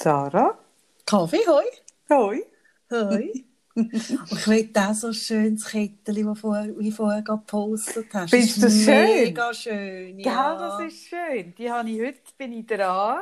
Sarah? 0.00 0.58
Kaffee, 1.04 1.44
hoi. 1.46 1.64
Hoi. 2.08 2.42
Hoi. 2.90 3.44
Und 3.74 3.92
ich 3.92 4.48
will 4.48 4.70
auch 4.74 4.94
so 4.94 5.12
schönes 5.12 5.66
Kettchen, 5.66 6.26
das 6.26 6.38
vorher, 6.40 6.78
wie 6.78 6.90
vorher 6.90 7.22
gepostet 7.22 8.06
hast. 8.14 8.30
Findest 8.30 8.56
du 8.56 8.60
Das 8.62 8.74
ist 8.74 8.84
schön? 8.84 9.24
Mega 9.24 9.54
schön, 9.54 10.18
ja. 10.18 10.26
Ja, 10.26 10.56
das 10.56 10.92
ist 10.92 11.06
schön. 11.06 11.54
Die 11.54 11.70
habe 11.70 11.90
ich 11.90 12.00
heute, 12.00 12.20
bin 12.38 12.52
ich 12.52 12.66
dran. 12.66 13.20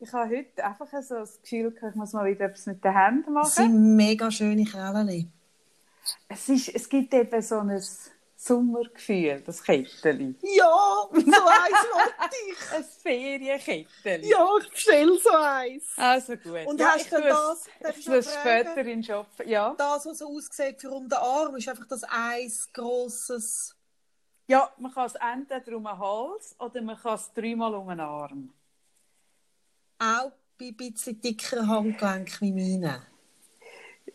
Ich 0.00 0.12
habe 0.12 0.36
heute 0.36 0.64
einfach 0.64 0.88
so 1.00 1.14
das 1.14 1.40
Gefühl, 1.40 1.74
ich 1.76 1.94
muss 1.94 2.12
mal 2.12 2.26
wieder 2.26 2.46
etwas 2.46 2.66
mit 2.66 2.84
den 2.84 2.92
Händen 2.92 3.32
machen. 3.32 3.44
Das 3.46 3.54
sind 3.54 3.96
mega 3.96 4.30
schöne 4.30 4.64
Krällen. 4.64 5.32
Es, 6.28 6.48
ist, 6.48 6.68
es 6.74 6.88
gibt 6.88 7.14
eben 7.14 7.40
so 7.40 7.58
ein 7.58 7.80
Sommergefühl, 8.38 9.42
das 9.46 9.62
Kettchen. 9.62 10.36
Ja, 10.42 11.08
so 11.10 11.20
eins 11.20 11.32
wollte 11.32 12.36
ich. 12.50 12.72
Ein 12.74 12.84
Ferienkettchen. 12.84 14.22
Ja, 14.24 14.46
ich 14.60 14.70
bestelle 14.70 15.18
so 15.18 15.30
eins. 15.30 15.84
Also 15.96 16.36
gut. 16.36 16.66
Und 16.66 16.78
ja, 16.78 16.88
hast 16.94 17.10
du 17.10 17.20
das- 17.22 17.66
Ich 17.96 18.04
fragen? 18.04 18.22
später 18.22 18.80
in 18.82 19.02
Shop. 19.02 19.26
Ja. 19.46 19.74
Das, 19.78 20.04
was 20.04 20.18
so 20.18 20.26
aussieht 20.28 20.80
für 20.80 20.90
um 20.90 21.08
den 21.08 21.18
Arm, 21.18 21.56
ist 21.56 21.66
einfach 21.68 21.86
das 21.88 22.04
eins 22.04 22.70
grosses... 22.72 23.74
ja, 24.46 24.70
man 24.78 24.92
kann 24.92 25.06
es 25.06 25.14
entweder 25.14 25.76
um 25.76 25.84
den 25.84 25.98
Hals 25.98 26.54
oder 26.58 26.82
man 26.82 26.96
kann 26.98 27.14
es 27.14 27.32
dreimal 27.32 27.74
um 27.74 27.88
den 27.88 28.00
Arm. 28.00 28.52
Auch 29.98 30.30
bei 30.58 30.66
ein 30.66 30.76
bisschen 30.76 31.18
dickeren 31.20 31.68
Handgelenk 31.68 32.40
wie 32.42 32.52
meine. 32.52 33.02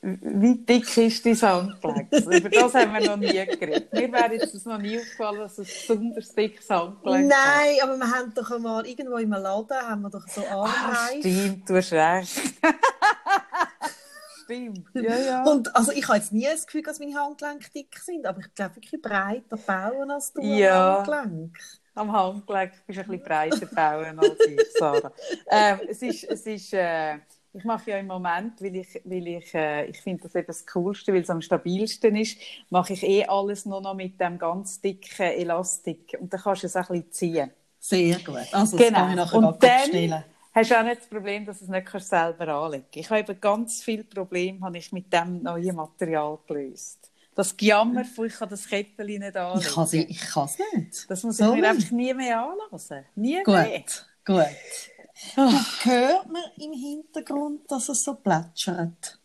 Wie 0.04 0.55
dick 0.66 0.98
ist 0.98 1.23
dein 1.26 1.40
Handgelenk? 1.40 2.12
Über 2.12 2.50
das 2.50 2.73
haben 2.73 2.91
wir 2.94 3.02
noch 3.02 3.18
nie 3.18 3.28
geredet. 3.46 3.94
Mir 3.94 4.12
wäre 4.12 4.34
jetzt 4.34 4.54
das 4.55 4.66
noch 4.66 4.80
nie 4.80 4.98
aufgefallen, 4.98 5.38
dass 5.40 5.60
es 5.60 5.68
ein 5.90 6.00
besonders 6.00 6.34
dickes 6.34 6.70
Handgelenk 6.70 7.32
hat. 7.32 7.40
Nein, 7.55 7.76
aber 7.84 7.98
wir 7.98 8.10
haben 8.12 8.34
doch 8.34 8.50
einmal 8.50 8.88
irgendwo 8.88 9.18
im 9.18 9.30
Laden 9.30 9.77
haben 9.77 10.02
wir 10.02 10.10
doch 10.10 10.27
so 10.27 10.41
Ah, 10.50 10.64
Armreif. 10.66 11.20
stimmt, 11.20 11.70
du 11.70 11.76
hast 11.76 11.94
recht. 11.94 12.41
stimmt, 14.44 14.88
ja, 14.96 15.18
ja. 15.20 15.43
Und 15.43 15.76
also 15.76 15.91
ich 15.91 16.08
habe 16.08 16.18
jetzt 16.18 16.32
nie 16.34 16.46
das 16.46 16.65
Gefühl, 16.65 16.82
dass 16.84 16.99
meine 16.99 17.13
Handgelenke 17.15 17.70
dick 17.71 17.96
sind, 17.99 18.26
aber 18.26 18.40
ich 18.40 18.54
glaube 18.55 18.77
wirklich 18.77 19.02
breiter 19.02 19.58
bauen 19.58 20.10
als 20.12 20.34
du 20.34 20.41
Ja. 20.41 20.98
am 20.99 21.05
Handgelenk. 21.05 21.58
Am 21.93 22.12
Handgelenk 22.12 22.71
bist 22.88 22.98
du 22.99 23.04
ein 23.04 23.08
bisschen 23.10 23.24
breiter 23.26 23.65
bauen 23.68 24.20
als 24.20 24.40
ich, 24.48 24.62
Sarah. 24.77 25.12
ähm, 25.49 25.80
es 25.90 26.02
ist, 26.02 26.24
es 26.24 26.46
ist, 26.46 26.74
äh, 26.74 27.20
ich 27.54 27.63
mache 27.66 27.91
ja 27.91 27.98
im 27.98 28.07
Moment, 28.07 28.62
weil 28.62 28.76
ich, 28.77 29.02
weil 29.04 29.27
ich, 29.27 29.54
äh, 29.54 29.85
ich 29.85 30.02
finde 30.02 30.24
das 30.24 30.35
eben 30.35 30.48
das 30.48 30.66
Coolste, 30.68 31.13
weil 31.13 31.21
es 31.21 31.30
am 31.30 31.41
stabilsten 31.41 32.16
ist, 32.16 32.38
mache 32.70 32.93
ich 32.93 33.04
eh 33.04 33.26
alles 33.26 33.66
nur 33.66 33.82
noch 33.82 33.93
mit 33.96 34.20
dem 34.20 34.38
ganz 34.40 34.80
dicken 34.82 35.24
Elastik. 35.24 36.18
Und 36.20 36.34
dann 36.34 36.41
kannst 36.41 36.63
du 36.63 36.68
es 36.68 36.76
auch 36.76 36.90
ein 36.90 37.04
bisschen 37.04 37.12
ziehen. 37.12 37.52
Sehr 37.80 38.20
gut. 38.20 38.48
Also 38.54 38.77
Genau. 38.77 38.99
kann 38.99 39.10
ich 39.10 39.16
nachher 39.16 39.43
Und 39.43 39.63
dann 39.63 39.90
bestellen. 39.91 40.24
hast 40.54 40.71
du 40.71 40.80
auch 40.80 40.84
nicht 40.84 41.02
das 41.02 41.08
Problem, 41.10 41.46
dass 41.46 41.60
du 41.60 41.66
es 41.66 41.70
nicht 41.71 41.85
kannst 41.88 42.10
selber 42.10 42.48
anlegen 42.48 42.84
kannst. 42.85 42.98
Ich 42.98 43.10
habe 43.10 43.20
eben 43.21 43.41
ganz 43.41 43.84
viele 43.84 44.04
Probleme 44.04 44.60
habe 44.62 44.77
ich 44.77 44.91
mit 44.91 45.12
dem 45.12 45.41
neuen 45.43 45.76
Material 45.76 46.40
gelöst. 46.48 47.12
Das 47.36 47.55
Gejammer 47.58 48.05
von 48.05 48.27
ich 48.27 48.34
kann 48.36 48.49
das 48.49 48.68
Kettchen 48.68 49.05
nicht 49.08 49.38
anlegen. 49.38 49.70
Ich 49.70 49.74
kann 49.74 49.84
es 49.86 49.93
ich 49.93 50.20
kann's 50.21 50.58
nicht. 50.74 51.10
Das 51.10 51.24
muss 51.24 51.38
So 51.38 51.54
ich 51.55 51.62
mir 51.62 51.70
einfach 51.70 51.91
nie 51.91 52.13
mehr 52.13 52.41
anlassen. 52.43 53.05
Nie 53.15 53.43
mehr. 53.48 53.84
Gut, 53.84 54.05
gut. 54.26 54.90
Ah. 55.36 55.66
Hört 55.84 56.32
man 56.32 56.44
im 56.58 56.74
Hintergrund, 56.74 57.70
dass 57.70 57.90
es 57.90 58.04
so 58.04 58.16
plätschert? 58.16 59.20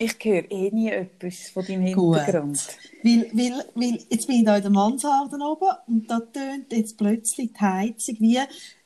Ich 0.00 0.16
höre 0.22 0.50
eh 0.50 0.70
nie 0.70 0.90
etwas 0.90 1.50
von 1.50 1.66
deinem 1.66 1.92
Gut. 1.92 2.16
Hintergrund. 2.16 2.68
Weil, 3.02 3.30
weil, 3.32 3.64
weil 3.74 3.98
jetzt 4.08 4.26
bin 4.28 4.36
ich 4.36 4.44
da 4.44 4.56
in 4.56 4.62
der 4.62 4.70
Mansarde 4.70 5.36
oben 5.36 5.70
und 5.88 6.08
da 6.08 6.20
tönt 6.20 6.72
jetzt 6.72 6.96
plötzlich 6.96 7.52
die 7.52 7.60
Heizung 7.60 8.16
wie... 8.20 8.38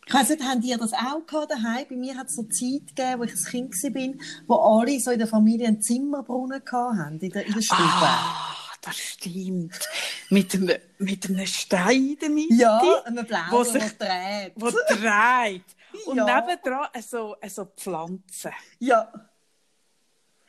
Ich 0.05 0.15
weiss 0.15 0.31
nicht, 0.31 0.43
habt 0.43 0.65
ihr 0.65 0.79
das 0.79 0.93
auch 0.95 1.25
gehabt 1.27 1.53
daheim? 1.53 1.87
Bei 1.89 1.97
mir 1.97 2.17
hat 2.17 2.27
es 2.27 2.35
so 2.35 2.43
Zeit 2.45 2.89
gegeben, 2.89 3.21
wo 3.21 3.23
ich 3.23 3.33
ein 3.33 3.45
Kind 3.45 3.73
war, 3.73 4.15
wo 4.49 4.55
alle 4.81 4.99
so 4.99 5.11
in 5.13 5.19
der 5.19 5.29
Familie 5.29 5.69
einen 5.69 5.81
Zimmerbrunnen 5.81 6.61
hatten, 6.67 7.21
in 7.21 7.31
der, 7.31 7.47
in 7.47 7.53
der 7.53 7.63
Stube. 7.63 7.83
Ah, 7.83 8.57
das 8.83 8.99
stimmt. 8.99 9.89
Mit 10.29 10.55
einem, 10.55 10.79
mit 10.99 11.29
einem 11.29 11.47
Stein 11.47 12.09
in 12.11 12.19
der 12.19 12.29
Mitte, 12.31 12.55
Ja, 12.55 12.79
einen 13.05 13.19
Wo 13.19 13.23
blauen, 13.23 13.65
sich- 13.65 13.93
der 13.99 14.51
dreht. 14.51 14.63
der 14.91 14.97
dreht. 14.97 15.65
Und 16.07 16.17
Ja. 16.19 16.41
nebendran 16.41 16.89
so, 17.03 17.37
so 17.49 17.65
Pflanzen. 17.77 18.53
Ja, 18.79 19.11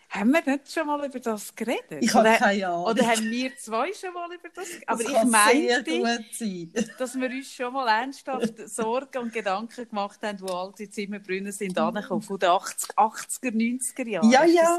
Haben 0.10 0.32
wir 0.32 0.44
nicht 0.46 0.72
schon 0.72 0.86
mal 0.86 1.04
über 1.04 1.20
das 1.20 1.56
geredet? 1.56 1.98
ich 2.00 2.14
habe 2.14 2.30
keine 2.38 2.68
Ahnung. 2.68 2.86
Oder 2.86 3.08
haben 3.08 3.32
wir 3.32 3.58
zwei 3.58 3.92
schon 3.94 4.14
mal 4.14 4.32
über 4.32 4.48
das 4.54 4.68
geredet? 4.68 4.88
Aber 4.88 5.04
das 5.04 5.12
ich 5.12 5.24
meinte, 5.24 6.28
sein. 6.32 6.88
dass 7.00 7.16
wir 7.20 7.30
uns 7.32 7.52
schon 7.52 7.74
mal 7.74 7.88
ernsthaft 7.88 8.54
Sorgen 8.70 9.18
und 9.24 9.34
Gedanken 9.34 9.90
gemacht 9.90 10.20
haben, 10.22 10.40
wo 10.40 10.54
all 10.54 10.72
die 10.78 10.88
Zimmerbrunnen 10.88 11.52
sind 11.52 11.80
angekommen, 11.80 12.22
von 12.22 12.38
den 12.38 12.50
80, 12.50 12.96
80er, 12.96 13.52
90er 13.52 14.08
Jahren. 14.08 14.30
Ja, 14.30 14.44
ja. 14.46 14.78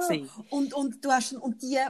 Und, 0.51 0.73
und, 0.73 1.05
du 1.05 1.11
hast, 1.11 1.33
und 1.33 1.61
die 1.63 1.81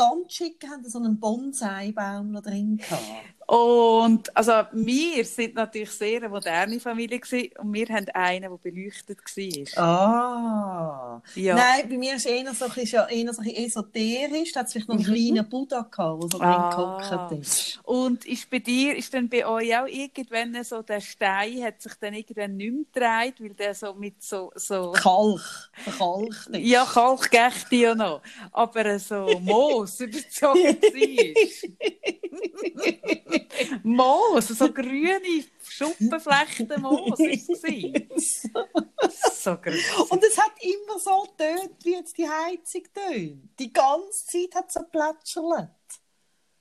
ganz 0.00 0.32
schick 0.32 0.66
haben 0.66 0.88
so 0.88 0.98
einen 0.98 1.20
Bonsai-Baum 1.20 2.30
noch 2.32 2.42
drin 2.42 2.78
gehabt. 2.78 3.02
Und 3.50 4.36
also 4.36 4.52
wir 4.70 5.24
sind 5.24 5.56
natürlich 5.56 5.90
sehr 5.90 6.18
eine 6.18 6.28
moderne 6.28 6.78
Familie 6.78 7.18
gewesen, 7.18 7.50
und 7.58 7.72
wir 7.74 7.88
haben 7.88 8.06
einen, 8.14 8.42
der 8.42 8.50
beleuchtet 8.70 9.18
war. 9.76 9.82
Ah. 9.84 11.22
Ja. 11.34 11.56
Nein, 11.56 11.88
bei 11.88 11.98
mir 11.98 12.14
ist 12.14 12.26
eher 12.26 12.54
so 12.54 12.66
ein 12.66 12.70
bisschen, 12.70 13.00
ja, 13.00 13.08
eher 13.08 13.34
so 13.34 13.40
ein 13.42 13.44
bisschen 13.48 13.64
esoterisch. 13.66 14.52
Da 14.52 14.60
hat 14.60 14.70
vielleicht 14.70 14.88
noch 14.88 14.94
einen 14.94 15.04
kleinen 15.04 15.48
Buddha 15.48 15.80
gehabt, 15.90 16.22
der 16.22 16.28
so 16.30 16.40
Ah. 16.44 17.28
ist. 17.40 17.80
Und 17.82 18.24
ist 18.24 18.48
bei 18.50 18.60
dir, 18.60 18.94
ist 18.96 19.12
dann 19.12 19.28
bei 19.28 19.44
euch 19.44 19.76
auch 19.76 19.86
irgendwann 19.88 20.62
so 20.62 20.82
der 20.82 21.00
Stein, 21.00 21.64
hat 21.64 21.82
sich 21.82 21.94
dann 22.00 22.14
irgendwann 22.14 22.56
nicht 22.56 22.94
mehr 22.94 23.24
gedreht, 23.24 23.34
weil 23.40 23.54
der 23.54 23.74
so 23.74 23.94
mit 23.94 24.22
so, 24.22 24.52
so 24.54 24.92
Kalk, 24.92 25.42
verkalkt 25.72 26.46
ist. 26.52 26.56
ja, 26.60 26.84
Kalk 26.84 27.28
gächte 27.28 27.74
ja 27.74 27.94
noch, 27.96 28.22
aber 28.52 28.96
so 29.00 29.26
Moos 29.40 29.98
überzogen 29.98 30.80
war. 30.80 31.34
Moos, 33.82 34.48
so 34.48 34.72
grüne 34.72 35.44
Schuppenflechten 35.68 36.80
Moos 36.80 37.18
ist. 37.20 38.48
So. 39.42 39.52
Und 39.52 40.22
es 40.22 40.36
hat 40.36 40.52
immer 40.60 40.98
so 40.98 41.22
getönt, 41.22 41.82
wie 41.82 41.92
jetzt 41.92 42.18
die 42.18 42.28
Heizung 42.28 42.82
tönt. 42.92 43.58
Die 43.58 43.72
ganze 43.72 44.26
Zeit 44.26 44.54
hat 44.54 44.68
es 44.68 44.74
so 44.74 44.82
plätschert. 44.82 45.70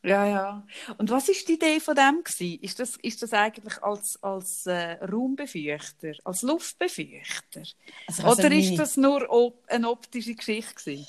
Ja, 0.04 0.26
ja. 0.26 0.68
Und 0.98 1.10
was 1.10 1.28
ist 1.28 1.48
die 1.48 1.54
Idee 1.54 1.80
von 1.82 1.96
dem 1.96 2.24
gewesen? 2.24 2.60
Ist 2.62 2.80
das, 2.80 2.96
ist 3.02 3.22
das 3.22 3.34
eigentlich 3.34 3.84
als, 3.84 4.18
als 4.24 4.66
äh, 4.66 4.94
Raumbefeuchter, 5.04 6.14
als 6.24 6.42
Luftbefeuchter? 6.42 7.64
Also, 8.08 8.24
also 8.24 8.40
Oder 8.40 8.50
meine, 8.50 8.62
ist 8.62 8.80
das 8.80 8.96
nur 8.96 9.30
op 9.30 9.62
eine 9.68 9.90
optische 9.90 10.36
Geschichte 10.36 10.74
gewesen? 10.76 11.08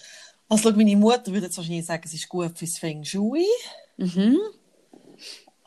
Also, 0.48 0.72
meine 0.72 0.96
Mutter 0.96 1.28
würde 1.28 1.46
jetzt 1.46 1.56
wahrscheinlich 1.56 1.86
sagen, 1.86 2.02
es 2.04 2.14
ist 2.14 2.28
gut 2.28 2.58
fürs 2.58 2.78
Feng 2.78 3.04
Shui. 3.04 3.46
Mhm. 3.96 4.38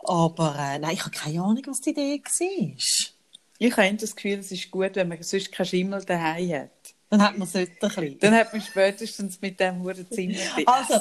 Aber 0.05 0.55
äh, 0.57 0.79
nein, 0.79 0.93
ich 0.93 1.01
habe 1.01 1.11
keine 1.11 1.41
Ahnung, 1.41 1.63
was 1.67 1.81
die 1.81 1.91
Idee 1.91 2.21
war. 2.23 3.23
Ich 3.59 3.77
habe 3.77 3.93
das 3.95 4.15
Gefühl, 4.15 4.39
es 4.39 4.51
ist 4.51 4.71
gut, 4.71 4.95
wenn 4.95 5.07
man 5.07 5.21
sonst 5.23 5.51
keinen 5.51 5.65
Schimmel 5.65 6.03
daheim 6.03 6.51
hat. 6.53 6.93
Dann 7.09 7.21
hat 7.21 7.37
man 7.37 7.47
es 7.47 7.53
dort 7.53 7.69
ein 7.69 7.77
bisschen. 7.79 8.19
Dann 8.19 8.33
hat 8.33 8.51
man 8.51 8.61
spätestens 8.61 9.39
mit 9.39 9.59
dem 9.59 9.83
Huren 9.83 10.09
Zimmer. 10.09 10.35
Also, 10.65 10.95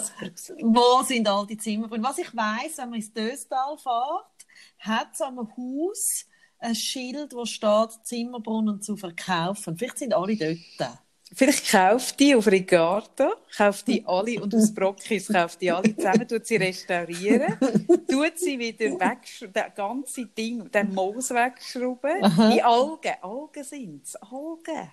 wo 0.60 1.02
sind 1.04 1.26
all 1.26 1.46
die 1.46 1.56
Zimmerbrunnen? 1.56 2.04
Was 2.04 2.18
ich 2.18 2.36
weiss, 2.36 2.76
wenn 2.76 2.90
man 2.90 2.98
ins 2.98 3.12
Döstal 3.14 3.78
fährt, 3.78 4.46
hat 4.78 5.08
es 5.14 5.20
am 5.22 5.38
Haus 5.38 6.26
ein 6.58 6.74
Schild, 6.74 7.32
wo 7.32 7.46
steht 7.46 7.90
Zimmerbrunnen 8.04 8.82
zu 8.82 8.96
verkaufen. 8.96 9.78
Vielleicht 9.78 9.98
sind 9.98 10.14
alle 10.14 10.36
dort. 10.36 10.98
Vielleicht 11.34 11.70
kauft 11.70 12.20
die 12.20 12.34
auf 12.34 12.46
Ricardo, 12.46 13.32
kauft 13.56 13.88
die 13.88 14.04
alle 14.06 14.40
und 14.42 14.54
aus 14.54 14.72
Brockis 14.74 15.28
kauft 15.28 15.60
die 15.62 15.70
alle 15.70 15.96
zusammen, 15.96 16.28
tut 16.28 16.46
sie 16.46 16.56
restaurieren, 16.56 17.56
tut 18.10 18.38
sie 18.38 18.58
wieder 18.58 18.86
weg, 19.00 19.50
das 19.52 19.74
ganze 19.74 20.26
Ding, 20.26 20.70
den 20.70 20.94
Moos 20.94 21.30
wegschrauben. 21.30 22.22
Aha. 22.22 22.50
Die 22.50 22.62
Algen, 22.62 23.14
Algen 23.22 23.64
sind 23.64 24.04
es, 24.04 24.16
Algen. 24.16 24.92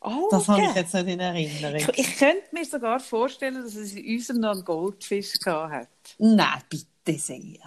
Algen. 0.00 0.28
Das 0.30 0.48
habe 0.48 0.62
ich 0.62 0.74
jetzt 0.74 0.94
nicht 0.94 1.08
in 1.08 1.20
Erinnerung. 1.20 1.76
ich, 1.76 1.98
ich 1.98 2.16
könnte 2.16 2.44
mir 2.52 2.64
sogar 2.64 3.00
vorstellen, 3.00 3.62
dass 3.62 3.74
es 3.74 3.92
in 3.94 4.16
unserem 4.16 4.40
noch 4.40 4.52
einen 4.52 4.64
Goldfisch 4.64 5.34
gehabt 5.40 5.72
hat. 5.72 5.88
Nein, 6.18 6.62
bitte 6.70 7.18
sehr. 7.18 7.58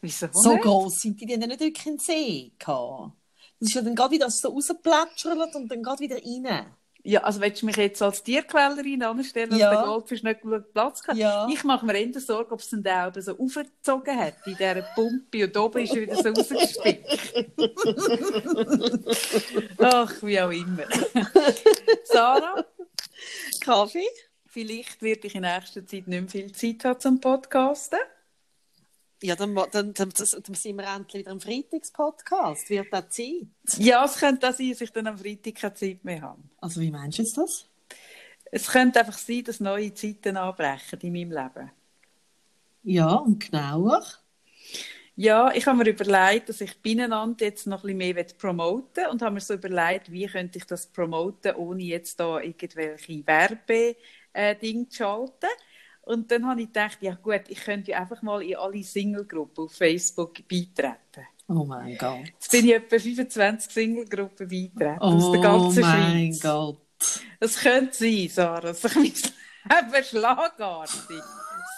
Wieso 0.00 0.28
So 0.32 0.52
nicht? 0.52 0.62
gross 0.62 1.00
sind 1.00 1.20
die, 1.20 1.26
die 1.26 1.34
haben 1.34 1.40
nicht 1.48 1.60
wirklich 1.60 1.86
einen 1.86 1.98
See 1.98 2.52
gehabt. 2.58 3.12
Das 3.60 3.68
ist 3.68 3.74
ja 3.74 3.82
dann 3.82 3.96
gerade 3.96 4.12
wieder 4.12 4.30
so 4.30 4.50
rausplätschert 4.50 5.54
und 5.56 5.68
dann 5.68 5.82
gerade 5.82 6.00
wieder 6.00 6.16
rein. 6.16 6.66
Ja, 7.04 7.22
also 7.22 7.40
willst 7.40 7.62
du 7.62 7.66
mich 7.66 7.76
jetzt 7.76 8.02
als 8.02 8.22
Tierquälerin 8.22 9.02
anstellen, 9.02 9.50
dass 9.50 9.58
Ja. 9.58 9.70
der 9.70 9.82
Goldfisch 9.82 10.22
nicht 10.22 10.42
genug 10.42 10.72
Platz 10.74 11.06
hat? 11.06 11.16
Ja. 11.16 11.46
Ich 11.50 11.64
mache 11.64 11.86
mir 11.86 11.96
eher 11.96 12.20
Sorgen, 12.20 12.52
ob 12.52 12.60
es 12.60 12.68
den 12.70 12.82
da 12.82 13.08
oben 13.08 13.22
so 13.22 13.38
aufgezogen 13.38 14.18
hat, 14.18 14.34
in 14.46 14.56
dieser 14.56 14.82
Pumpe, 14.94 15.44
und 15.44 15.56
oben 15.56 15.82
ist 15.84 15.94
er 15.94 16.02
wieder 16.02 16.16
so 16.16 16.28
rausgespickt. 16.28 17.44
Ach, 19.78 20.12
wie 20.22 20.40
auch 20.40 20.50
immer. 20.50 20.84
Sarah, 22.04 22.64
Kaffee? 23.60 24.06
vielleicht 24.50 25.02
werde 25.02 25.26
ich 25.28 25.34
in 25.34 25.42
nächster 25.42 25.86
Zeit 25.86 26.08
nicht 26.08 26.08
mehr 26.08 26.26
viel 26.28 26.52
Zeit 26.52 26.84
haben 26.84 27.00
zum 27.00 27.20
Podcasten. 27.20 27.98
Ja, 29.22 29.34
dann, 29.34 29.54
dann, 29.54 29.94
dann, 29.94 29.94
dann 29.94 30.54
sind 30.54 30.76
wir 30.76 30.86
endlich 30.86 31.22
wieder 31.22 31.32
im 31.32 31.40
Freitagspodcast. 31.40 32.70
Wird 32.70 32.92
das 32.92 33.08
Zeit? 33.08 33.48
Ja, 33.78 34.04
es 34.04 34.16
könnte 34.16 34.48
auch 34.48 34.52
sein, 34.52 34.70
dass 34.70 34.80
ich 34.80 34.92
dann 34.92 35.08
am 35.08 35.18
Freitag 35.18 35.56
keine 35.56 35.74
Zeit 35.74 36.04
mehr 36.04 36.22
habe. 36.22 36.42
Also 36.58 36.80
wie 36.80 36.90
meinst 36.90 37.18
du 37.18 37.24
das? 37.24 37.68
Es 38.50 38.68
könnte 38.68 39.00
einfach 39.00 39.18
sein, 39.18 39.44
dass 39.44 39.60
neue 39.60 39.92
Zeiten 39.92 40.36
anbrechen 40.36 41.00
in 41.00 41.12
meinem 41.12 41.32
Leben. 41.32 41.70
Ja, 42.84 43.14
und 43.16 43.40
genauer? 43.40 44.04
Ja, 45.16 45.52
ich 45.52 45.66
habe 45.66 45.78
mir 45.78 45.90
überlegt, 45.90 46.48
dass 46.48 46.60
ich 46.60 46.80
Binnenland 46.80 47.40
jetzt 47.40 47.66
noch 47.66 47.82
ein 47.82 47.98
bisschen 47.98 48.14
mehr 48.14 48.24
promoten 48.38 49.06
und 49.10 49.20
habe 49.20 49.34
mir 49.34 49.40
so 49.40 49.54
überlegt, 49.54 50.12
wie 50.12 50.26
könnte 50.26 50.58
ich 50.58 50.64
das 50.64 50.86
promoten, 50.86 51.56
ohne 51.56 51.82
jetzt 51.82 52.20
da 52.20 52.40
irgendwelche 52.40 53.26
Werbe 53.26 53.96
äh, 54.32 54.56
zu 54.60 54.86
schalten. 54.90 55.50
Und 56.08 56.30
dann 56.30 56.46
habe 56.46 56.62
ich 56.62 56.68
gedacht, 56.68 56.96
ja 57.02 57.14
gut, 57.14 57.42
ich 57.48 57.60
könnte 57.60 57.90
ja 57.90 57.98
einfach 57.98 58.22
mal 58.22 58.42
in 58.42 58.56
alle 58.56 58.82
Single-Gruppen 58.82 59.64
auf 59.64 59.74
Facebook 59.74 60.36
beitreten. 60.48 61.26
Oh 61.46 61.66
mein 61.66 61.98
Gott. 61.98 62.20
Jetzt 62.24 62.50
bin 62.50 62.64
ich 62.64 62.74
etwa 62.74 62.98
25 62.98 63.70
Single-Gruppen 63.70 64.48
beitreten 64.48 64.96
oh 65.00 65.04
aus 65.04 65.32
der 65.32 65.40
ganzen 65.42 65.84
Schweiz. 65.84 65.92
Oh 65.92 65.98
mein. 65.98 66.38
Gott. 66.40 66.78
Es 67.40 67.58
könnte 67.58 67.94
sein, 67.94 68.28
Sarah, 68.30 68.60
dass 68.60 68.80
sich 68.80 68.94
mein 68.94 69.12
Leben 69.92 70.04
schlagartig 70.04 71.20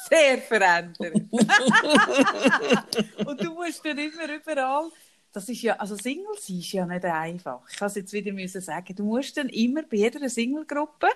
sehr 0.09 0.39
verändert. 0.39 1.15
Und 3.27 3.43
du 3.43 3.53
musst 3.53 3.85
dann 3.85 3.99
immer 3.99 4.33
überall 4.33 4.93
das 5.33 5.49
ist 5.49 5.63
ja, 5.63 5.77
also 5.77 5.97
Single 5.97 6.35
sein 6.39 6.59
ist 6.59 6.73
ja 6.73 6.87
nicht 6.87 7.05
einfach. 7.05 7.61
Ich 7.71 7.81
es 7.81 7.95
jetzt 7.95 8.13
wieder 8.13 8.33
müssen 8.33 8.61
sagen. 8.61 8.95
Du 8.95 9.05
musst 9.05 9.37
dann 9.37 9.49
immer 9.49 9.83
bei 9.83 9.99
jeder 9.99 10.29
Single-Gruppe 10.29 11.09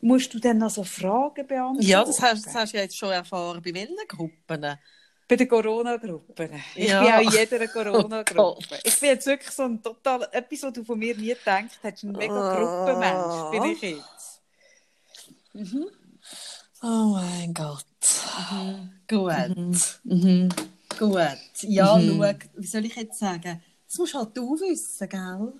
musst 0.00 0.32
du 0.34 0.38
dann 0.38 0.58
noch 0.58 0.70
so 0.70 0.84
Fragen 0.84 1.46
beantworten. 1.46 1.86
Ja, 1.86 2.04
das 2.04 2.20
hast, 2.20 2.46
das 2.46 2.54
hast 2.54 2.72
du 2.72 2.76
ja 2.76 2.82
jetzt 2.84 2.96
schon 2.96 3.10
erfahren. 3.10 3.60
Bei 3.62 3.74
welchen 3.74 3.96
Gruppen? 4.06 4.76
Bei 5.28 5.36
den 5.36 5.48
Corona-Gruppen. 5.48 6.50
Ich 6.74 6.88
Ja. 6.88 7.02
bin 7.02 7.12
auch 7.28 7.32
in 7.32 7.38
jeder 7.38 7.68
Corona-Gruppe. 7.68 8.38
Oh 8.74 8.76
ich 8.84 8.98
bin 9.00 9.10
jetzt 9.10 9.26
wirklich 9.26 9.50
so 9.50 9.64
ein 9.64 9.82
total, 9.82 10.26
etwas, 10.32 10.62
was 10.62 10.72
du 10.72 10.84
von 10.84 10.98
mir 10.98 11.14
nie 11.16 11.28
gedacht 11.34 11.78
hättest, 11.82 12.04
ein 12.04 12.12
mega 12.12 12.54
Gruppenmensch 12.56 13.50
bin 13.50 13.72
ich 13.72 13.82
jetzt. 13.82 14.40
Oh 16.82 17.16
mein 17.16 17.52
Gott. 17.52 17.84
Gut. 19.08 20.00
Mhm. 20.04 20.48
Gut. 20.98 21.20
Ja, 21.62 22.00
schau, 22.00 22.34
wie 22.56 22.66
soll 22.66 22.84
ich 22.86 22.96
jetzt 22.96 23.18
sagen? 23.18 23.62
Das 23.86 23.98
musst 23.98 24.14
halt 24.14 24.36
du 24.36 24.58
wissen, 24.60 25.08
gell? 25.08 25.52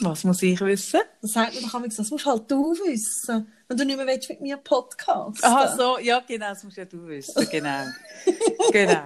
Was 0.00 0.24
muss 0.24 0.42
ich 0.42 0.60
wissen? 0.60 1.00
Das 1.22 1.32
sagt 1.32 1.54
man 1.54 1.62
doch 1.62 1.72
manchmal 1.74 1.96
das 1.96 2.10
musst 2.10 2.26
halt 2.26 2.50
du 2.50 2.72
wissen, 2.72 3.52
wenn 3.68 3.76
du 3.76 3.84
nicht 3.84 3.96
mehr 3.96 4.06
willst 4.06 4.28
mit 4.28 4.40
mir 4.40 4.56
Podcast. 4.56 5.42
Aha, 5.44 5.76
so, 5.76 5.98
ja, 5.98 6.20
genau, 6.26 6.48
das 6.48 6.64
musst 6.64 6.76
ja 6.76 6.84
du 6.84 7.06
wissen, 7.06 7.48
genau. 7.48 7.84
genau. 8.72 9.04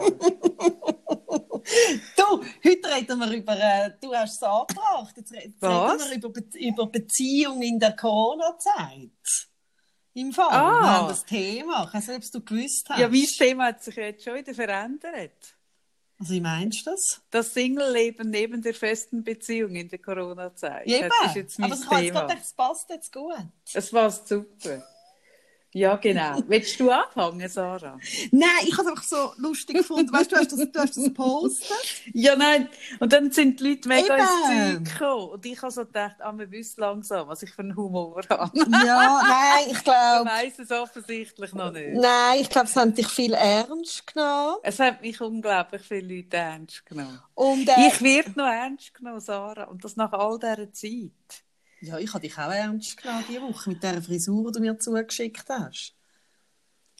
Du, 2.16 2.42
heute 2.64 2.94
reden 2.94 3.18
wir 3.20 3.30
über, 3.32 3.52
äh, 3.58 3.90
du 4.00 4.14
hast 4.14 4.36
es 4.36 4.42
angebracht, 4.42 5.14
jetzt 5.16 5.32
reden 5.32 5.54
wir 5.60 6.14
über, 6.16 6.30
Be 6.30 6.44
über 6.58 6.86
Beziehung 6.86 7.60
in 7.62 7.78
der 7.78 7.94
Corona-Zeit. 7.94 9.10
Im 10.14 10.32
Fall, 10.32 10.48
Ah. 10.50 10.80
wir 10.80 10.90
haben 10.90 11.08
das 11.08 11.24
Thema. 11.24 11.84
Ich 11.86 11.94
weiß 11.94 12.08
nicht, 12.08 12.24
ob 12.24 12.32
du 12.32 12.54
gewusst 12.54 12.88
hast. 12.88 12.98
Ja, 12.98 13.08
mein 13.08 13.24
Thema 13.26 13.66
hat 13.66 13.82
sich 13.84 13.94
jetzt 13.96 14.24
schon 14.24 14.34
wieder 14.36 14.54
verändert. 14.54 15.54
Wie 16.20 16.40
meinst 16.40 16.84
du 16.84 16.90
das? 16.90 17.22
Das 17.30 17.54
Single-Leben 17.54 18.30
neben 18.30 18.60
der 18.60 18.74
festen 18.74 19.22
Beziehung 19.22 19.76
in 19.76 19.88
der 19.88 20.00
Corona-Zeit. 20.00 20.86
Ja, 20.88 20.98
Aber 20.98 21.06
ich 21.06 21.28
habe 21.28 21.38
jetzt 21.38 21.56
gedacht, 21.56 22.38
es 22.40 22.52
passt 22.52 22.90
jetzt 22.90 23.12
gut. 23.12 23.34
Es 23.72 23.90
passt 23.90 24.26
super. 24.26 24.82
Ja, 25.74 25.96
genau. 25.96 26.40
Willst 26.46 26.80
du 26.80 26.90
anfangen, 26.90 27.48
Sarah? 27.48 27.98
Nein, 28.30 28.48
ich 28.66 28.72
habe 28.76 28.82
es 28.82 28.88
einfach 28.88 29.02
so 29.02 29.32
lustig 29.36 29.76
gefunden. 29.76 30.12
Weißt 30.12 30.32
du, 30.32 30.36
du 30.36 30.40
hast 30.40 30.52
das, 30.52 30.58
du 30.58 30.78
hast 30.80 30.96
das 30.96 31.04
gepostet. 31.04 31.68
Ja, 32.14 32.36
nein. 32.36 32.68
Und 33.00 33.12
dann 33.12 33.30
sind 33.30 33.60
die 33.60 33.68
Leute 33.70 33.88
mega 33.88 34.14
Eben. 34.16 34.24
ins 34.24 34.84
Zeug 34.86 34.98
gekommen. 34.98 35.28
Und 35.30 35.46
ich 35.46 35.60
habe 35.62 35.70
so 35.72 35.84
gedacht, 35.84 36.16
ah, 36.20 36.32
man 36.32 36.50
wüsste 36.50 36.80
langsam, 36.80 37.28
was 37.28 37.42
ich 37.42 37.50
für 37.52 37.62
einen 37.62 37.76
Humor 37.76 38.22
habe. 38.30 38.50
Ja, 38.56 39.22
nein, 39.28 39.66
ich 39.70 39.76
Ich 39.78 39.84
glaube, 39.84 40.30
weiss 40.30 40.58
es 40.58 40.70
offensichtlich 40.70 41.52
noch 41.54 41.70
nicht. 41.72 41.94
nein, 41.94 42.40
ich 42.40 42.48
glaube, 42.50 42.66
es 42.68 42.76
haben 42.76 42.94
dich 42.94 43.08
viel 43.08 43.34
ernst 43.34 44.06
genommen. 44.06 44.56
Es 44.62 44.78
hat 44.80 45.02
mich 45.02 45.20
unglaublich 45.20 45.82
viele 45.82 46.16
Leute 46.16 46.36
ernst 46.36 46.86
genommen. 46.86 47.20
Und, 47.34 47.68
äh, 47.68 47.88
Ich 47.88 48.02
werde 48.02 48.32
noch 48.36 48.46
ernst 48.46 48.94
genommen, 48.94 49.20
Sarah. 49.20 49.64
Und 49.64 49.84
das 49.84 49.96
nach 49.96 50.12
all 50.12 50.38
dieser 50.38 50.72
Zeit. 50.72 51.44
Ja, 51.80 51.98
ich 51.98 52.12
habe 52.12 52.20
dich 52.26 52.36
auch 52.38 52.50
ernst 52.52 52.96
genommen 53.00 53.24
diese 53.28 53.42
Woche 53.42 53.70
mit 53.70 53.82
der 53.82 54.02
Frisur, 54.02 54.50
die 54.52 54.58
du 54.58 54.60
mir 54.64 54.78
zugeschickt 54.78 55.44
hast. 55.48 55.94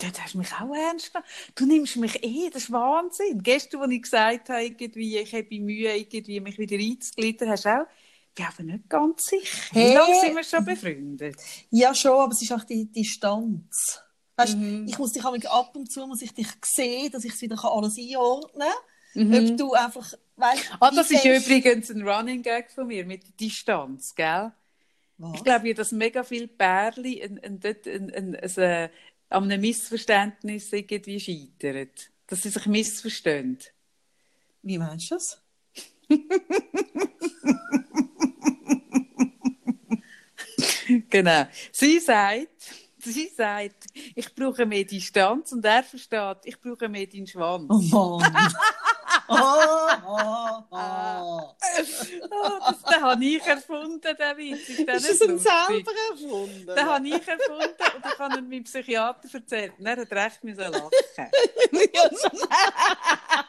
Ja, 0.00 0.10
du 0.10 0.18
hast 0.20 0.34
mich 0.36 0.52
auch 0.52 0.72
ernst 0.74 1.12
genommen. 1.12 1.28
Du 1.56 1.66
nimmst 1.66 1.96
mich 1.96 2.22
eh, 2.22 2.50
das 2.50 2.64
ist 2.64 2.72
Wahnsinn. 2.72 3.42
Gestern, 3.42 3.82
als 3.82 3.90
ich 3.92 4.02
gesagt 4.02 4.48
habe, 4.48 4.64
irgendwie, 4.64 5.18
ich 5.18 5.34
habe 5.34 5.60
Mühe, 5.60 5.96
irgendwie 5.96 6.40
mich 6.40 6.58
wieder 6.58 6.76
einzugliedern, 6.76 7.50
hast 7.50 7.64
du 7.64 7.68
auch, 7.70 7.86
ich 8.28 8.34
bin 8.34 8.46
aber 8.46 8.62
nicht 8.62 8.88
ganz 8.88 9.24
sicher. 9.24 9.58
Hey. 9.72 9.90
Wie 9.90 9.94
lange 9.94 10.20
sind 10.20 10.36
wir 10.36 10.44
schon 10.44 10.64
befreundet? 10.64 11.36
Ja, 11.70 11.92
schon, 11.94 12.12
aber 12.12 12.32
es 12.32 12.42
ist 12.42 12.52
auch 12.52 12.62
die 12.64 12.84
Distanz. 12.86 14.00
Weißt, 14.36 14.56
Mhm. 14.56 14.86
ich 14.86 14.96
muss 14.98 15.12
dich 15.12 15.24
ab 15.24 15.74
und 15.74 15.90
zu 15.90 16.06
muss 16.06 16.22
ich 16.22 16.32
dich 16.32 16.46
sehen, 16.64 17.10
dass 17.10 17.24
ich 17.24 17.32
es 17.32 17.42
wieder 17.42 17.58
alles 17.64 17.98
einordnen 17.98 18.68
kann. 19.14 19.26
Mhm. 19.28 19.34
Ob 19.50 19.56
du 19.56 19.72
einfach, 19.72 20.12
weißt, 20.36 20.64
Ah, 20.78 20.92
das 20.92 21.10
ist 21.10 21.22
fest- 21.22 21.48
übrigens 21.48 21.90
ein 21.90 22.06
Running 22.08 22.42
Gag 22.42 22.70
von 22.70 22.86
mir 22.86 23.04
mit 23.04 23.24
der 23.24 23.32
Distanz, 23.32 24.14
gell? 24.14 24.52
Was? 25.18 25.34
Ich 25.34 25.44
glaube, 25.44 25.74
dass 25.74 25.92
mega 25.92 26.22
viele 26.22 26.48
Pärchen 26.48 27.04
ein, 27.04 27.38
ein, 27.42 27.60
ein, 27.62 28.14
ein, 28.14 28.36
ein, 28.36 28.56
äh, 28.56 28.88
an 29.28 29.44
einem 29.44 29.60
Missverständnis 29.60 30.72
irgendwie 30.72 31.20
scheitern. 31.20 31.90
Dass 32.26 32.42
sie 32.42 32.50
sich 32.50 32.66
missverstehen. 32.66 33.58
Wie 34.62 34.78
meinst 34.78 35.10
du 35.10 35.14
das? 35.14 35.42
Genau. 41.10 41.46
Sie 41.70 41.98
sagt, 42.00 42.70
sie 42.98 43.28
sagt, 43.28 43.86
ich 44.14 44.34
brauche 44.34 44.64
mehr 44.64 44.84
Distanz 44.84 45.52
und 45.52 45.64
er 45.64 45.82
versteht, 45.82 46.38
ich 46.44 46.58
brauche 46.60 46.88
mehr 46.88 47.06
deinen 47.06 47.26
Schwanz. 47.26 47.66
Oh 47.92 48.18
Mann. 48.18 48.32
oh, 49.28 49.88
oh, 50.06 50.62
oh. 50.70 50.70
Ah, 52.30 52.70
das, 52.70 52.82
den 52.82 53.02
habe 53.02 53.24
ich 53.24 53.46
erfunden, 53.46 54.00
den 54.00 54.36
Witz. 54.36 54.68
Ist, 54.68 54.86
der 54.86 54.94
Ist 54.96 55.08
das 55.08 55.28
ein 55.28 55.38
selber 55.38 55.92
erfunden? 56.10 56.66
Den 56.66 56.86
habe 56.86 57.08
ich 57.08 57.28
erfunden 57.28 57.96
und 57.96 58.06
ich 58.06 58.18
habe 58.18 58.38
ihn 58.38 58.48
meinem 58.48 58.64
Psychiater 58.64 59.28
erzählt. 59.32 59.72
Und 59.78 59.86
er 59.86 59.96
hat 59.96 60.12
recht 60.12 60.44
müssen 60.44 60.60
lachen. 60.60 60.90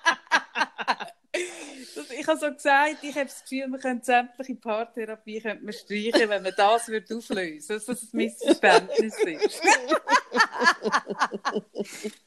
Ich 2.20 2.28
habe 2.28 2.38
so 2.38 2.52
gesagt, 2.52 2.98
ich 3.02 3.16
habe 3.16 3.26
das 3.28 3.42
Gefühl, 3.44 3.68
wir 3.70 3.80
können 3.80 4.02
sämtliche 4.02 4.56
Paartherapie 4.56 5.40
könnte 5.40 5.64
man 5.64 5.74
streichen, 5.74 6.30
wenn 6.30 6.44
man 6.44 6.54
das 6.58 6.88
würde 6.90 7.06
auflösen 7.16 7.36
würde, 7.36 7.58
dass 7.68 7.86
das 7.86 8.04
ein 8.04 8.18
Missverständnis 8.18 9.14
ist. 9.24 9.62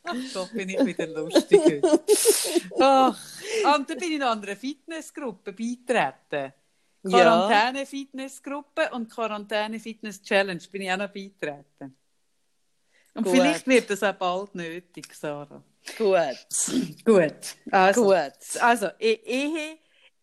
Ach, 0.04 0.14
doch 0.34 0.50
bin 0.50 0.68
ich 0.70 0.84
wieder 0.84 1.06
lustig. 1.08 1.60
heute. 1.62 2.00
Ach, 2.80 3.18
und 3.76 3.90
dann 3.90 3.98
bin 3.98 4.12
ich 4.12 4.18
noch 4.18 4.28
an 4.30 4.42
einer 4.42 4.56
Fitnessgruppe 4.56 5.52
beitreten. 5.52 6.52
Quarantäne-Fitnessgruppe 7.06 8.90
und 8.92 9.10
Quarantäne-Fitness-Challenge 9.10 10.62
bin 10.70 10.82
ich 10.82 10.92
auch 10.92 10.96
noch 10.98 11.12
beitreten. 11.12 11.96
Und 13.14 13.24
Gut. 13.24 13.32
vielleicht 13.32 13.66
wird 13.66 13.90
das 13.90 14.02
auch 14.02 14.14
bald 14.14 14.54
nötig, 14.54 15.12
Sarah. 15.14 15.62
Gut. 15.98 16.46
Gut. 17.04 17.56
Also, 17.70 18.04
Gut. 18.04 18.32
also 18.60 18.86
E- 18.98 19.20
Ehe, 19.24 19.78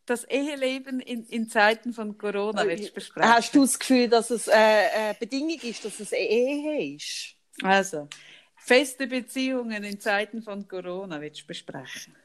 das 0.09 0.23
Eheleben 0.23 0.99
in, 0.99 1.25
in 1.25 1.49
Zeiten 1.49 1.93
von 1.93 2.17
Corona 2.17 2.65
willst 2.65 2.89
du 2.89 2.93
besprechen? 2.93 3.29
Hast 3.29 3.53
du 3.53 3.61
das 3.61 3.77
Gefühl, 3.77 4.09
dass 4.09 4.29
es 4.29 4.47
äh, 4.47 5.11
äh, 5.11 5.15
Bedingung 5.19 5.59
ist, 5.61 5.85
dass 5.85 5.99
es 5.99 6.13
eine 6.13 6.21
Ehe 6.21 6.95
ist? 6.95 7.35
Also, 7.61 8.07
feste 8.55 9.07
Beziehungen 9.07 9.83
in 9.83 9.99
Zeiten 9.99 10.41
von 10.41 10.67
Corona 10.67 11.19
willst 11.21 11.41
du 11.41 11.47
besprechen? 11.47 12.15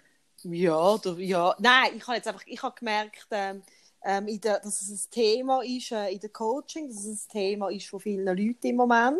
Ja, 0.45 0.99
du, 0.99 1.17
ja. 1.19 1.55
Nein, 1.59 1.97
ich 1.97 2.07
habe 2.07 2.17
jetzt 2.17 2.29
einfach, 2.29 2.47
ich 2.47 2.63
habe 2.63 2.75
gemerkt, 2.79 3.27
ähm, 3.31 3.63
ähm, 4.05 4.41
der, 4.41 4.61
dass 4.61 4.83
es 4.83 5.07
ein 5.07 5.11
Thema 5.11 5.63
ist 5.63 5.93
äh, 5.93 6.11
in 6.11 6.21
der 6.21 6.31
Coaching, 6.31 6.89
dass 6.89 7.05
es 7.05 7.27
ein 7.27 7.33
Thema 7.33 7.71
ist 7.71 7.89
von 7.89 8.01
vielen 8.01 8.25
Leuten 8.27 8.67
im 8.67 8.77
Moment. 8.77 9.19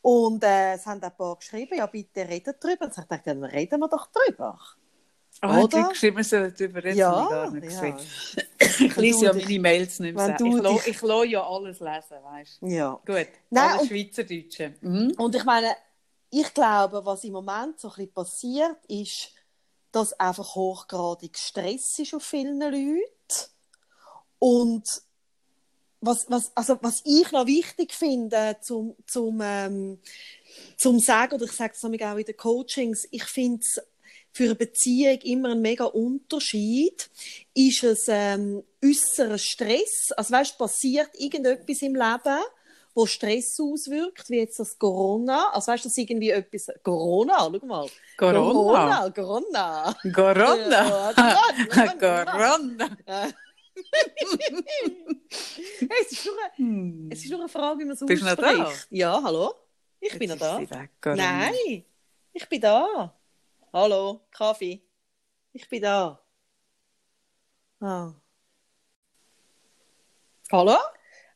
Und 0.00 0.44
äh, 0.44 0.74
es 0.74 0.86
haben 0.86 1.02
ein 1.02 1.16
paar 1.16 1.36
geschrieben, 1.36 1.78
ja 1.78 1.86
bitte 1.86 2.28
redet 2.28 2.62
drüber. 2.62 2.84
Und 2.84 2.96
ich 2.96 3.04
dachte, 3.04 3.22
dann 3.24 3.42
reden 3.42 3.80
wir 3.80 3.88
doch 3.88 4.08
drüber. 4.12 4.58
Oh, 5.42 5.48
hat 5.48 5.64
Oder? 5.64 5.78
Leute 5.78 5.88
geschrieben, 5.90 6.22
sollen 6.22 6.54
darüber 6.58 6.82
reden? 6.84 6.98
Ja, 6.98 7.28
gar 7.28 7.50
nicht 7.50 7.70
ja. 7.72 7.90
gesehen. 7.90 7.96
Ich 8.58 8.96
lese 8.96 9.24
ja 9.26 9.32
meine 9.34 9.58
Mails 9.60 9.98
nicht 10.00 10.14
mehr. 10.16 10.30
Ich, 10.30 10.36
dich- 10.36 10.86
ich 10.88 11.02
lasse 11.02 11.26
ja 11.26 11.46
alles 11.46 11.80
lesen, 11.80 12.16
weißt 12.22 12.62
du. 12.62 12.66
Ja. 12.66 13.00
Gut, 13.06 13.26
Nein, 13.50 13.70
alles 13.70 13.82
und- 13.82 13.88
Schweizerdeutsche. 13.88 14.74
Mhm. 14.80 15.12
Und 15.18 15.34
ich 15.34 15.44
meine, 15.44 15.76
ich 16.30 16.52
glaube, 16.54 17.04
was 17.04 17.22
im 17.24 17.32
Moment 17.32 17.78
so 17.78 17.88
ein 17.88 17.94
bisschen 17.94 18.12
passiert, 18.12 18.76
ist, 18.88 19.28
dass 19.92 20.12
einfach 20.14 20.54
hochgradig 20.54 21.36
Stress 21.38 21.98
ist 21.98 22.14
auf 22.14 22.22
vielen 22.22 22.60
Leuten. 22.60 23.04
Und 24.38 24.84
was, 26.00 26.26
was, 26.30 26.52
also 26.54 26.78
was 26.82 27.02
ich 27.04 27.30
noch 27.32 27.46
wichtig 27.46 27.92
finde, 27.94 28.56
zum, 28.60 28.94
zum, 29.06 29.40
ähm, 29.42 29.98
zum 30.76 30.98
sagen, 30.98 31.34
oder 31.34 31.44
ich 31.46 31.52
sage 31.52 31.72
es 31.74 31.82
nämlich 31.82 32.04
auch 32.04 32.16
in 32.16 32.24
den 32.24 32.36
Coachings, 32.36 33.06
ich 33.10 33.24
finde 33.24 33.60
es 33.62 33.80
für 34.36 34.44
eine 34.44 34.54
Beziehung 34.54 35.18
immer 35.22 35.52
ein 35.52 35.62
mega 35.62 35.84
Unterschied. 35.84 37.08
Ist 37.54 37.82
es 37.84 38.04
ähm, 38.08 38.62
äußerer 38.84 39.38
Stress? 39.38 40.12
Also 40.14 40.34
weißt, 40.34 40.58
passiert 40.58 41.08
irgendetwas 41.14 41.80
im 41.80 41.94
Leben, 41.94 42.40
wo 42.94 43.06
Stress 43.06 43.58
auswirkt, 43.58 44.28
wie 44.28 44.38
jetzt 44.40 44.58
das 44.58 44.78
Corona? 44.78 45.50
Also 45.52 45.72
weißt 45.72 45.84
du, 45.86 45.88
das 45.88 45.96
irgendwie 45.96 46.30
etwas 46.30 46.66
Corona, 46.82 47.38
schau 47.38 47.66
mal. 47.66 47.88
Corona. 48.18 49.10
Corona. 49.10 49.96
Corona. 50.14 51.14
Ja, 51.14 51.94
Corona. 51.94 52.76
es, 56.00 56.12
ist 56.12 56.26
nur 56.26 56.34
eine, 56.42 56.52
Hm. 56.56 57.08
es 57.10 57.24
ist 57.24 57.30
nur 57.30 57.40
eine 57.40 57.48
Frage, 57.48 57.78
wie 57.80 57.84
man 57.84 57.94
es 57.94 58.00
Bist 58.04 58.22
du 58.22 58.26
noch 58.26 58.38
ausspricht. 58.38 58.58
da? 58.60 58.72
Ja, 58.90 59.22
hallo? 59.22 59.54
Ich 60.00 60.18
bin 60.18 60.28
noch 60.30 60.36
Jetzt 60.36 60.72
da. 60.72 60.80
weg, 60.80 60.90
Corona. 61.00 61.22
Nein, 61.40 61.84
ich 62.32 62.48
bin 62.48 62.60
da. 62.60 63.14
Hallo, 63.72 64.20
Kaffee. 64.30 64.80
Ich 65.52 65.68
bin 65.68 65.82
da. 65.82 66.18
Ah. 67.80 68.12
Hallo? 70.52 70.76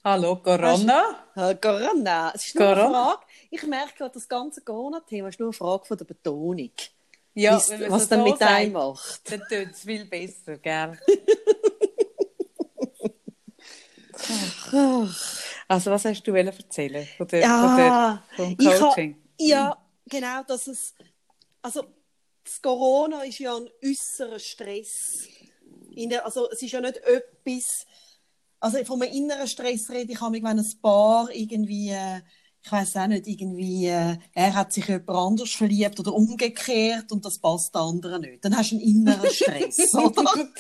Hallo, 0.05 0.37
Corona? 0.37 1.27
Ah, 1.35 1.55
Corona. 1.55 2.33
Es 2.35 2.47
ist 2.47 2.55
nur 2.55 2.67
eine 2.69 2.77
Corona? 2.77 3.05
Frage. 3.05 3.23
Ich 3.51 3.63
merke 3.65 3.95
gerade, 3.99 4.15
das 4.15 4.29
ganze 4.29 4.63
Corona-Thema 4.63 5.29
ist 5.29 5.39
nur 5.41 5.49
eine 5.49 5.53
Frage 5.53 5.85
von 5.85 5.99
der 5.99 6.05
Betonung. 6.07 6.71
Ja, 7.35 7.57
Wie's- 7.57 7.69
wenn 7.71 7.91
was 7.91 8.05
so 8.05 8.09
dann 8.09 8.25
so 8.27 8.33
mit 8.33 8.43
einem 8.43 8.73
macht. 8.73 9.31
Dann 9.31 9.41
tut 9.41 9.73
es 9.75 9.81
viel 9.85 10.05
besser, 10.07 10.57
gell? 10.59 10.99
Also, 15.69 15.91
was 15.91 16.05
hast 16.05 16.23
du 16.27 16.35
erzählen 16.35 17.07
von 17.17 17.27
der, 17.29 17.41
Ja, 17.41 17.61
von 17.67 17.77
der, 17.77 18.23
vom 18.37 18.57
ich 18.59 18.67
ha- 18.69 18.79
Coaching? 18.89 19.17
Ja, 19.39 19.77
genau, 20.07 20.43
dass 20.43 20.67
es, 20.67 20.95
also 21.63 21.85
das 22.51 22.61
Corona 22.61 23.23
ist 23.23 23.39
ja 23.39 23.57
ein 23.57 23.69
äußerer 23.85 24.41
Stress. 24.41 25.29
Der, 25.97 26.25
also 26.25 26.51
es 26.51 26.63
ist 26.63 26.73
ja 26.73 26.81
nicht 26.81 26.97
etwas, 26.97 27.87
also 28.59 28.85
von 28.85 29.03
einem 29.03 29.13
inneren 29.13 29.47
Stress 29.47 29.89
rede 29.91 30.13
ich 30.13 30.21
wenn 30.21 30.47
ein 30.47 30.73
Paar 30.83 31.29
irgendwie, 31.33 31.91
äh, 31.91 32.21
ich 32.63 32.73
weiß 32.73 32.97
auch 32.97 33.07
nicht, 33.07 33.27
irgendwie, 33.29 33.87
äh, 33.87 34.17
er 34.35 34.55
hat 34.55 34.73
sich 34.73 34.87
jemand 34.89 35.11
anders 35.11 35.51
verliebt 35.51 36.01
oder 36.01 36.13
umgekehrt 36.13 37.13
und 37.13 37.25
das 37.25 37.39
passt 37.39 37.75
der 37.75 37.83
andere 37.83 38.19
nicht. 38.19 38.45
Dann 38.45 38.57
hast 38.57 38.73
du 38.73 38.77
einen 38.77 38.85
inneren 38.85 39.31
Stress, 39.31 39.95
oder? 39.95 40.51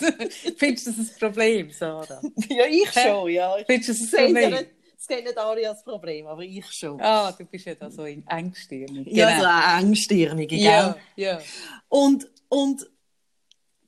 Findest 0.56 0.86
du 0.86 0.92
das 0.92 0.98
ein 0.98 1.18
Problem, 1.18 1.70
Sarah? 1.72 2.20
ja, 2.48 2.66
ich 2.66 2.90
schon, 2.92 3.30
ja. 3.30 3.56
Findest 3.66 3.88
du 3.88 4.04
das 4.04 4.14
ein 4.14 4.34
Problem? 4.34 4.66
Das 5.00 5.06
sehen 5.06 5.24
nicht 5.24 5.38
alle 5.38 5.66
als 5.66 5.82
Problem, 5.82 6.26
aber 6.26 6.42
ich 6.42 6.70
schon. 6.72 7.00
Ah, 7.00 7.32
du 7.32 7.46
bist 7.46 7.64
ja 7.64 7.74
da 7.74 7.90
so 7.90 8.04
in 8.04 8.26
engstirnig. 8.26 9.06
Ja, 9.06 9.40
so 9.40 9.46
eine 9.46 9.86
engstirnige, 9.86 10.56
gell? 10.56 10.64
ja, 10.64 10.96
ja. 11.16 11.40
Und, 11.88 12.30
und 12.50 12.86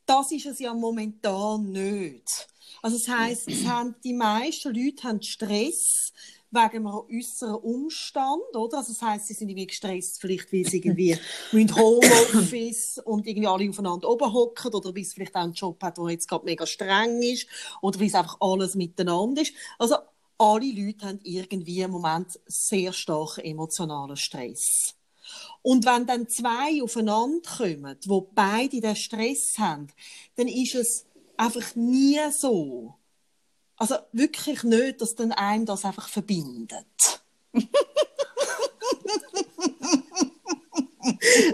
das 0.06 0.32
ist 0.32 0.46
es 0.46 0.58
ja 0.58 0.72
momentan 0.72 1.70
nicht. 1.70 2.48
Also 2.80 2.96
das 2.96 3.08
heisst, 3.08 3.48
es 3.48 3.66
haben, 3.66 3.94
die 4.02 4.14
meisten 4.14 4.74
Leute 4.74 5.02
haben 5.02 5.20
Stress 5.20 6.14
wegen 6.50 6.86
einem 6.86 6.86
äußeren 6.86 7.56
Umstand, 7.56 8.54
oder? 8.54 8.78
Also 8.78 8.92
das 8.92 9.02
heisst, 9.02 9.26
sie 9.26 9.34
sind 9.34 9.50
irgendwie 9.50 9.66
gestresst, 9.66 10.20
vielleicht 10.20 10.50
weil 10.52 10.64
sie 10.64 10.78
irgendwie 10.78 11.16
mit 11.52 11.74
Homeoffice 11.76 13.00
und 13.04 13.26
irgendwie 13.26 13.48
alle 13.48 13.68
aufeinander 13.68 14.08
oben 14.08 14.32
hocken 14.32 14.72
oder 14.72 14.94
weil 14.94 15.04
sie 15.04 15.14
vielleicht 15.14 15.34
auch 15.36 15.42
einen 15.42 15.52
Job 15.52 15.82
hat, 15.82 15.98
der 15.98 16.08
jetzt 16.08 16.28
gerade 16.28 16.44
mega 16.44 16.66
streng 16.66 17.22
ist 17.22 17.46
oder 17.82 18.00
weil 18.00 18.06
es 18.06 18.14
einfach 18.14 18.38
alles 18.40 18.74
miteinander 18.74 19.42
ist. 19.42 19.54
Also 19.78 19.96
alle 20.42 20.72
Leute 20.72 21.06
haben 21.06 21.20
irgendwie 21.22 21.82
im 21.82 21.92
Moment 21.92 22.40
sehr 22.46 22.92
stark 22.92 23.38
emotionalen 23.38 24.16
Stress. 24.16 24.96
Und 25.62 25.86
wenn 25.86 26.04
dann 26.04 26.28
zwei 26.28 26.82
aufeinander 26.82 27.48
kommen, 27.56 27.96
wo 28.06 28.22
beide 28.34 28.80
den 28.80 28.96
Stress 28.96 29.56
haben, 29.56 29.86
dann 30.34 30.48
ist 30.48 30.74
es 30.74 31.06
einfach 31.36 31.76
nie 31.76 32.18
so. 32.32 32.94
Also 33.76 33.96
wirklich 34.10 34.64
nicht, 34.64 35.00
dass 35.00 35.14
dann 35.14 35.30
einem 35.30 35.64
das 35.64 35.84
einfach 35.84 36.08
verbindet. 36.08 37.22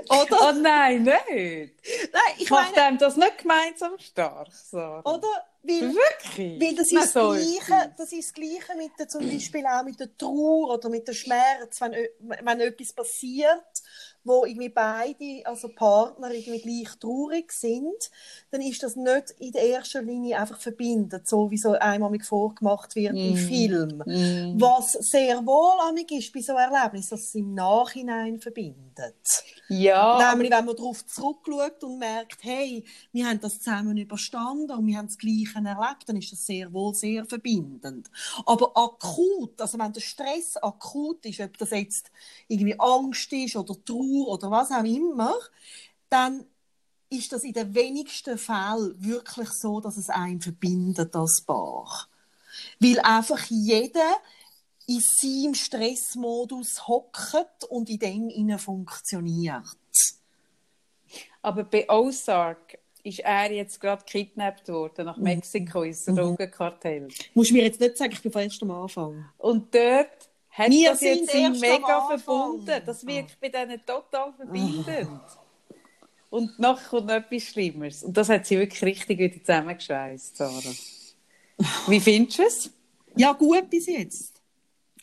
Oder? 0.09 0.39
Oh 0.41 0.53
nein, 0.53 1.03
nicht. 1.03 1.75
Nein, 2.13 2.35
ich 2.39 2.51
Macht 2.51 2.75
meine, 2.75 2.87
einem 2.87 2.99
das 2.99 3.17
nicht 3.17 3.39
gemeinsam 3.39 3.99
stark, 3.99 4.53
Sarah? 4.53 5.01
oder? 5.01 5.29
Weil, 5.69 5.95
Wirklich? 5.95 6.61
Weil 6.61 6.75
das 6.75 6.91
ist, 6.91 6.95
das 6.95 7.13
Gleiche, 7.13 7.95
das 7.97 8.13
ist 8.13 8.29
das 8.29 8.33
Gleiche 8.33 8.77
mit 8.77 8.93
der, 8.99 9.09
zum 9.09 9.31
Beispiel 9.31 9.67
auch 9.67 9.85
mit 9.85 10.01
der 10.01 10.17
Trauer 10.17 10.75
oder 10.75 10.89
mit 10.89 11.07
dem 11.07 11.15
Schmerz, 11.15 11.81
wenn, 11.81 11.95
wenn 12.21 12.61
etwas 12.61 12.93
passiert, 12.95 13.83
wo 14.29 14.45
irgendwie 14.45 14.69
beide, 14.69 15.43
also 15.45 15.69
Partner, 15.69 16.31
irgendwie 16.31 16.61
gleich 16.61 16.99
traurig 16.99 17.53
sind, 17.53 18.11
dann 18.51 18.61
ist 18.61 18.83
das 18.83 18.97
nicht 18.97 19.31
in 19.39 19.53
der 19.53 19.69
ersten 19.69 20.07
Linie 20.07 20.39
einfach 20.39 20.61
verbindet, 20.61 21.27
so 21.29 21.51
wie 21.51 21.59
so 21.59 21.73
einmal 21.73 22.19
vorgemacht 22.21 22.95
wird 22.95 23.15
im 23.15 23.33
Mm. 23.33 23.37
Film. 23.37 24.03
Mm. 24.07 24.61
Was 24.61 24.93
sehr 24.93 25.45
wohl 25.47 25.69
ist 26.11 26.33
bei 26.33 26.41
so 26.41 26.55
einem 26.55 26.75
Erlebnis, 26.75 27.09
dass 27.09 27.21
es 27.23 27.35
im 27.35 27.55
Nachhinein 27.55 28.39
verbindet. 28.41 29.45
Ja, 29.69 30.31
Nämlich, 30.31 30.51
wenn 30.51 30.65
man 30.65 30.77
darauf 30.77 31.05
zurückschaut 31.07 31.85
und 31.85 31.99
merkt, 31.99 32.43
hey, 32.43 32.85
wir 33.13 33.27
haben 33.27 33.41
das 33.41 33.61
zusammen 33.61 33.97
überstanden 33.97 34.73
und 34.73 34.87
wir 34.87 34.97
haben 34.97 35.07
das 35.07 35.19
Gleiche 35.19 35.59
erlebt, 35.59 36.09
dann 36.09 36.17
ist 36.17 36.33
das 36.33 36.47
sehr 36.47 36.73
wohl 36.73 36.95
sehr 36.95 37.25
verbindend. 37.27 38.11
Aber 38.47 38.77
akut, 38.77 39.61
also 39.61 39.79
wenn 39.79 39.93
der 39.93 40.01
Stress 40.01 40.57
akut 40.57 41.25
ist, 41.27 41.41
ob 41.41 41.57
das 41.59 41.71
jetzt 41.71 42.11
irgendwie 42.49 42.79
Angst 42.79 43.33
ist 43.33 43.57
oder 43.57 43.75
Trauer 43.85 44.18
oder 44.27 44.51
was 44.51 44.71
auch 44.71 44.85
immer, 44.85 45.35
dann 46.09 46.45
ist 47.11 47.33
das 47.33 47.45
in 47.45 47.53
den 47.53 47.75
wenigsten 47.75 48.37
Fällen 48.39 48.95
wirklich 48.99 49.49
so, 49.51 49.81
dass 49.81 49.97
es 49.97 50.11
einen 50.11 50.41
verbindet 50.41 51.15
als 51.17 51.43
Paar. 51.47 52.09
Weil 52.81 52.99
einfach 53.01 53.45
jeder 53.49 54.17
in 54.87 55.01
seinem 55.21 55.55
Stressmodus 55.55 56.87
hockt 56.87 57.65
und 57.69 57.89
in 57.91 57.99
dem 57.99 58.59
funktioniert. 58.59 59.65
aber 61.43 61.65
bei 61.65 61.89
Ozark 61.89 62.79
ist 63.05 63.21
er 63.21 63.53
jetzt 63.53 63.81
gerade 63.81 64.05
kidnappt 64.05 64.69
worden 64.69 65.07
nach 65.07 65.17
Mexiko 65.17 65.83
ins 65.83 66.07
Mhm. 66.07 66.17
Drogenkartell. 66.17 67.09
Musst 67.35 67.51
du 67.51 67.55
mir 67.55 67.65
jetzt 67.65 67.81
nicht 67.81 67.97
sagen, 67.97 68.13
ich 68.13 68.21
bin 68.21 68.33
erst 68.33 68.63
am 68.63 68.71
Anfang. 68.71 69.25
Und 69.39 69.75
dort 69.75 70.29
hat 70.59 70.71
Wir 70.71 70.91
das 70.91 71.01
jetzt 71.01 71.31
sind 71.31 71.61
mega 71.61 72.07
verbunden. 72.09 72.83
Das 72.85 73.07
wirkt 73.07 73.41
bei 73.41 73.49
denen 73.49 73.81
total 73.87 74.33
verbindend. 74.33 75.23
Und 76.31 76.59
nachher 76.59 76.89
kommt 76.89 77.07
noch 77.07 77.15
etwas 77.15 77.45
Schlimmeres. 77.45 78.03
Und 78.03 78.17
das 78.17 78.29
hat 78.29 78.47
sie 78.47 78.59
wirklich 78.59 78.83
richtig 78.83 79.19
wieder 79.19 79.41
zusammengeschweißt, 79.43 80.37
Sarah. 80.37 80.75
Wie 81.89 82.01
findest 82.01 82.39
du 82.39 82.43
es? 82.43 82.71
Ja, 83.17 83.33
gut 83.33 83.71
bis 83.71 83.87
jetzt. 83.87 84.43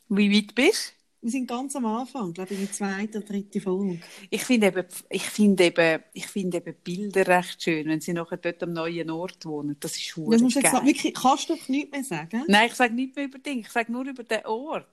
Wie 0.09 0.31
weit 0.35 0.53
bist 0.53 0.93
Wir 1.21 1.31
sind 1.31 1.47
ganz 1.47 1.75
am 1.75 1.85
Anfang, 1.87 2.33
glaube 2.33 2.53
ich, 2.53 2.59
in 2.59 2.65
der 2.67 2.73
zweiten 2.73 3.17
oder 3.17 3.25
dritten 3.25 3.59
Folge. 3.61 3.99
Ich 4.29 4.43
finde 4.43 4.67
eben, 4.67 4.85
ich 5.09 5.23
finde 5.23 5.65
eben, 5.65 6.03
ich 6.13 6.27
finde 6.27 6.57
eben 6.57 6.75
Bilder 6.83 7.27
recht 7.27 7.63
schön, 7.63 7.87
wenn 7.87 8.01
sie 8.01 8.13
nachher 8.13 8.37
dort 8.37 8.61
am 8.61 8.73
neuen 8.73 9.09
Ort 9.09 9.45
wohnen. 9.45 9.75
Das 9.79 9.97
ist 9.97 10.13
Das 10.29 10.41
musst 10.41 10.55
du 10.57 10.59
jetzt 10.59 10.71
geil. 10.71 10.85
wirklich, 10.85 11.13
kannst 11.15 11.49
du 11.49 11.55
doch 11.55 11.67
nichts 11.67 11.91
mehr 11.91 12.03
sagen? 12.03 12.43
Nein, 12.47 12.67
ich 12.67 12.75
sage 12.75 12.93
nicht 12.93 13.15
mehr 13.15 13.25
über 13.25 13.39
Dinge, 13.39 13.61
ich 13.61 13.69
sage 13.71 13.91
nur 13.91 14.05
über 14.05 14.23
den 14.23 14.45
Ort. 14.45 14.87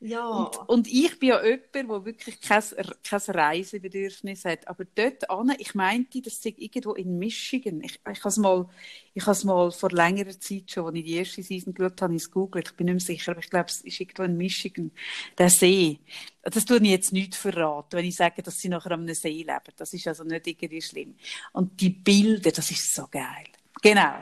Ja. 0.00 0.28
Und, 0.28 0.68
und 0.68 0.88
ich 0.88 1.18
bin 1.18 1.30
ja 1.30 1.44
jemand, 1.44 1.74
der 1.74 2.04
wirklich 2.04 2.40
kein, 2.40 2.62
kein 3.02 3.20
Reisebedürfnis 3.20 4.44
hat. 4.44 4.68
Aber 4.68 4.84
dort 4.94 5.28
an, 5.28 5.52
ich 5.58 5.74
meinte, 5.74 6.22
das 6.22 6.40
sei 6.40 6.54
irgendwo 6.56 6.92
in 6.92 7.18
Michigan. 7.18 7.80
Ich, 7.82 7.94
ich 7.94 8.18
habe 8.20 8.28
es 8.28 8.36
mal, 8.36 8.68
ich 9.14 9.26
habe 9.26 9.46
mal 9.46 9.70
vor 9.72 9.90
längerer 9.90 10.38
Zeit 10.38 10.70
schon, 10.70 10.86
als 10.86 10.96
ich 10.96 11.04
die 11.04 11.16
erste 11.16 11.42
Season 11.42 11.74
geschaut 11.74 12.00
habe, 12.00 12.12
ins 12.12 12.30
Google. 12.30 12.62
Ich 12.64 12.74
bin 12.74 12.86
nicht 12.86 12.94
mehr 12.94 13.16
sicher, 13.16 13.32
aber 13.32 13.40
ich 13.40 13.50
glaube, 13.50 13.66
es 13.68 13.80
ist 13.80 13.98
irgendwo 13.98 14.22
in 14.22 14.36
Michigan. 14.36 14.92
Der 15.36 15.50
See. 15.50 15.98
Das 16.42 16.64
tue 16.64 16.78
ich 16.78 16.90
jetzt 16.90 17.12
nicht 17.12 17.34
verraten, 17.34 17.96
wenn 17.96 18.06
ich 18.06 18.16
sage, 18.16 18.42
dass 18.42 18.58
sie 18.58 18.68
nachher 18.68 18.92
am 18.92 19.06
See 19.12 19.28
leben. 19.42 19.74
Das 19.76 19.92
ist 19.92 20.06
also 20.06 20.22
nicht 20.22 20.46
irgendwie 20.46 20.80
schlimm. 20.80 21.16
Und 21.52 21.80
die 21.80 21.90
Bilder, 21.90 22.52
das 22.52 22.70
ist 22.70 22.94
so 22.94 23.08
geil. 23.10 23.46
Genau. 23.82 24.14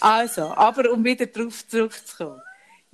Also, 0.00 0.48
aber 0.48 0.90
um 0.90 1.04
wieder 1.04 1.26
darauf 1.26 1.66
zurückzukommen. 1.66 2.40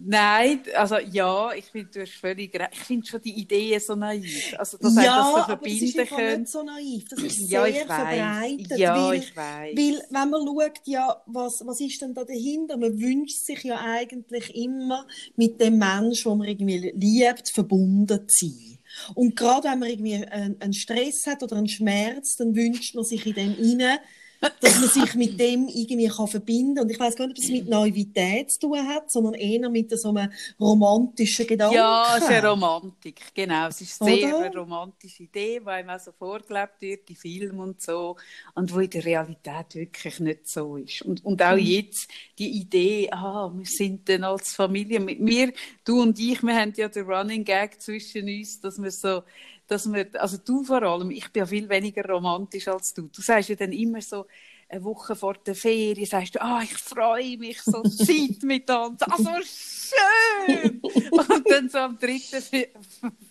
Nein, 0.01 0.61
also 0.77 0.97
ja, 0.99 1.53
ich 1.55 1.65
finde, 1.65 1.91
du 1.93 2.01
hast 2.03 2.13
völlig 2.13 2.55
recht. 2.55 2.71
Ich 2.73 2.79
finde 2.79 3.05
schon 3.05 3.21
die 3.21 3.33
Idee 3.33 3.77
so 3.81 3.97
naiv. 3.97 4.55
Also, 4.57 4.79
dass 4.79 4.95
ja, 4.95 5.03
das 5.03 5.27
so 5.27 5.37
aber 5.37 5.57
das 5.57 5.73
ist 5.73 5.97
verbinden 5.97 6.01
einfach 6.01 6.17
können. 6.17 6.41
nicht 6.41 6.53
so 6.53 6.63
naiv. 6.63 7.05
Das 7.11 7.19
ist 7.19 7.51
Ja, 7.51 7.65
sehr 7.65 7.87
verbreitet. 7.87 8.79
Ja, 8.79 9.09
weil, 9.09 9.19
ich 9.19 9.37
weiss. 9.37 9.77
Weil, 9.77 10.03
wenn 10.11 10.31
man 10.31 10.47
schaut, 10.47 10.81
ja, 10.85 11.23
was, 11.27 11.67
was 11.67 11.81
ist 11.81 12.01
denn 12.01 12.15
da 12.15 12.23
dahinter? 12.23 12.77
Man 12.77 13.01
wünscht 13.01 13.45
sich 13.45 13.65
ja 13.65 13.81
eigentlich 13.81 14.55
immer, 14.55 15.05
mit 15.35 15.61
dem 15.61 15.79
Menschen, 15.79 16.31
den 16.31 16.39
man 16.39 16.49
irgendwie 16.49 16.93
liebt, 16.95 17.51
verbunden 17.51 18.29
zu 18.29 18.47
sein. 18.47 18.79
Und 19.17 19.35
gerade 19.35 19.69
wenn 19.69 19.81
man 19.81 19.89
irgendwie 19.89 20.15
einen, 20.15 20.61
einen 20.61 20.75
Stress 20.75 21.27
hat 21.27 21.43
oder 21.43 21.57
einen 21.57 21.69
Schmerz, 21.69 22.37
dann 22.37 22.55
wünscht 22.55 22.95
man 22.95 23.05
sich 23.05 23.27
in 23.27 23.35
dem 23.35 23.59
inne 23.59 23.99
dass 24.61 24.81
man 24.81 24.89
sich 24.89 25.15
mit 25.15 25.39
dem 25.41 25.69
irgendwie 25.69 26.09
kann 26.09 26.29
verbinden 26.29 26.77
kann. 26.77 26.85
Und 26.85 26.91
ich 26.91 27.01
weiß 27.01 27.17
gar 27.17 27.27
nicht, 27.27 27.39
ob 27.39 27.45
es 27.45 27.51
mit 27.51 27.69
Naivität 27.69 28.51
zu 28.53 28.61
tun 28.61 28.87
hat, 28.87 29.11
sondern 29.11 29.35
eher 29.35 29.69
mit 29.69 29.91
so 29.99 30.11
einem 30.11 30.31
romantischen 30.61 31.47
Gedanken. 31.47 31.75
Ja, 31.75 32.17
es 32.17 32.23
ist 32.23 32.31
eine 32.31 32.49
Romantik, 32.49 33.21
genau. 33.35 33.69
Es 33.69 33.81
ist 33.81 33.99
sehr 33.99 34.39
eine 34.39 34.57
romantische 34.57 35.25
Idee, 35.25 35.61
die 35.61 35.67
einem 35.67 35.91
auch 35.91 36.01
so 36.01 36.13
vorgelebt 36.13 36.81
wird, 36.81 37.09
die 37.09 37.15
Filme 37.15 37.63
und 37.63 37.83
so, 37.83 38.17
und 38.55 38.73
wo 38.73 38.81
in 38.81 38.91
der 38.91 39.05
Realität 39.05 39.75
wirklich 39.75 40.21
nicht 40.21 40.49
so 40.49 40.77
ist. 40.77 41.03
Und, 41.03 41.25
und 41.25 41.43
auch 41.43 41.57
mhm. 41.57 41.59
jetzt 41.59 42.09
die 42.39 42.51
Idee, 42.61 43.09
ah, 43.11 43.51
wir 43.53 43.67
sind 43.67 44.09
dann 44.09 44.25
als 44.25 44.53
Familie, 44.53 45.01
mit 45.01 45.21
mir, 45.21 45.53
du 45.85 46.03
und 46.03 46.19
ich, 46.19 46.43
wir 46.43 46.55
haben 46.55 46.73
ja 46.77 46.89
den 46.89 47.07
Running 47.07 47.45
Gag 47.45 47.81
zwischen 47.81 48.29
uns, 48.29 48.61
dass 48.61 48.81
wir 48.81 48.91
so 48.91 49.23
dass 49.69 49.93
wir, 49.93 50.09
also 50.15 50.39
du 50.39 50.65
vor 50.65 50.83
allem, 50.83 51.11
ich 51.11 51.31
bin 51.31 51.41
ja 51.41 51.47
viel 51.47 51.69
weniger 51.69 52.05
romantisch 52.09 52.69
als 52.69 52.95
du. 52.95 53.03
Du 53.03 53.23
sagst 53.23 53.51
ja 53.51 53.55
dann 53.55 53.73
immer 53.73 54.01
so, 54.01 54.27
eine 54.69 54.85
Woche 54.85 55.17
vor 55.17 55.35
der 55.35 55.55
Ferie 55.55 56.05
sagst 56.05 56.35
du, 56.35 56.43
ah, 56.43 56.61
ich 56.63 56.77
freue 56.77 57.39
mich 57.39 57.63
so 57.63 57.83
Zeit 57.83 58.43
mit 58.43 58.69
uns, 58.71 59.03
ah, 59.03 59.17
so 59.17 59.31
schön! 59.43 60.81
und 61.11 61.51
dann 61.51 61.69
so 61.71 61.79
am 61.79 61.99
dritten 61.99 62.43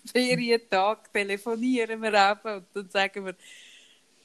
Ferientag 0.04 1.12
telefonieren 1.12 2.02
wir 2.02 2.12
eben 2.12 2.56
und 2.56 2.66
dann 2.74 2.90
sagen 2.90 3.26
wir, 3.26 3.36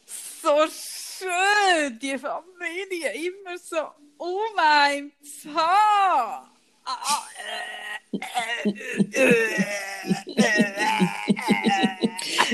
so 0.05 0.65
schön, 0.67 1.99
die 1.99 2.17
Familie 2.17 3.13
immer 3.13 3.57
so 3.57 3.77
um 4.17 4.57
ein 4.57 5.11
Haar. 5.53 6.52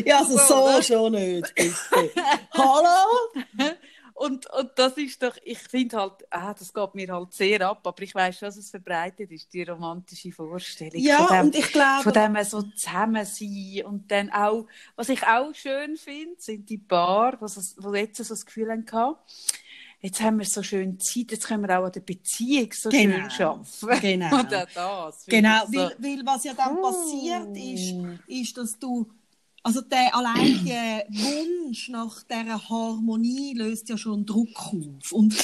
Ja, 0.06 0.20
also 0.20 0.38
so, 0.38 0.72
so 0.72 0.82
schon 0.82 1.12
nicht, 1.14 1.54
bitte. 1.56 2.12
Hallo? 2.54 3.08
Und, 4.14 4.50
und 4.52 4.72
das 4.76 4.98
ist 4.98 5.24
doch, 5.24 5.36
ich 5.46 5.60
finde 5.60 5.96
halt, 5.96 6.26
ah, 6.30 6.54
das 6.54 6.74
geht 6.74 6.94
mir 6.94 7.08
halt 7.14 7.34
sehr 7.34 7.62
ab, 7.62 7.88
aber 7.88 8.04
ich 8.04 8.14
weiß 8.14 8.38
schon, 8.38 8.48
dass 8.48 8.58
es 8.58 8.70
verbreitet 8.70 9.32
ist, 9.32 9.54
die 9.54 9.64
romantische 9.64 10.34
Vorstellung. 10.34 11.02
Ja, 11.02 11.26
von 11.26 11.38
dem, 11.38 11.46
und 11.46 11.56
ich 11.56 11.72
glaube... 11.72 12.04
Von 12.04 12.12
dem 12.12 12.44
so 12.44 12.62
zusammen 12.62 13.26
sein 13.26 13.84
und 13.86 14.12
dann 14.12 14.30
auch, 14.30 14.66
was 14.98 15.08
ich 15.08 15.24
auch 15.26 15.56
schön 15.56 15.96
finde, 15.96 16.36
sind 16.38 16.70
die 16.70 16.78
Paar, 16.78 17.38
die 17.38 17.98
jetzt 17.98 18.18
so 18.18 18.34
das 18.34 18.46
Gefühl 18.46 18.70
haben, 18.70 18.86
jetzt 20.02 20.22
haben 20.22 20.40
wir 20.40 20.46
so 20.46 20.64
schön 20.64 21.00
Zeit, 21.00 21.32
jetzt 21.32 21.48
können 21.48 21.68
wir 21.68 21.80
auch 21.80 21.86
an 21.86 21.92
der 21.92 22.02
Beziehung 22.02 22.70
so 22.74 22.90
genau. 22.90 23.30
schön 23.30 23.46
arbeiten. 23.46 24.02
Genau. 24.02 24.40
Oder 24.40 24.68
das. 24.74 25.26
Genau, 25.26 25.66
so. 25.66 25.78
weil, 25.78 25.96
weil 26.00 26.26
was 26.26 26.44
ja 26.44 26.54
dann 26.54 26.82
passiert 26.82 27.58
ist, 27.58 27.96
ist, 28.28 28.58
dass 28.58 28.80
du 28.80 29.10
also 29.64 29.82
der 29.82 30.16
allein 30.16 30.64
der 30.66 31.06
Wunsch 31.10 31.90
nach 31.90 32.24
dieser 32.24 32.70
Harmonie 32.70 33.54
löst 33.54 33.90
ja 33.90 33.98
schon 33.98 34.26
Druck 34.26 34.58
auf. 34.58 35.12
Und 35.12 35.36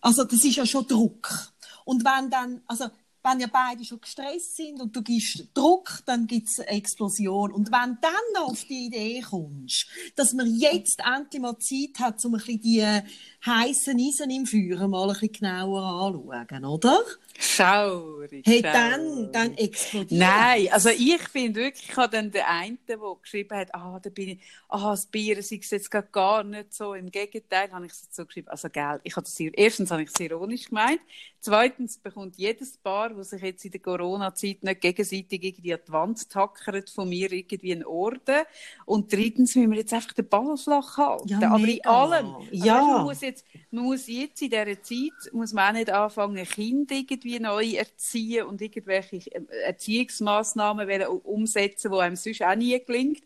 also 0.00 0.24
das 0.24 0.44
ist 0.44 0.56
ja 0.56 0.66
schon 0.66 0.86
Druck. 0.86 1.52
Und 1.84 2.04
wenn 2.04 2.30
dann, 2.30 2.60
also 2.66 2.86
wenn 3.22 3.40
ja 3.40 3.46
beide 3.50 3.84
schon 3.84 4.00
gestresst 4.00 4.56
sind 4.56 4.80
und 4.80 4.94
du 4.94 5.02
gibst 5.02 5.46
Druck, 5.54 6.00
dann 6.06 6.26
gibt 6.26 6.48
es 6.48 6.60
eine 6.60 6.68
Explosion. 6.68 7.52
Und 7.52 7.70
wenn 7.70 7.98
dann 8.00 8.12
noch 8.34 8.50
auf 8.50 8.64
die 8.64 8.86
Idee 8.86 9.20
kommst, 9.20 9.86
dass 10.16 10.32
man 10.32 10.54
jetzt 10.54 11.00
endlich 11.04 11.40
mal 11.40 11.58
Zeit 11.58 11.98
hat, 12.00 12.24
um 12.24 12.34
ein 12.34 12.38
bisschen 12.38 12.60
die 12.60 13.02
heißen 13.46 13.98
Eisen 13.98 14.30
im 14.30 14.46
Feuer 14.46 14.88
mal 14.88 15.08
ein 15.08 15.12
bisschen 15.14 15.32
genauer 15.32 15.82
anzuschauen, 15.82 16.64
oder? 16.64 16.98
Schaurig. 17.38 18.44
Hey, 18.46 18.62
dann, 18.62 19.32
dann 19.32 19.54
explodiert. 19.54 20.20
Nein, 20.20 20.68
also 20.70 20.90
ich 20.90 21.22
finde 21.28 21.60
wirklich, 21.60 21.88
ich 21.88 21.96
habe 21.96 22.16
dann 22.16 22.30
den 22.30 22.42
einen, 22.42 22.78
der 22.86 22.98
geschrieben 23.20 23.56
hat, 23.56 23.74
ah, 23.74 23.98
da 24.00 24.10
bin 24.10 24.30
ich, 24.30 24.40
ah, 24.68 24.90
das 24.90 25.06
Bier 25.06 25.38
ist 25.38 25.50
jetzt 25.50 25.90
gar 26.12 26.44
nicht 26.44 26.72
so. 26.72 26.94
Im 26.94 27.10
Gegenteil 27.10 27.70
habe 27.72 27.86
ich 27.86 27.92
es 27.92 28.08
so 28.10 28.24
geschrieben. 28.24 28.48
Also, 28.48 28.68
gell, 28.68 29.00
ich 29.02 29.16
habe 29.16 29.24
das, 29.24 29.38
erstens 29.38 29.90
habe 29.90 30.02
ich 30.02 30.10
es 30.12 30.20
ironisch 30.20 30.68
gemeint. 30.68 31.00
Zweitens 31.40 31.98
bekommt 31.98 32.36
jedes 32.36 32.76
Paar, 32.76 33.10
das 33.10 33.30
sich 33.30 33.42
jetzt 33.42 33.64
in 33.64 33.72
der 33.72 33.80
Corona-Zeit 33.80 34.62
nicht 34.62 34.80
gegenseitig 34.80 35.42
irgendwie 35.42 35.74
an 35.74 35.80
die 35.86 35.92
Wand 35.92 36.30
tackert, 36.30 36.88
von 36.90 37.08
mir 37.08 37.32
irgendwie 37.32 37.72
einen 37.72 37.84
Orden. 37.84 38.42
Und 38.84 39.12
drittens 39.12 39.56
müssen 39.56 39.70
wir 39.70 39.78
jetzt 39.78 39.92
einfach 39.92 40.12
den 40.12 40.28
Ball 40.28 40.56
flach 40.56 40.96
halten. 40.98 41.28
Ja, 41.28 41.50
Aber 41.50 41.66
in 41.66 41.84
allem. 41.84 42.26
Also, 42.26 42.46
ja. 42.52 42.76
Also, 42.76 42.92
man, 42.92 43.04
muss 43.04 43.20
jetzt, 43.22 43.44
man 43.72 43.84
muss 43.84 44.06
jetzt 44.06 44.42
in 44.42 44.50
dieser 44.50 44.82
Zeit, 44.82 45.32
muss 45.32 45.52
man 45.52 45.70
auch 45.70 45.78
nicht 45.78 45.90
anfangen, 45.90 46.46
Kinder 46.46 46.94
irgendwie 46.94 47.21
neu 47.24 47.74
erziehen 47.74 48.46
und 48.46 48.60
irgendwelche 48.60 49.20
Erziehungsmaßnahmen 49.64 51.06
umsetzen, 51.06 51.92
die 51.92 51.98
einem 51.98 52.16
sonst 52.16 52.42
auch 52.42 52.54
nie 52.54 52.78
gelingt 52.84 53.22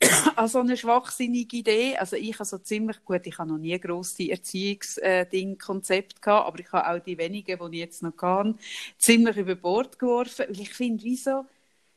also 0.36 0.60
eine 0.60 0.76
schwachsinnige 0.76 1.56
Idee. 1.58 1.96
Also 1.96 2.16
ich 2.16 2.34
habe 2.34 2.44
so 2.44 2.58
ziemlich 2.58 3.04
gut, 3.04 3.26
ich 3.26 3.38
habe 3.38 3.50
noch 3.50 3.58
nie 3.58 3.78
grosse 3.78 4.30
Erziehungsding-Konzept 4.30 6.22
gehabt, 6.22 6.46
aber 6.46 6.60
ich 6.60 6.72
habe 6.72 6.88
auch 6.88 7.02
die 7.02 7.18
wenigen, 7.18 7.58
die 7.70 7.76
ich 7.76 7.84
jetzt 7.84 8.02
noch 8.02 8.16
kann, 8.16 8.58
ziemlich 8.98 9.36
über 9.36 9.54
Bord 9.54 9.98
geworfen, 9.98 10.46
weil 10.48 10.60
ich 10.60 10.72
finde, 10.72 11.04
wieso, 11.04 11.44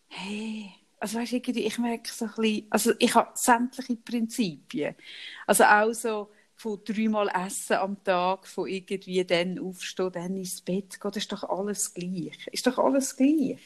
hey, 0.08 0.72
also 1.00 1.20
weißt, 1.20 1.34
irgendwie, 1.34 1.65
ich 1.65 1.78
merke 1.78 2.10
so 2.12 2.26
ein 2.26 2.32
bisschen, 2.36 2.67
also 2.70 2.93
ich 3.00 3.15
habe 3.15 3.32
sämtliche 3.36 3.96
Prinzipien. 3.98 4.96
Also 5.48 5.63
auch 5.63 5.93
so 5.93 6.30
von 6.60 6.78
dreimal 6.84 7.30
Essen 7.30 7.78
am 7.78 8.04
Tag, 8.04 8.45
von 8.45 8.67
irgendwie 8.67 9.24
dann 9.24 9.58
aufstehen, 9.60 10.12
dann 10.12 10.36
ins 10.36 10.60
Bett 10.60 11.00
gehen, 11.00 11.12
das 11.12 11.24
ist 11.24 11.32
doch 11.32 11.43
alles 11.43 11.93
gleich. 11.93 12.48
Ist 12.52 12.67
doch 12.67 12.78
alles 12.78 13.15
gleich. 13.15 13.58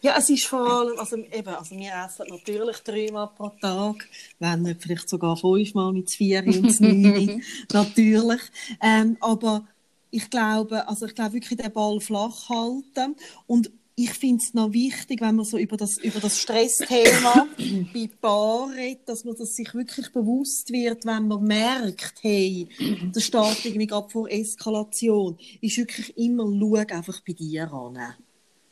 Ja, 0.00 0.16
es 0.16 0.30
ist 0.30 0.46
vor 0.46 0.60
allem, 0.60 0.98
also 0.98 1.16
eben, 1.16 1.48
also 1.48 1.76
wir 1.76 1.92
essen 2.06 2.26
natürlich 2.28 2.78
dreimal 2.78 3.28
pro 3.34 3.48
Tag, 3.60 4.08
wenn 4.38 4.62
nicht 4.62 4.80
vielleicht 4.80 5.08
sogar 5.08 5.36
fünfmal 5.36 5.92
mit 5.92 6.10
vier 6.10 6.46
und 6.46 6.80
neun, 6.80 7.42
natürlich. 7.72 8.40
Ähm, 8.80 9.16
aber 9.20 9.66
ich 10.10 10.30
glaube, 10.30 10.86
also 10.86 11.06
ich 11.06 11.14
glaube 11.16 11.34
wirklich 11.34 11.58
den 11.58 11.72
Ball 11.72 12.00
flach 12.00 12.48
halten 12.48 13.16
und 13.48 13.72
ich 13.98 14.10
finde 14.10 14.44
es 14.44 14.54
noch 14.54 14.72
wichtig, 14.72 15.20
wenn 15.20 15.34
man 15.34 15.44
so 15.44 15.58
über 15.58 15.76
das, 15.76 15.98
über 15.98 16.20
das 16.20 16.40
Stressthema 16.40 17.48
bei 17.92 18.08
Paaren 18.20 18.72
redet, 18.72 19.08
dass 19.08 19.24
man 19.24 19.34
das 19.34 19.56
sich 19.56 19.74
wirklich 19.74 20.12
bewusst 20.12 20.70
wird, 20.70 21.04
wenn 21.04 21.26
man 21.26 21.42
merkt, 21.42 22.14
hey, 22.22 22.68
das 23.12 23.24
steht 23.24 23.64
irgendwie 23.64 23.88
gerade 23.88 24.08
vor 24.08 24.30
Eskalation, 24.30 25.36
ist 25.60 25.78
wirklich 25.78 26.16
immer, 26.16 26.44
schau 26.44 26.74
einfach 26.74 27.20
bei 27.26 27.32
dir 27.32 27.72
an. 27.72 27.98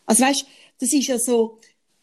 Also 0.06 0.22
weißt, 0.22 0.46
das 0.78 0.92
ist 0.92 1.08
ja 1.08 1.18
so, 1.18 1.58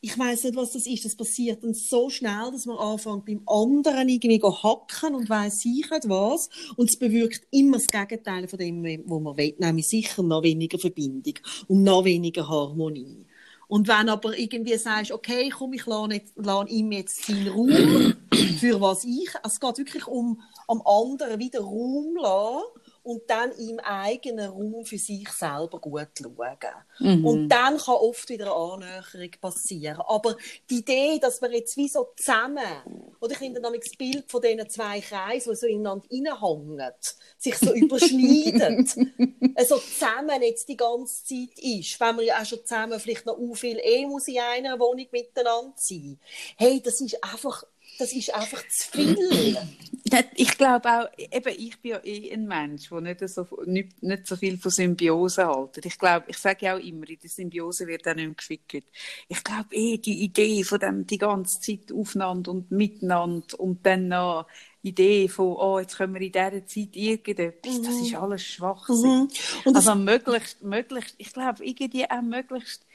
ich 0.06 0.20
weiß 0.20 0.44
nicht, 0.44 0.58
was 0.58 0.74
das 0.74 0.86
ist. 0.86 1.06
Das 1.06 1.16
passiert 1.16 1.64
dann 1.64 1.74
so 1.74 2.10
schnell, 2.10 2.52
dass 2.52 2.66
man 2.66 2.76
anfängt 2.76 3.26
beim 3.26 3.42
anderen 3.46 4.10
irgendwie 4.10 4.42
hacken 4.44 5.16
und 5.16 5.30
weiß 5.30 5.64
ich 5.64 5.90
nicht 5.90 6.10
was. 6.10 6.50
Und 6.76 6.90
es 6.90 7.00
bewirkt 7.00 7.48
immer 7.52 7.78
das 7.78 7.88
Gegenteil 7.88 8.50
von 8.50 8.60
dem, 8.60 8.84
was 8.84 9.22
man 9.22 9.38
will, 9.38 9.56
nämlich 9.58 9.88
sicher 9.88 10.22
noch 10.22 10.44
weniger 10.44 10.78
Verbindung 10.78 11.36
und 11.70 11.84
noch 11.84 12.04
weniger 12.04 12.50
Harmonie. 12.50 13.26
Und 13.70 13.88
wenn 13.88 14.10
aber 14.10 14.38
irgendwie 14.38 14.76
sagst, 14.76 15.14
okay, 15.14 15.50
komm, 15.50 15.72
ich 15.72 15.86
lasse, 15.86 16.22
lasse 16.36 16.70
ihm 16.70 16.92
jetzt 16.92 17.26
seinen 17.26 17.48
Raum, 17.48 18.14
für 18.60 18.82
was 18.82 19.06
ich, 19.06 19.30
es 19.42 19.60
geht 19.62 19.78
wirklich 19.78 20.06
um 20.06 20.42
am 20.68 20.82
anderen 20.86 21.40
wieder 21.40 21.62
Raum 21.62 22.18
lassen 22.18 22.83
und 23.04 23.30
dann 23.30 23.52
im 23.52 23.80
eigenen 23.80 24.50
Raum 24.50 24.86
für 24.86 24.98
sich 24.98 25.28
selber 25.30 25.80
gut 25.80 26.08
schauen. 26.18 26.58
Mhm. 27.00 27.26
Und 27.26 27.50
dann 27.50 27.78
kann 27.78 27.96
oft 27.96 28.30
wieder 28.30 28.46
eine 28.46 28.86
Annäherung 28.86 29.32
passieren. 29.42 30.02
Aber 30.08 30.38
die 30.70 30.80
Idee, 30.80 31.20
dass 31.20 31.42
wir 31.42 31.52
jetzt 31.52 31.76
wie 31.76 31.90
so 31.90 32.08
zusammen, 32.16 33.12
oder 33.20 33.34
ich 33.34 33.38
finde 33.38 33.60
dann 33.60 33.74
das 33.74 33.96
Bild 33.98 34.32
von 34.32 34.42
diesen 34.42 34.70
zwei 34.70 35.02
Kreisen, 35.02 35.52
die 35.52 35.56
so 35.56 35.68
ineinander 35.68 36.06
reinhängen, 36.10 36.94
sich 37.38 37.58
so 37.58 37.74
überschneiden, 37.74 38.88
so 39.68 39.78
zusammen 39.78 40.42
jetzt 40.42 40.70
die 40.70 40.78
ganze 40.78 41.26
Zeit 41.26 41.60
ist, 41.60 42.00
wenn 42.00 42.18
wir 42.18 42.24
ja 42.24 42.42
auch 42.42 42.46
schon 42.46 42.66
zusammen 42.66 43.00
vielleicht 43.00 43.26
noch 43.26 43.38
u 43.38 43.54
viel 43.54 43.80
eh 43.84 44.06
muss 44.06 44.28
in 44.30 44.40
einer 44.40 44.80
Wohnung 44.80 45.08
miteinander 45.12 45.74
sein. 45.76 46.20
Hey, 46.58 46.82
das 46.82 47.02
ist 47.02 47.22
einfach 47.22 47.66
das 48.00 48.14
ist 48.14 48.34
einfach 48.34 48.64
zu 48.70 48.92
viel. 48.92 49.58
Ich 50.36 50.58
glaube 50.58 50.90
auch, 50.90 51.08
eben, 51.18 51.54
ich 51.58 51.80
bin 51.80 51.92
ja 51.92 52.00
eh 52.04 52.34
ein 52.34 52.46
Mensch, 52.46 52.90
der 52.90 53.02
nicht 53.02 53.28
so, 53.28 53.48
nicht, 53.66 54.02
nicht 54.04 54.28
so 54.28 54.36
viel 54.36 54.58
von 54.58 54.72
Symbiose 54.72 55.48
hält. 55.48 55.86
Ich 55.86 55.98
glaube, 55.98 56.26
ich 56.28 56.38
sage 56.38 56.66
ja 56.66 56.76
auch 56.76 56.80
immer, 56.80 57.10
in 57.10 57.20
der 57.20 57.30
Symbiose 57.30 57.88
wird 57.88 58.08
auch 58.08 58.16
nicht 58.16 58.26
mehr 58.26 58.36
gefickert. 58.36 58.86
Ich 59.28 59.44
glaube 59.44 59.76
eh, 59.76 59.98
die 59.98 60.24
Idee 60.24 60.64
von 60.64 60.80
dem 60.80 61.08
die 61.08 61.18
ganze 61.18 61.60
Zeit 61.60 61.92
aufeinander 61.92 62.52
und 62.52 62.72
miteinander 62.72 63.60
und 63.60 63.86
dann 63.86 64.10
noch 64.10 64.48
Idee 64.82 65.30
von, 65.30 65.56
oh, 65.56 65.80
jetzt 65.80 65.98
können 65.98 66.14
wir 66.14 66.22
in 66.22 66.32
dieser 66.32 66.66
Zeit 66.68 66.96
irgendetwas, 66.96 67.80
mhm. 67.80 67.84
das 67.84 67.96
ist 67.96 68.16
alles 68.16 68.44
Schwachsinn. 68.44 69.30
Mhm. 69.66 69.76
also 69.76 69.96
möglichst, 69.96 70.62
möglichst, 70.62 71.16
ich 71.18 71.32
glaube, 71.32 71.64
irgendwie 71.66 72.10
auch 72.10 72.22
möglichst 72.22 72.86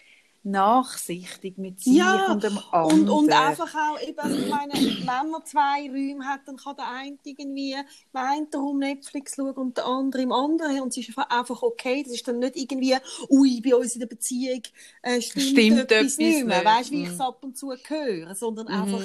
nachsichtig 0.43 1.59
mit 1.59 1.81
sich 1.81 1.95
ja, 1.95 2.33
und 2.33 2.43
dem 2.43 2.59
anderen. 2.71 3.01
Und, 3.01 3.25
und 3.25 3.33
einfach 3.33 3.75
auch, 3.75 4.01
eben, 4.01 4.35
ich 4.35 4.49
meine, 4.49 4.73
wenn 4.73 5.31
man 5.31 5.45
zwei 5.45 5.89
Räume 5.89 6.25
hat, 6.25 6.41
dann 6.47 6.57
kann 6.57 6.77
der 6.77 6.91
eine 6.91 7.19
irgendwie 7.25 7.73
im 7.73 7.85
einen 8.13 8.47
Raum 8.55 8.79
Netflix 8.79 9.35
schauen 9.37 9.53
und 9.53 9.77
der 9.77 9.87
andere 9.87 10.23
im 10.23 10.33
anderen. 10.33 10.81
Und 10.81 10.97
es 10.97 11.09
ist 11.09 11.19
einfach 11.19 11.63
okay. 11.63 12.03
Das 12.03 12.13
ist 12.13 12.27
dann 12.27 12.39
nicht 12.39 12.57
irgendwie, 12.57 12.97
ui, 13.29 13.61
bei 13.61 13.75
uns 13.75 13.95
in 13.95 14.01
der 14.01 14.07
Beziehung 14.07 14.63
äh, 15.03 15.21
stimmt, 15.21 15.47
stimmt 15.47 15.79
etwas, 15.81 15.97
etwas 15.97 16.19
nicht 16.19 16.47
mehr. 16.47 16.65
Weißt 16.65 16.91
du, 16.91 16.95
wie 16.95 17.03
ich 17.03 17.09
es 17.09 17.21
ab 17.21 17.43
und 17.43 17.57
zu 17.57 17.73
höre, 17.73 18.35
sondern 18.35 18.67
mhm. 18.67 18.73
einfach, 18.73 19.05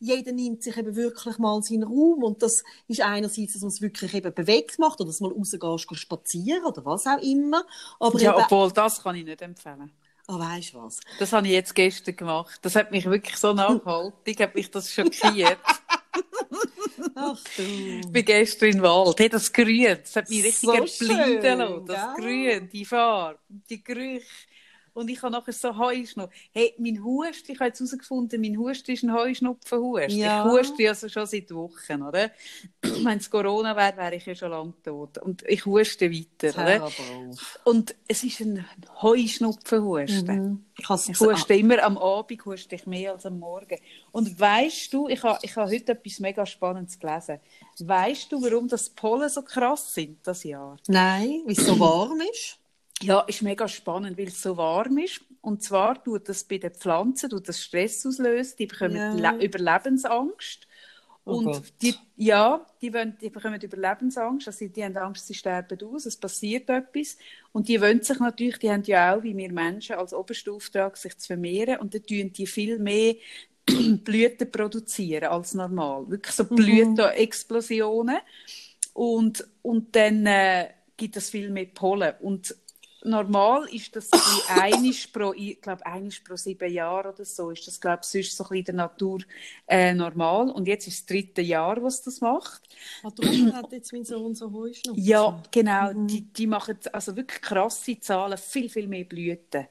jeder 0.00 0.32
nimmt 0.32 0.62
sich 0.62 0.76
eben 0.76 0.94
wirklich 0.96 1.38
mal 1.38 1.62
seinen 1.62 1.84
Raum 1.84 2.22
und 2.22 2.42
das 2.42 2.62
ist 2.88 3.00
einerseits, 3.00 3.54
dass 3.54 3.62
man 3.62 3.70
es 3.70 3.80
wirklich 3.80 4.12
eben 4.14 4.34
bewegt 4.34 4.78
macht 4.78 5.00
oder 5.00 5.08
dass 5.08 5.20
man 5.20 5.32
rausgehst, 5.32 5.98
spazieren 5.98 6.64
oder 6.64 6.84
was 6.84 7.06
auch 7.06 7.22
immer. 7.22 7.64
Aber 7.98 8.20
ja, 8.20 8.36
obwohl, 8.36 8.70
das 8.70 9.02
kann 9.02 9.16
ich 9.16 9.24
nicht 9.24 9.40
empfehlen. 9.40 9.90
Ah, 10.26 10.36
oh, 10.36 10.38
weißt 10.38 10.72
du 10.74 10.82
was? 10.82 11.00
Das 11.18 11.32
habe 11.32 11.46
ich 11.46 11.52
jetzt 11.52 11.74
gestern 11.74 12.16
gemacht. 12.16 12.58
Das 12.62 12.76
hat 12.76 12.90
mich 12.90 13.04
wirklich 13.04 13.36
so 13.36 13.52
nachhaltig, 13.52 14.40
hat 14.40 14.54
mich 14.54 14.70
das 14.70 14.90
schockiert. 14.92 15.58
Ach 17.14 17.38
du. 17.56 17.62
Ich 17.62 18.10
bin 18.10 18.24
gestern 18.24 18.70
im 18.70 18.82
Wald. 18.82 19.20
Hey, 19.20 19.28
das 19.28 19.52
Grün, 19.52 19.98
das 20.00 20.16
hat 20.16 20.30
mich 20.30 20.42
richtig 20.42 20.60
so 20.60 20.72
erblinden 20.72 21.58
lassen. 21.58 21.86
Das 21.86 22.16
Grün, 22.16 22.68
die 22.70 22.84
Farbe, 22.84 23.38
die 23.48 23.84
Gerüche. 23.84 24.26
Und 24.94 25.10
ich 25.10 25.20
habe 25.22 25.32
nachher 25.32 25.52
so 25.52 25.76
Heuschnupfen. 25.76 26.32
Hey, 26.52 26.72
mein 26.78 27.02
Husten, 27.02 27.52
ich 27.52 27.58
habe 27.58 27.68
jetzt 27.68 27.80
herausgefunden, 27.80 28.40
mein 28.40 28.56
Husten 28.56 28.92
ist 28.92 29.02
ein 29.02 29.12
Heuschnupfenhusten. 29.12 30.16
Ja. 30.16 30.46
Ich 30.46 30.52
huste 30.52 30.88
also 30.88 31.08
schon 31.08 31.26
seit 31.26 31.52
Wochen, 31.52 32.02
oder? 32.02 32.30
Wenn 32.82 33.18
es 33.18 33.28
Corona 33.28 33.74
wäre, 33.74 33.96
wäre 33.96 34.14
ich 34.14 34.24
ja 34.24 34.36
schon 34.36 34.52
lange 34.52 34.72
tot. 34.84 35.18
Und 35.18 35.42
ich 35.48 35.66
huste 35.66 36.10
weiter, 36.12 36.50
oder? 36.54 36.90
Und 37.64 37.96
es 38.06 38.22
ist 38.22 38.40
ein 38.40 38.64
Heuschnupfenhusten. 39.02 40.36
Mhm. 40.36 40.64
Ich, 40.78 40.88
ich 40.88 41.20
huste 41.20 41.54
immer 41.54 41.82
am 41.82 41.98
Abend, 41.98 42.44
huste 42.44 42.76
ich 42.76 42.86
mehr 42.86 43.12
als 43.12 43.26
am 43.26 43.40
Morgen. 43.40 43.78
Und 44.12 44.38
weißt 44.38 44.92
du, 44.92 45.08
ich 45.08 45.24
habe, 45.24 45.40
ich 45.42 45.56
habe 45.56 45.72
heute 45.72 45.92
etwas 45.92 46.20
mega 46.20 46.46
Spannendes 46.46 47.00
gelesen. 47.00 47.40
Weißt 47.80 48.30
du, 48.30 48.40
warum 48.40 48.68
das 48.68 48.90
Pollen 48.90 49.28
so 49.28 49.42
krass 49.42 49.92
sind, 49.92 50.18
das 50.22 50.44
Jahr? 50.44 50.76
Nein, 50.86 51.42
weil 51.44 51.56
es 51.56 51.66
so 51.66 51.78
warm 51.80 52.20
ist. 52.32 52.60
Ja, 53.02 53.20
ist 53.20 53.42
mega 53.42 53.68
spannend, 53.68 54.16
weil 54.18 54.28
es 54.28 54.40
so 54.40 54.56
warm 54.56 54.98
ist. 54.98 55.20
Und 55.40 55.62
zwar 55.62 56.02
tut 56.02 56.28
das 56.28 56.44
bei 56.44 56.58
den 56.58 56.72
Pflanzen 56.72 57.28
tut 57.28 57.48
das 57.48 57.62
Stress 57.62 58.06
auslösen. 58.06 58.54
Die 58.58 58.66
bekommen 58.66 59.18
ja. 59.18 59.36
Überlebensangst. 59.36 60.66
Oh 61.26 61.36
und 61.36 61.44
Gott. 61.44 61.62
die, 61.80 61.94
ja, 62.16 62.66
die, 62.82 62.92
wollen, 62.92 63.16
die 63.20 63.30
bekommen 63.30 63.60
Überlebensangst. 63.60 64.46
Also 64.46 64.68
die 64.68 64.84
haben 64.84 64.96
Angst, 64.96 65.26
sie 65.26 65.34
sterben 65.34 65.78
aus, 65.82 66.06
es 66.06 66.16
passiert 66.16 66.68
etwas. 66.68 67.16
Und 67.52 67.68
die 67.68 67.80
wollen 67.80 68.02
sich 68.02 68.18
natürlich, 68.18 68.58
die 68.58 68.70
haben 68.70 68.82
ja 68.84 69.14
auch, 69.14 69.22
wie 69.22 69.36
wir 69.36 69.52
Menschen, 69.52 69.96
als 69.96 70.12
obersten 70.12 70.50
Auftrag, 70.50 70.96
sich 70.96 71.16
zu 71.16 71.28
vermehren. 71.28 71.80
Und 71.80 71.94
dann 71.94 72.04
tun 72.04 72.32
die 72.32 72.46
viel 72.46 72.78
mehr 72.78 73.14
Blüten 73.66 74.50
produzieren 74.50 75.24
als 75.24 75.54
normal. 75.54 76.08
Wirklich 76.08 76.34
so 76.34 76.44
mhm. 76.44 76.56
Blütenexplosionen. 76.56 78.18
Und, 78.92 79.46
und 79.62 79.96
dann 79.96 80.26
äh, 80.26 80.68
gibt 80.96 81.16
es 81.16 81.30
viel 81.30 81.50
mehr 81.50 81.66
Pollen. 81.66 82.14
Und 82.20 82.54
normal 83.04 83.68
ist 83.72 83.94
das 83.94 84.10
einisch 84.48 85.06
pro, 85.08 85.32
ich 85.32 85.60
glaube, 85.60 85.84
einisch 85.86 86.20
pro 86.20 86.36
sieben 86.36 86.72
Jahre 86.72 87.12
oder 87.12 87.24
so, 87.24 87.50
ist 87.50 87.66
das, 87.66 87.80
glaube 87.80 88.00
ich, 88.02 88.08
sonst 88.08 88.36
so 88.36 88.44
ein 88.44 88.48
bisschen 88.48 88.58
in 88.58 88.64
der 88.64 88.74
Natur 88.74 89.20
äh, 89.66 89.94
normal. 89.94 90.50
Und 90.50 90.66
jetzt 90.66 90.88
ist 90.88 91.00
das 91.00 91.06
dritte 91.06 91.42
Jahr, 91.42 91.82
was 91.82 92.02
das 92.02 92.20
macht. 92.20 92.62
Ah, 93.02 93.10
darum 93.14 93.52
hat 93.52 93.72
jetzt 93.72 93.92
mein 93.92 94.04
Sohn 94.04 94.34
so 94.34 94.52
Heuschnupfen. 94.52 95.02
Ja, 95.02 95.40
genau. 95.50 95.92
Mhm. 95.92 96.06
Die, 96.06 96.22
die 96.22 96.46
machen 96.46 96.78
also 96.92 97.14
wirklich 97.14 97.40
krasse 97.40 98.00
Zahlen, 98.00 98.38
viel, 98.38 98.68
viel 98.68 98.88
mehr 98.88 99.04
Blüten. 99.04 99.66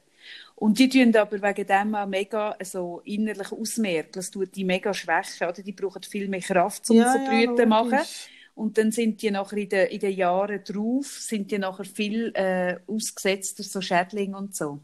Und 0.55 0.79
die 0.79 0.87
tun 0.87 1.15
aber 1.15 1.41
wegen 1.41 1.67
dem 1.67 1.95
auch 1.95 2.05
mega 2.05 2.55
so 2.63 3.01
innerlich 3.03 3.51
ausmerken. 3.51 4.11
Das 4.13 4.31
tut 4.31 4.55
die 4.55 4.63
mega 4.63 4.93
schwächen, 4.93 5.47
oder? 5.49 5.61
Die 5.61 5.73
brauchen 5.73 6.03
viel 6.03 6.27
mehr 6.27 6.39
Kraft, 6.39 6.89
um 6.89 6.97
ja, 6.97 7.11
so 7.11 7.19
Blüten 7.19 7.55
zu 7.55 7.61
ja, 7.63 7.67
machen. 7.67 7.99
Und 8.55 8.77
dann 8.77 8.91
sind 8.91 9.21
die 9.21 9.31
nachher 9.31 9.57
in 9.57 9.69
den, 9.69 9.87
in 9.87 9.99
den 9.99 10.15
Jahren 10.15 10.63
drauf, 10.63 11.07
sind 11.07 11.51
die 11.51 11.57
nachher 11.57 11.85
viel 11.85 12.31
äh, 12.35 12.77
ausgesetzter, 12.87 13.63
so 13.63 13.81
Schädlinge 13.81 14.37
und 14.37 14.55
so. 14.55 14.79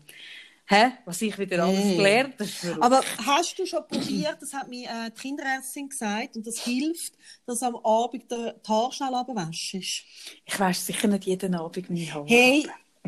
Hä? 0.66 0.92
Was 1.06 1.22
ich 1.24 1.38
wieder 1.40 1.64
alles 1.64 1.80
hey. 1.80 1.98
gelernt 1.98 2.36
habe. 2.40 2.84
Aber 2.84 3.02
hast 3.26 3.58
du 3.58 3.66
schon 3.66 3.88
probiert, 3.88 4.38
das 4.40 4.54
hat 4.54 4.70
mir 4.70 4.88
äh, 4.88 5.10
die 5.10 5.20
Kinderärztin 5.20 5.90
gesagt, 5.90 6.36
und 6.36 6.46
das 6.46 6.60
hilft, 6.60 7.14
dass 7.48 7.64
am 7.64 7.76
Abend 7.78 8.30
der 8.30 8.56
Haar 8.68 8.92
schnell 8.92 9.16
abwäschst? 9.16 10.04
Ich 10.46 10.60
wasche 10.60 10.82
sicher 10.82 11.08
nicht 11.08 11.26
jeden 11.26 11.56
Abend 11.56 11.90
meine 11.90 12.14
Haare. 12.14 12.26
Hey, 12.28 12.68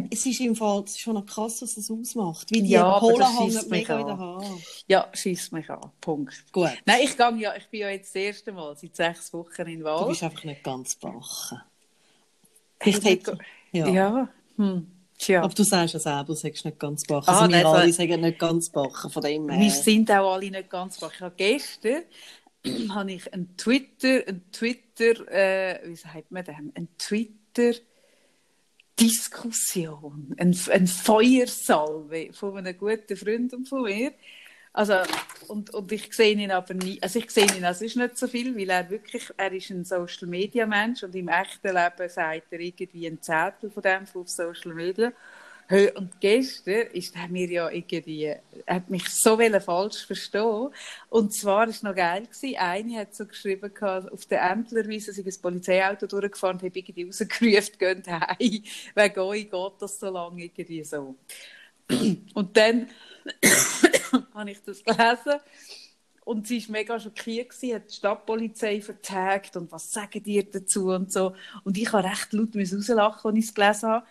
es 0.09 0.25
ist 0.25 0.39
im 0.39 0.55
Fall 0.55 0.83
schon 0.87 1.25
krass, 1.25 1.61
was 1.61 1.75
das 1.75 1.91
ausmacht. 1.91 2.49
Wie 2.51 2.61
die 2.61 2.69
ja, 2.69 2.99
Cola 2.99 3.29
hängen 3.39 3.69
mega 3.69 3.99
in 3.99 4.07
den 4.07 4.17
Haaren. 4.17 4.63
Ja, 4.87 5.07
schießt 5.13 5.51
mich 5.53 5.69
an. 5.69 5.91
Punkt. 5.99 6.45
Gut. 6.51 6.71
Nein, 6.85 7.01
ich, 7.03 7.17
gehe 7.17 7.37
ja, 7.37 7.55
ich 7.55 7.67
bin 7.67 7.81
ja 7.81 7.89
jetzt 7.89 8.15
das 8.15 8.21
erste 8.21 8.51
Mal 8.51 8.75
seit 8.75 8.95
sechs 8.95 9.33
Wochen 9.33 9.61
in 9.63 9.83
Wald. 9.83 10.01
Du 10.01 10.07
bist 10.09 10.23
einfach 10.23 10.43
nicht 10.43 10.63
ganz 10.63 10.95
bachen. 10.95 11.61
Ich 12.83 13.03
hätte... 13.03 13.37
Ja. 13.71 13.87
ja. 13.87 14.29
Hm. 14.57 14.87
Tja. 15.17 15.43
Aber 15.43 15.53
du 15.53 15.63
sagst 15.63 15.93
ja 15.93 15.99
selber, 15.99 16.23
du 16.25 16.33
sagst 16.33 16.65
nicht 16.65 16.79
ganz 16.79 17.03
bachen. 17.05 17.29
Ah, 17.29 17.41
also 17.41 17.51
wir 17.53 17.65
alle 17.67 17.77
also, 17.77 17.97
sagen 17.97 18.21
nicht 18.21 18.39
ganz 18.39 18.69
bachen, 18.69 19.11
von 19.11 19.21
dem 19.21 19.49
her. 19.49 19.59
Wir 19.59 19.69
sind 19.69 20.09
auch 20.09 20.33
alle 20.33 20.49
nicht 20.49 20.69
ganz 20.69 20.99
bachen. 20.99 21.13
Ich 21.15 21.21
habe 21.21 21.35
gestern 21.37 22.03
habe 22.89 23.11
ich 23.11 23.31
einen 23.31 23.55
Twitter, 23.55 24.27
einen 24.27 24.51
Twitter, 24.51 25.27
äh, 25.31 25.79
wie 25.87 25.95
sagt 25.95 26.31
man 26.31 26.43
das? 26.43 26.55
Ein 26.55 26.87
Twitter 26.97 27.73
Diskussion, 28.99 30.35
ein, 30.37 30.57
ein 30.71 30.87
Feuersalve 30.87 32.29
von 32.33 32.57
einem 32.57 32.77
guten 32.77 33.17
Freund 33.17 33.67
von 33.67 33.83
mir. 33.83 34.13
Also, 34.73 34.95
und, 35.49 35.73
und 35.73 35.91
ich 35.91 36.13
sehe 36.13 36.33
ihn 36.33 36.51
aber 36.51 36.73
nie, 36.73 37.01
also 37.01 37.19
ich 37.19 37.29
sehe 37.29 37.45
ihn, 37.57 37.65
also 37.65 37.83
ist 37.83 37.97
nicht 37.97 38.17
so 38.17 38.27
viel, 38.27 38.55
weil 38.55 38.69
er 38.69 38.89
wirklich, 38.89 39.29
er 39.35 39.51
ist 39.51 39.69
ein 39.69 39.83
Social 39.83 40.27
Media 40.29 40.65
Mensch 40.65 41.03
und 41.03 41.13
im 41.13 41.27
echten 41.27 41.75
Leben 41.75 42.09
sagt 42.09 42.53
er 42.53 42.59
irgendwie 42.59 43.05
ein 43.07 43.21
Zettel 43.21 43.69
von 43.69 43.83
dem 43.83 44.05
auf 44.13 44.29
Social 44.29 44.73
Media. 44.73 45.11
Und 45.71 46.19
gestern 46.19 46.87
ist 46.91 47.15
er 47.15 47.29
mir 47.29 47.47
ja 47.49 47.69
irgendwie, 47.69 48.25
er 48.65 48.75
hat 48.75 48.89
mich 48.89 49.07
so 49.07 49.37
falsch 49.37 50.05
verstehen. 50.05 50.69
Und 51.09 51.33
zwar 51.33 51.59
war 51.59 51.67
es 51.69 51.81
noch 51.81 51.95
geil 51.95 52.23
gewesen. 52.23 52.57
Eine 52.57 52.97
hat 52.97 53.15
so 53.15 53.25
geschrieben, 53.25 53.71
auf 53.81 54.25
der 54.25 54.51
Ämtlerwiese 54.51 55.13
sei 55.13 55.23
ein 55.23 55.41
Polizeiauto 55.41 56.07
durchgefahren 56.07 56.57
habe 56.57 56.71
irgendwie 56.73 57.05
rausgerufen, 57.05 57.71
geht 57.79 58.07
heim. 58.07 58.63
Wegen 58.95 59.19
euch 59.19 59.49
geht 59.49 59.73
das 59.79 59.99
so 59.99 60.09
lange 60.09 60.43
irgendwie 60.43 60.83
so. 60.83 61.15
Und 62.33 62.57
dann 62.57 62.89
habe 64.33 64.51
ich 64.51 64.61
das 64.63 64.83
gelesen. 64.83 65.39
Und 66.23 66.47
sie 66.47 66.61
war 66.67 66.71
mega 66.73 66.99
schockiert, 66.99 67.49
gewesen, 67.49 67.75
hat 67.75 67.89
die 67.89 67.95
Stadtpolizei 67.95 68.81
vertagt 68.81 69.57
und 69.57 69.71
was 69.71 69.91
sagen 69.91 70.21
die 70.21 70.47
dazu 70.49 70.89
und 70.89 71.11
so. 71.11 71.33
Und 71.63 71.77
ich 71.77 71.91
habe 71.91 72.07
recht 72.07 72.31
laut 72.33 72.55
rauslachen, 72.55 73.27
als 73.27 73.37
ich 73.37 73.45
es 73.45 73.53
gelesen 73.53 73.89
habe. 73.89 74.05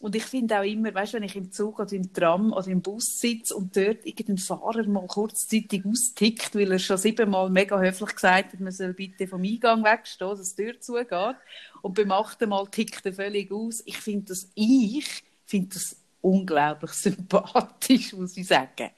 Und 0.00 0.16
ich 0.16 0.24
finde 0.24 0.58
auch 0.58 0.64
immer, 0.64 0.94
weißt, 0.94 1.12
wenn 1.12 1.24
ich 1.24 1.36
im 1.36 1.52
Zug 1.52 1.78
oder 1.78 1.92
im 1.92 2.10
Tram 2.12 2.54
oder 2.54 2.68
im 2.68 2.80
Bus 2.80 3.18
sitze 3.18 3.54
und 3.54 3.76
dort 3.76 4.06
irgendein 4.06 4.38
Fahrer 4.38 4.86
mal 4.88 5.06
kurzzeitig 5.06 5.84
austickt, 5.84 6.54
weil 6.54 6.72
er 6.72 6.78
schon 6.78 6.96
siebenmal 6.96 7.50
mega 7.50 7.78
höflich 7.78 8.14
gesagt 8.14 8.54
hat, 8.54 8.60
man 8.60 8.72
soll 8.72 8.94
bitte 8.94 9.28
vom 9.28 9.42
Eingang 9.42 9.84
wegstehen, 9.84 10.30
dass 10.30 10.54
die 10.54 10.64
Tür 10.64 10.80
zugeht. 10.80 11.36
Und 11.82 11.94
beim 11.94 12.12
achten 12.12 12.48
Mal 12.48 12.66
tickt 12.68 13.04
er 13.04 13.12
völlig 13.12 13.52
aus. 13.52 13.82
Ich 13.84 13.98
finde 13.98 14.28
das, 14.28 14.50
ich 14.54 15.22
finde 15.44 15.74
das 15.74 15.96
unglaublich 16.22 16.90
sympathisch, 16.92 18.14
muss 18.14 18.36
ich 18.36 18.46
sagen. 18.46 18.90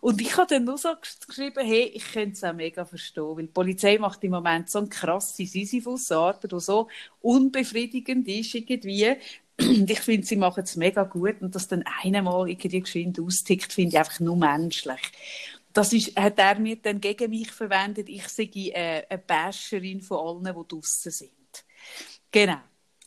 Und 0.00 0.20
ich 0.20 0.36
habe 0.36 0.48
dann 0.48 0.64
nur 0.64 0.78
so 0.78 0.88
geschrieben, 1.26 1.64
hey, 1.64 1.84
ich 1.94 2.12
könnte 2.12 2.32
es 2.32 2.44
auch 2.44 2.52
mega 2.52 2.84
verstehen, 2.84 3.36
weil 3.36 3.46
die 3.46 3.52
Polizei 3.52 3.98
macht 3.98 4.24
im 4.24 4.32
Moment 4.32 4.68
so 4.70 4.80
eine 4.80 4.88
krasse 4.88 5.46
Sisyphus-Arbeit, 5.46 6.50
die 6.50 6.60
so 6.60 6.88
unbefriedigend 7.20 8.26
ist 8.26 8.54
irgendwie, 8.54 9.16
ich 9.88 10.00
finde, 10.00 10.26
sie 10.26 10.36
machen 10.36 10.64
es 10.64 10.76
mega 10.76 11.04
gut. 11.04 11.40
Und 11.40 11.54
dass 11.54 11.68
dann 11.68 11.84
einmal 12.02 12.48
irgendwie 12.48 12.80
geschwind 12.80 13.20
austickt, 13.20 13.72
finde 13.72 13.90
ich 13.90 13.98
einfach 13.98 14.20
nur 14.20 14.36
menschlich. 14.36 15.00
Das 15.72 15.92
ist, 15.92 16.16
hat 16.18 16.38
er 16.38 16.58
mir 16.58 16.76
dann 16.76 17.00
gegen 17.00 17.30
mich 17.30 17.50
verwendet. 17.50 18.08
Ich 18.08 18.28
sei 18.28 18.50
äh, 18.54 19.04
eine 19.08 19.18
Basherin 19.18 20.02
von 20.02 20.44
allen, 20.44 20.54
die 20.54 20.68
draußen 20.68 21.10
sind. 21.10 21.64
Genau. 22.30 22.60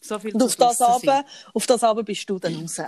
So 0.05 0.19
viel 0.19 0.35
und 0.35 0.43
auf 0.43 0.55
das, 0.55 0.81
aber, 0.81 1.25
auf 1.53 1.65
das 1.65 1.83
aber 1.83 2.03
bist 2.03 2.29
du 2.29 2.37
dann 2.37 2.55
raus. 2.55 2.79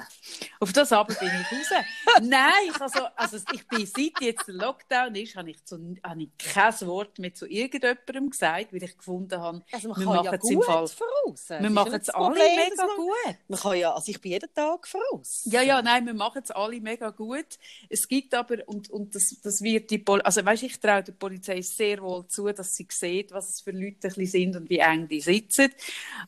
Auf 0.60 0.72
das 0.72 0.92
aber 0.92 1.14
bin 1.16 1.28
ich 1.28 1.52
raus. 1.52 1.84
Nein, 2.22 2.52
ich, 2.70 2.80
also, 2.80 3.00
also 3.16 3.38
ich 3.54 3.68
bin, 3.68 3.88
seit 3.88 4.22
jetzt 4.22 4.48
der 4.48 4.54
Lockdown 4.56 5.16
ist, 5.16 5.36
habe 5.36 5.50
ich, 5.50 5.64
zu, 5.66 5.96
habe 6.04 6.22
ich 6.22 6.30
kein 6.38 6.82
Wort 6.82 7.18
mehr 7.18 7.34
zu 7.34 7.48
irgendjemandem 7.48 8.30
gesagt, 8.30 8.72
weil 8.72 8.84
ich 8.84 8.96
gefunden 8.96 9.40
habe, 9.42 9.64
also 9.72 9.90
man 9.90 10.00
wir 10.00 10.06
machen 10.06 10.26
ja 10.26 10.34
es 10.36 10.50
im 10.50 10.62
Fall. 10.62 10.88
Voraus. 10.88 11.50
Wir 11.50 11.70
machen 11.72 11.94
es 11.96 12.10
alle 12.10 12.36
mega 12.36 12.86
man, 12.86 12.96
gut. 12.96 13.36
Man 13.48 13.60
kann 13.60 13.78
ja, 13.78 13.94
also 13.94 14.12
ich 14.12 14.22
bin 14.22 14.32
jeden 14.34 14.54
Tag 14.54 14.88
voraus. 14.88 15.42
Ja, 15.46 15.62
ja, 15.64 15.82
nein, 15.82 16.06
wir 16.06 16.14
machen 16.14 16.42
es 16.44 16.52
alle 16.52 16.80
mega 16.80 17.10
gut. 17.10 17.58
Es 17.90 18.08
gibt 18.08 18.36
aber, 18.36 18.58
und, 18.68 18.92
und 18.92 19.16
das, 19.16 19.36
das 19.42 19.62
wird 19.62 19.90
die 19.90 19.98
Pol 19.98 20.22
also 20.22 20.46
weißt, 20.46 20.64
ich 20.64 20.80
traue 20.80 21.04
der 21.04 21.14
Polizei 21.14 21.62
sehr 21.62 22.02
wohl 22.02 22.28
zu, 22.28 22.52
dass 22.52 22.76
sie 22.76 22.88
sieht, 22.92 23.32
was 23.32 23.50
es 23.50 23.62
für 23.62 23.72
Leute 23.72 24.12
sind 24.12 24.56
und 24.56 24.70
wie 24.70 24.80
eng 24.80 25.08
die 25.08 25.22
sitzen. 25.22 25.72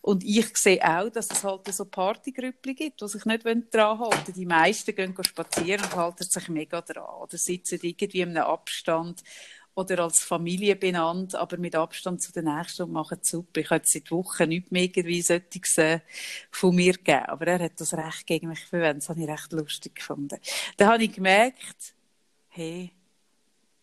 Und 0.02 0.24
ich 0.24 0.56
sehe 0.58 0.79
auch, 0.84 1.10
dass 1.10 1.30
es 1.32 1.44
halt 1.44 1.74
so 1.74 1.86
Partygrüppli 1.86 2.74
gibt, 2.74 3.02
die 3.02 3.08
sich 3.08 3.26
nicht 3.26 3.46
dran 3.46 4.00
halten 4.00 4.34
Die 4.34 4.46
meisten 4.46 4.96
gehen 4.96 5.16
spazieren 5.22 5.84
und 5.84 5.96
halten 5.96 6.24
sich 6.24 6.50
mega 6.50 6.82
dran. 6.82 7.22
Oder 7.22 7.38
sitzen 7.38 7.80
irgendwie 7.82 8.22
in 8.22 8.30
einem 8.30 8.46
Abstand 8.46 9.24
oder 9.76 10.04
als 10.04 10.20
Familie 10.20 10.76
benannt, 10.76 11.36
aber 11.36 11.58
mit 11.58 11.76
Abstand 11.76 12.22
zu 12.22 12.32
den 12.32 12.46
Nächsten 12.46 12.84
und 12.84 12.92
machen 12.92 13.20
super. 13.22 13.62
Ich 13.62 13.70
habe 13.70 13.84
seit 13.86 14.12
Wochen 14.12 14.50
nicht 14.50 14.72
mehr 14.72 14.84
irgendwie 14.84 15.22
solches 15.22 15.78
äh, 15.78 16.00
von 16.52 16.76
mir 16.76 16.94
gegeben. 16.94 17.26
Aber 17.28 17.48
er 17.48 17.60
hat 17.60 17.80
das 17.80 17.94
Recht 17.94 18.28
gegen 18.28 18.50
mich 18.50 18.66
verwendet. 18.66 19.04
Das 19.04 19.10
habe 19.10 19.22
ich 19.22 19.30
recht 19.30 19.52
lustig 19.54 19.96
gefunden. 19.96 20.38
Da 20.78 20.94
habe 20.94 21.04
ich 21.04 21.14
gemerkt, 21.14 21.94
hey, 22.50 22.92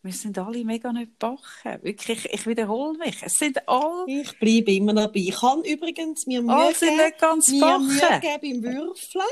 wir 0.07 0.13
sind 0.13 0.39
alle 0.39 0.65
mega 0.65 0.93
nicht 0.93 1.19
backen. 1.19 1.83
Wirklich, 1.83 2.25
ich, 2.33 2.47
wiederhole 2.47 2.97
mich. 2.99 3.23
Es 3.23 3.35
sind 3.35 3.69
alle... 3.69 4.05
Ich 4.07 4.39
bleibe 4.39 4.73
immer 4.73 4.95
dabei. 4.95 5.19
Ich 5.21 5.37
kann 5.39 5.63
übrigens 5.65 6.27
mir 6.27 6.41
Mühe 6.41 6.55
Alle 6.55 6.75
sind 6.75 6.97
nicht 6.97 7.19
ganz 7.19 7.47
geben 7.47 8.63
beim 8.63 8.63
Würfeln. 8.63 9.25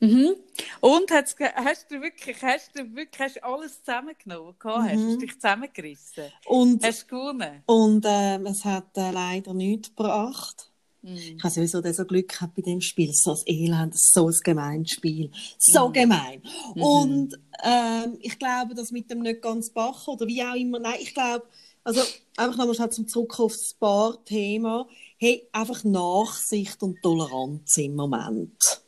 Mhm. 0.00 0.36
Und 0.80 1.10
hat's, 1.10 1.36
ge- 1.36 1.50
hast 1.54 1.90
du 1.90 2.00
wirklich, 2.00 2.40
hast 2.42 2.70
du 2.78 2.94
wirklich 2.94 3.20
hast 3.20 3.42
alles 3.42 3.82
zusammengenommen? 3.82 4.54
gehabt? 4.58 4.90
Hast 4.90 4.96
du 5.02 5.16
dich 5.18 5.34
zusammengerissen? 5.34 6.24
Und, 6.46 6.84
Hast 6.84 7.02
du 7.02 7.16
gewonnen? 7.16 7.62
und 7.66 8.04
ähm, 8.08 8.46
es 8.46 8.64
hat 8.64 8.96
äh, 8.96 9.10
leider 9.10 9.54
nichts 9.54 9.88
gebracht. 9.88 10.70
Mhm. 11.02 11.16
Ich 11.36 11.44
habe 11.44 11.54
sowieso 11.54 11.82
so 11.92 12.04
Glück 12.04 12.28
gehabt 12.28 12.54
bei 12.54 12.62
dem 12.62 12.80
Spiel. 12.80 13.12
So 13.12 13.32
ein 13.32 13.42
Elend, 13.46 13.98
so 13.98 14.28
ein 14.28 14.36
gemeines 14.42 14.90
Spiel. 14.90 15.30
So 15.58 15.90
gemein. 15.90 16.42
Und 16.74 17.38
ähm, 17.62 18.18
ich 18.20 18.38
glaube, 18.38 18.74
dass 18.74 18.90
mit 18.90 19.10
dem 19.10 19.20
nicht 19.20 19.42
ganz 19.42 19.70
bachen 19.70 20.14
oder 20.14 20.26
wie 20.26 20.42
auch 20.42 20.54
immer, 20.54 20.78
nein, 20.78 20.98
ich 21.00 21.14
glaube, 21.14 21.46
also 21.84 22.00
einfach 22.36 22.56
nochmal 22.58 22.74
schnell 22.74 22.90
zum 22.90 23.08
Zurück 23.08 23.38
auf 23.40 23.52
das 23.52 23.74
Bar-Thema. 23.74 24.86
Hey, 25.16 25.48
einfach 25.52 25.84
Nachsicht 25.84 26.82
und 26.82 27.02
Toleranz 27.02 27.76
im 27.78 27.94
Moment. 27.94 28.82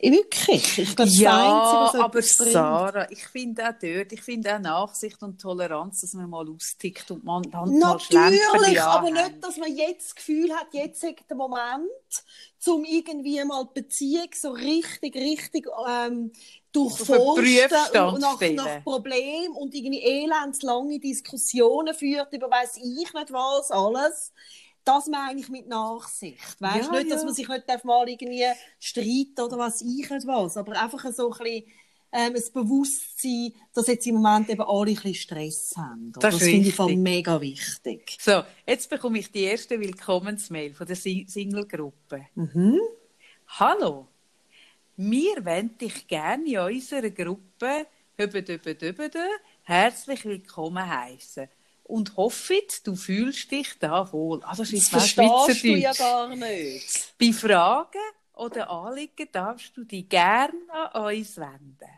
Wirklich. 0.00 0.78
Ich 0.78 0.96
glaube, 0.96 1.10
Ja, 1.12 1.88
Einzige, 1.88 2.04
aber. 2.04 2.22
Sarah, 2.22 3.10
ich 3.10 3.26
finde 3.26 3.68
auch 3.68 3.74
dort, 3.80 4.12
ich 4.12 4.22
finde 4.22 4.54
auch 4.54 4.60
Nachsicht 4.60 5.22
und 5.22 5.40
Toleranz, 5.40 6.00
dass 6.00 6.14
man 6.14 6.30
mal 6.30 6.48
austickt 6.48 7.10
und 7.10 7.24
man 7.24 7.42
dann 7.50 7.78
Natürlich, 7.78 8.80
aber 8.80 9.10
nicht, 9.10 9.42
dass 9.42 9.56
man 9.56 9.74
jetzt 9.74 10.06
das 10.08 10.14
Gefühl 10.14 10.52
hat, 10.52 10.68
jetzt 10.72 11.02
ist 11.02 11.24
der 11.28 11.36
Moment, 11.36 11.86
um 12.66 12.84
irgendwie 12.84 13.42
mal 13.44 13.64
die 13.64 13.82
Beziehung 13.82 14.28
so 14.34 14.50
richtig, 14.50 15.14
richtig 15.14 15.66
ähm, 15.88 16.32
durchforsten 16.72 18.00
und 18.02 18.20
nach, 18.20 18.40
nach 18.40 18.82
Problem 18.84 19.52
und 19.56 19.74
irgendwie 19.74 20.02
elendslange 20.02 20.98
Diskussionen 20.98 21.94
führt 21.94 22.32
über 22.32 22.50
weiss 22.50 22.76
ich 22.76 22.84
nicht 22.84 23.32
was 23.32 23.70
alles. 23.70 24.32
Das 24.86 25.08
meine 25.08 25.40
ich 25.40 25.48
mit 25.48 25.66
Nachsicht. 25.68 26.60
Weißt 26.60 26.86
Ja, 26.92 26.98
nicht, 26.98 27.10
dass 27.10 27.20
ja. 27.22 27.26
man 27.26 27.34
sich 27.34 27.48
nicht 27.48 27.84
mal 27.84 28.08
irgendwie 28.08 28.44
streiten 28.78 29.40
oder 29.40 29.58
was 29.58 29.82
ich 29.82 30.08
was, 30.08 30.56
aber 30.56 30.80
einfach 30.80 31.12
so 31.12 31.32
ein 31.32 31.38
bisschen 31.38 31.64
ähm, 32.12 32.34
ein 32.36 32.52
Bewusstsein, 32.54 33.52
dass 33.74 33.88
jetzt 33.88 34.06
im 34.06 34.14
Moment 34.14 34.48
eben 34.48 34.62
alle 34.62 34.90
ein 34.90 34.94
bisschen 34.94 35.14
Stress 35.14 35.74
haben. 35.76 36.12
Das 36.12 36.22
das 36.34 36.42
finde 36.42 36.68
ich 36.68 36.74
voll 36.74 36.96
mega 36.96 37.40
wichtig. 37.40 38.16
So, 38.20 38.42
jetzt 38.64 38.88
bekomme 38.88 39.18
ich 39.18 39.30
die 39.32 39.42
erste 39.42 39.78
Willkommensmail 39.80 40.72
von 40.72 40.86
der 40.86 40.96
Si- 40.96 41.26
Single-Gruppe. 41.28 42.26
Mhm. 42.36 42.78
Hallo, 43.48 44.06
wir 44.96 45.44
wollen 45.44 45.76
dich 45.78 46.06
gerne 46.06 46.46
in 46.48 46.58
unserer 46.58 47.10
Gruppe 47.10 47.86
herzlich 49.64 50.24
willkommen 50.24 50.88
heißen 50.88 51.48
und 51.86 52.16
hoffen, 52.16 52.60
du 52.84 52.96
fühlst 52.96 53.50
dich 53.50 53.78
da 53.78 54.12
wohl. 54.12 54.40
Ah, 54.44 54.54
das 54.56 54.72
ist 54.72 54.92
Das 54.92 55.12
verstehst 55.12 55.64
du 55.64 55.76
ja 55.76 55.92
gar 55.92 56.34
nicht. 56.34 57.14
Bei 57.18 57.32
Fragen 57.32 57.98
oder 58.34 58.68
Anliegen 58.70 59.28
darfst 59.30 59.76
du 59.76 59.84
dich 59.84 60.08
gerne 60.08 60.52
an 60.92 61.16
uns 61.16 61.36
wenden. 61.36 61.90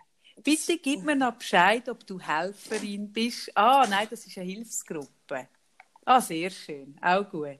Bitte 0.44 0.78
gib 0.78 1.02
mir 1.04 1.16
noch 1.16 1.34
Bescheid, 1.34 1.88
ob 1.88 2.06
du 2.06 2.20
Helferin 2.20 3.10
bist. 3.12 3.50
Ah, 3.56 3.86
nein, 3.88 4.06
das 4.10 4.26
ist 4.26 4.36
eine 4.38 4.46
Hilfsgruppe. 4.46 5.48
Ah, 6.04 6.20
sehr 6.20 6.50
schön. 6.50 6.96
Auch 7.02 7.28
gut. 7.28 7.58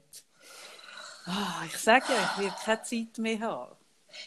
Ah, 1.27 1.63
ich 1.67 1.77
sage 1.77 2.07
ja, 2.13 2.33
ich 2.37 2.43
werde 2.45 2.57
keine 2.65 2.83
Zeit 2.83 3.19
mehr 3.19 3.41
haben. 3.41 3.77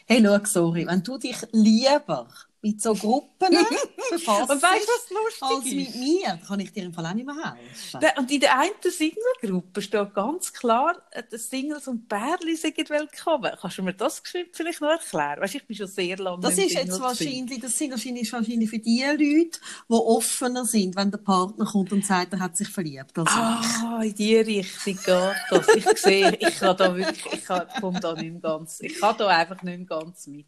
Hey, 0.06 0.22
schau, 0.22 0.44
sorry, 0.44 0.86
wenn 0.86 1.02
du 1.02 1.18
dich 1.18 1.36
lieber 1.52 2.28
mit 2.62 2.80
so 2.80 2.94
Gruppen 2.94 3.48
befasst 4.10 4.50
Und 4.50 4.62
weißt 4.62 4.86
du, 4.86 5.14
was 5.14 5.42
als 5.42 5.50
lustig 5.50 5.74
mit 5.74 5.88
ist? 5.88 5.96
mir, 5.96 6.38
kann 6.46 6.60
ich 6.60 6.72
dir 6.72 6.84
im 6.84 6.94
Fall 6.94 7.06
auch 7.06 7.12
nicht 7.14 7.26
mehr 7.26 7.34
helfen. 7.34 8.00
Und 8.18 8.30
in 8.30 8.40
der 8.40 8.56
einen 8.58 8.70
Single-Gruppe 8.80 9.82
steht 9.82 10.14
ganz 10.14 10.52
klar, 10.52 10.96
äh, 11.10 11.22
dass 11.28 11.50
Singles 11.50 11.88
und 11.88 12.08
Pärchen 12.08 12.56
sind 12.56 12.88
willkommen. 12.88 13.52
Kannst 13.60 13.78
du 13.78 13.82
mir 13.82 13.94
das 13.94 14.22
geschwind 14.22 14.50
vielleicht 14.52 14.80
noch 14.80 14.90
erklären? 14.90 15.40
Weißt, 15.40 15.54
du, 15.54 15.58
ich 15.58 15.66
bin 15.66 15.76
schon 15.76 15.86
sehr 15.88 16.16
lange 16.18 16.40
Das 16.40 16.56
ist 16.56 16.72
jetzt 16.72 17.00
wahrscheinlich, 17.00 17.60
das 17.60 17.76
sind 17.76 17.90
wahrscheinlich, 17.90 18.32
wahrscheinlich 18.32 18.70
für 18.70 18.78
die 18.78 19.02
Leute, 19.02 19.58
die 19.88 19.94
offener 19.94 20.64
sind, 20.64 20.94
wenn 20.94 21.10
der 21.10 21.18
Partner 21.18 21.64
kommt 21.64 21.92
und 21.92 22.06
sagt, 22.06 22.32
er 22.32 22.40
hat 22.40 22.56
sich 22.56 22.68
verliebt. 22.68 23.18
Also, 23.18 23.30
Ah, 23.34 24.02
in 24.04 24.14
die 24.14 24.36
Richtung 24.36 24.94
geht 24.94 25.06
das. 25.50 25.68
Ich 25.74 25.98
sehe, 25.98 26.32
ich 26.38 26.58
kann 26.60 26.76
da 26.76 26.94
wirklich, 26.94 27.34
ich 27.34 27.44
komme 27.80 27.98
da 27.98 28.14
nicht 28.14 28.32
mehr 28.32 28.40
ganz, 28.40 28.80
ich 28.80 29.00
kann 29.00 29.16
da 29.18 29.26
einfach 29.28 29.60
nicht 29.62 29.78
mehr 29.78 29.86
ganz 29.86 30.26
mit. 30.28 30.46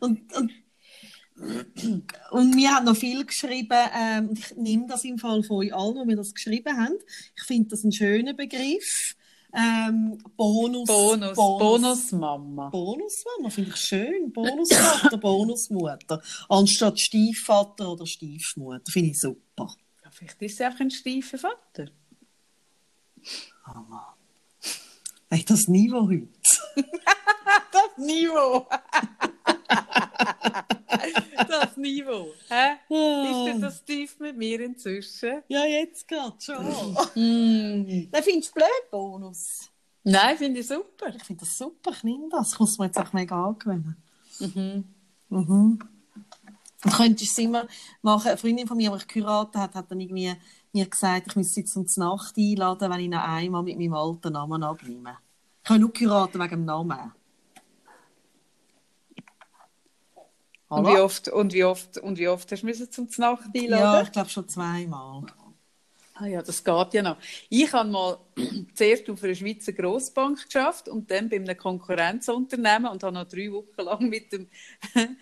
Und, 0.00 0.30
und, 0.36 0.52
und 1.36 2.56
wir 2.56 2.70
haben 2.70 2.86
noch 2.86 2.96
viel 2.96 3.24
geschrieben, 3.24 3.76
ähm, 3.92 4.30
ich 4.34 4.56
nehme 4.56 4.86
das 4.86 5.04
im 5.04 5.18
Fall 5.18 5.42
von 5.42 5.58
euch 5.58 5.74
allen, 5.74 5.94
die 5.94 6.06
mir 6.06 6.16
das 6.16 6.32
geschrieben 6.32 6.76
haben. 6.76 6.94
Ich 7.36 7.42
finde 7.42 7.70
das 7.70 7.82
ein 7.82 7.92
schöner 7.92 8.34
Begriff. 8.34 9.16
Ähm, 9.52 10.18
Bonus, 10.36 10.86
Bonus, 10.86 11.36
Bonusmama. 11.36 12.70
Bonusmama 12.70 13.50
finde 13.50 13.70
ich 13.70 13.76
schön. 13.76 14.32
Bonusvater, 14.32 15.18
Bonusmutter. 15.18 16.22
Anstatt 16.48 17.00
Stiefvater 17.00 17.92
oder 17.92 18.06
Stiefmutter. 18.06 18.90
Finde 18.90 19.10
ich 19.10 19.20
super. 19.20 19.74
Ja, 20.02 20.10
vielleicht 20.10 20.42
ist 20.42 20.56
sie 20.56 20.64
einfach 20.64 20.80
ein 20.80 20.90
steifer 20.90 21.38
Vater. 21.38 21.90
Hey, 25.30 25.44
das 25.44 25.68
Niveau 25.68 26.08
heute. 26.08 26.28
Das 27.70 27.98
Niveau. 27.98 28.66
das 31.48 31.76
Niveau. 31.76 32.28
Hä? 32.48 32.72
Ist 33.30 33.46
denn 33.46 33.60
das 33.60 33.84
tief 33.84 34.18
mit 34.20 34.36
mir 34.36 34.60
inzwischen? 34.60 35.42
Ja, 35.48 35.64
jetzt 35.64 36.06
gerade 36.08 36.36
schon. 36.40 36.64
Mm. 37.14 38.10
Dann 38.10 38.22
findest 38.22 38.50
du 38.50 38.54
blöd, 38.54 38.90
Bonus. 38.90 39.70
Nein, 40.02 40.36
finde 40.36 40.60
ich 40.60 40.66
super. 40.66 41.14
Ich 41.14 41.22
finde 41.24 41.40
das 41.40 41.56
super, 41.56 41.90
ich 41.92 42.02
nehme 42.02 42.28
das. 42.30 42.52
Ich 42.52 42.58
muss 42.58 42.78
mir 42.78 42.86
jetzt 42.86 42.98
auch 42.98 43.12
mega 43.12 43.46
angewöhnen. 43.46 43.96
Mhm. 44.38 44.84
Mhm. 45.28 45.78
Du 46.82 46.90
könntest 46.90 47.32
es 47.32 47.38
immer 47.38 47.66
machen. 48.02 48.28
Eine 48.28 48.36
Freundin 48.36 48.66
von 48.66 48.76
mir, 48.76 48.90
die 48.90 48.96
ich 48.96 49.06
geheiratet 49.06 49.56
hat, 49.56 49.74
hat 49.74 49.90
dann 49.90 50.00
irgendwie 50.00 50.34
mir 50.72 50.86
gesagt, 50.86 51.28
ich 51.28 51.36
müsste 51.36 51.54
sie 51.54 51.64
zum 51.64 51.86
Nacht 51.96 52.36
einladen, 52.36 52.90
wenn 52.90 53.00
ich 53.00 53.08
noch 53.08 53.22
einmal 53.22 53.62
mit 53.62 53.78
meinem 53.78 53.94
alten 53.94 54.32
Namen 54.32 54.62
abnehme. 54.62 55.16
Ich 55.62 55.70
habe 55.70 55.80
nur 55.80 55.92
geheiratet 55.92 56.34
wegen 56.34 56.50
dem 56.50 56.64
Namen. 56.66 57.12
Und 60.68 60.86
wie 60.88 60.98
oft, 60.98 61.28
und 61.28 61.52
wie 61.52 61.64
oft, 61.64 61.98
und 61.98 62.18
wie 62.18 62.28
oft 62.28 62.50
hast 62.52 62.62
du 62.62 62.66
müssen 62.66 62.90
zum 62.90 63.08
Znacht 63.08 63.50
Ja, 63.54 63.60
einladen? 63.76 64.02
ich 64.02 64.12
glaube 64.12 64.28
schon 64.30 64.48
zweimal. 64.48 65.24
Ah 66.16 66.26
ja, 66.26 66.42
das 66.42 66.62
geht 66.62 66.94
ja 66.94 67.02
noch. 67.02 67.16
Ich 67.48 67.72
habe 67.72 67.90
mal 67.90 68.18
zuerst 68.74 69.10
auf 69.10 69.24
einer 69.24 69.34
Schweizer 69.34 69.72
Grossbank 69.72 70.44
geschafft 70.44 70.88
und 70.88 71.10
dann 71.10 71.28
bei 71.28 71.34
einem 71.36 71.56
Konkurrenzunternehmen 71.56 72.86
und 72.86 73.02
habe 73.02 73.14
noch 73.14 73.26
drei 73.26 73.50
Wochen 73.50 73.82
lang 73.82 74.08
mit 74.08 74.32
dem 74.32 74.48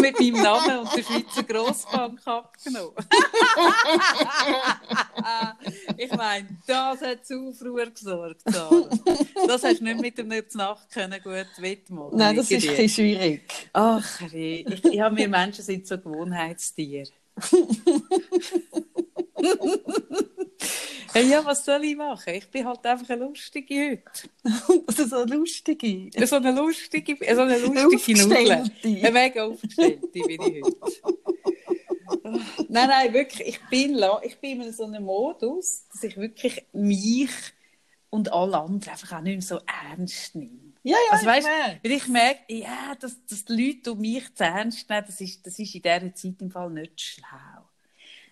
mit 0.00 0.18
meinem 0.18 0.42
Namen 0.42 0.78
und 0.78 0.96
der 0.96 1.02
Schweizer 1.02 1.42
Grossbank 1.42 2.26
abgenommen. 2.26 2.94
ich 5.98 6.12
meine, 6.12 6.48
das 6.66 7.02
hat 7.02 7.26
zu 7.26 7.48
Aufruhr 7.48 7.90
gesorgt. 7.90 8.40
Sarah. 8.46 8.88
Das 9.46 9.64
hast 9.64 9.80
du 9.80 9.84
nicht 9.84 10.00
mit 10.00 10.16
dem 10.16 10.32
Nacht 10.54 10.90
können 10.90 11.20
gut 11.22 11.48
wettmachen. 11.58 12.16
Nein, 12.16 12.36
das 12.36 12.50
ist 12.50 12.70
ein 12.70 12.88
schwierig. 12.88 13.42
Ach, 13.74 14.20
hey, 14.20 14.64
ich, 14.66 14.82
ich 14.82 15.00
habe 15.00 15.14
mir 15.14 15.28
Menschen 15.28 15.62
sind 15.62 15.86
so 15.86 15.98
Gewohnheitstiere. 15.98 17.10
hey, 21.12 21.28
ja, 21.28 21.44
was 21.44 21.64
soll 21.64 21.84
ich 21.84 21.96
machen? 21.96 22.34
Ich 22.34 22.48
bin 22.50 22.66
halt 22.66 22.84
einfach 22.86 23.08
eine 23.10 23.24
lustige 23.24 23.90
heute. 23.90 24.82
Ist 24.86 25.10
so 25.10 25.24
lustig. 25.24 26.14
So 26.24 26.36
eine 26.36 26.52
lustige, 26.52 27.16
so 27.34 27.42
eine 27.42 27.58
lustige 27.58 28.26
Nudel. 28.26 28.70
Eine 28.82 29.10
mega 29.10 29.44
aufgestellte 29.44 30.06
bin 30.08 30.30
ich 30.30 30.62
heute. 30.62 30.76
nein, 32.68 32.88
nein, 32.88 33.12
wirklich. 33.12 33.48
Ich 33.48 33.60
bin, 33.68 34.02
ich 34.22 34.38
bin 34.38 34.62
in 34.62 34.72
so 34.72 34.84
einem 34.84 35.04
Modus, 35.04 35.86
dass 35.92 36.04
ich 36.04 36.16
wirklich 36.16 36.64
mich 36.72 37.30
und 38.10 38.32
alle 38.32 38.58
anderen 38.58 38.92
einfach 38.92 39.18
auch 39.18 39.22
nicht 39.22 39.34
mehr 39.34 39.42
so 39.42 39.60
ernst 39.90 40.34
nehme. 40.36 40.74
Ja, 40.86 40.96
ja, 40.96 41.12
Also, 41.12 41.24
ich 41.24 41.32
weißt, 41.32 41.46
merke. 41.48 41.80
weil 41.82 41.92
ich 41.92 42.08
merke, 42.08 42.54
ja, 42.54 42.94
dass, 43.00 43.24
dass 43.26 43.44
die 43.46 43.52
Leute 43.54 43.92
um 43.92 44.00
mich 44.00 44.34
zu 44.34 44.44
ernst 44.44 44.88
nehmen, 44.90 45.04
das 45.06 45.20
ist, 45.20 45.46
das 45.46 45.58
ist 45.58 45.74
in 45.74 45.82
dieser 45.82 46.14
Zeit 46.14 46.42
im 46.42 46.50
Fall 46.50 46.70
nicht 46.70 47.00
schlau. 47.00 47.53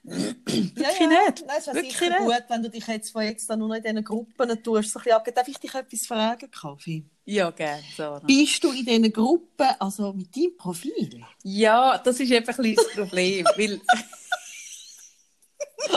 Ja, 0.05 0.17
Wirklich 0.47 1.01
ja. 1.01 1.07
nicht. 1.07 1.47
Nein, 1.47 1.57
es 1.59 1.67
wäre 1.69 1.81
sicher 1.81 2.09
nicht. 2.09 2.19
gut, 2.19 2.45
wenn 2.49 2.63
du 2.63 2.71
dich 2.71 2.87
jetzt 2.89 3.11
von 3.11 3.23
jetzt 3.23 3.49
an 3.51 3.61
nur 3.61 3.69
noch 3.69 3.77
in 3.77 3.83
diesen 3.83 4.05
Gruppen 4.05 4.63
tust. 4.63 4.91
So 4.91 4.99
ein 4.99 5.05
bisschen. 5.05 5.35
Darf 5.35 5.49
ich 5.49 5.59
dich 5.59 5.75
etwas 5.75 6.07
fragen, 6.07 6.51
Kaffee? 6.51 7.05
Ja, 7.25 7.51
gerne, 7.51 7.85
Sarah. 7.97 8.19
Bist 8.19 8.65
du 8.65 8.73
in 8.73 8.85
diesen 8.85 9.13
Gruppen, 9.13 9.69
also 9.79 10.13
mit 10.13 10.35
deinem 10.37 10.57
Profil? 10.57 11.25
Ja, 11.45 11.99
das 11.99 12.19
ist 12.19 12.33
einfach 12.33 12.59
ein 12.59 12.75
das 12.75 12.89
Problem, 12.93 13.45
weil... 13.57 13.81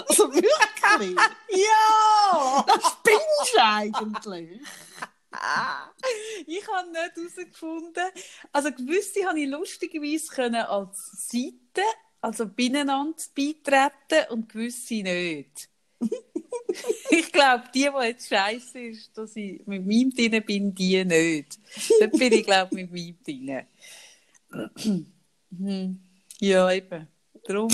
Also 0.07 0.33
wirklich? 0.33 1.15
ja! 1.49 2.65
Das 2.67 2.91
spinnst 2.91 3.53
du 3.53 3.59
eigentlich. 3.59 4.61
Ich 6.45 6.67
habe 6.67 6.91
nicht 6.91 7.15
herausgefunden. 7.15 8.03
Also 8.51 8.71
gewisse 8.71 9.25
habe 9.25 9.39
ich 9.39 9.49
lustigerweise 9.49 10.27
können 10.27 10.61
als 10.61 11.27
Seite, 11.29 11.81
also 12.25 12.47
beieinander 12.47 13.13
beitreten 13.35 14.31
und 14.31 14.49
gewisse 14.49 14.95
nicht. 14.95 15.69
ich 17.11 17.31
glaube, 17.31 17.65
die, 17.73 17.81
die 17.81 18.07
jetzt 18.07 18.27
scheiße 18.27 18.79
ist, 18.79 19.15
dass 19.15 19.35
ich 19.35 19.65
mit 19.67 19.85
meinem 19.85 20.09
drin 20.09 20.43
bin, 20.43 20.73
die 20.73 21.05
nicht. 21.05 21.59
Dann 21.99 22.09
bin 22.09 22.33
ich, 22.33 22.43
glaube 22.43 22.81
ich, 22.81 22.89
mit 22.89 22.91
meinem 22.91 23.17
drin. 23.23 25.05
Hm. 25.57 25.99
ja, 26.41 26.69
eben. 26.69 27.07
Drum. 27.47 27.69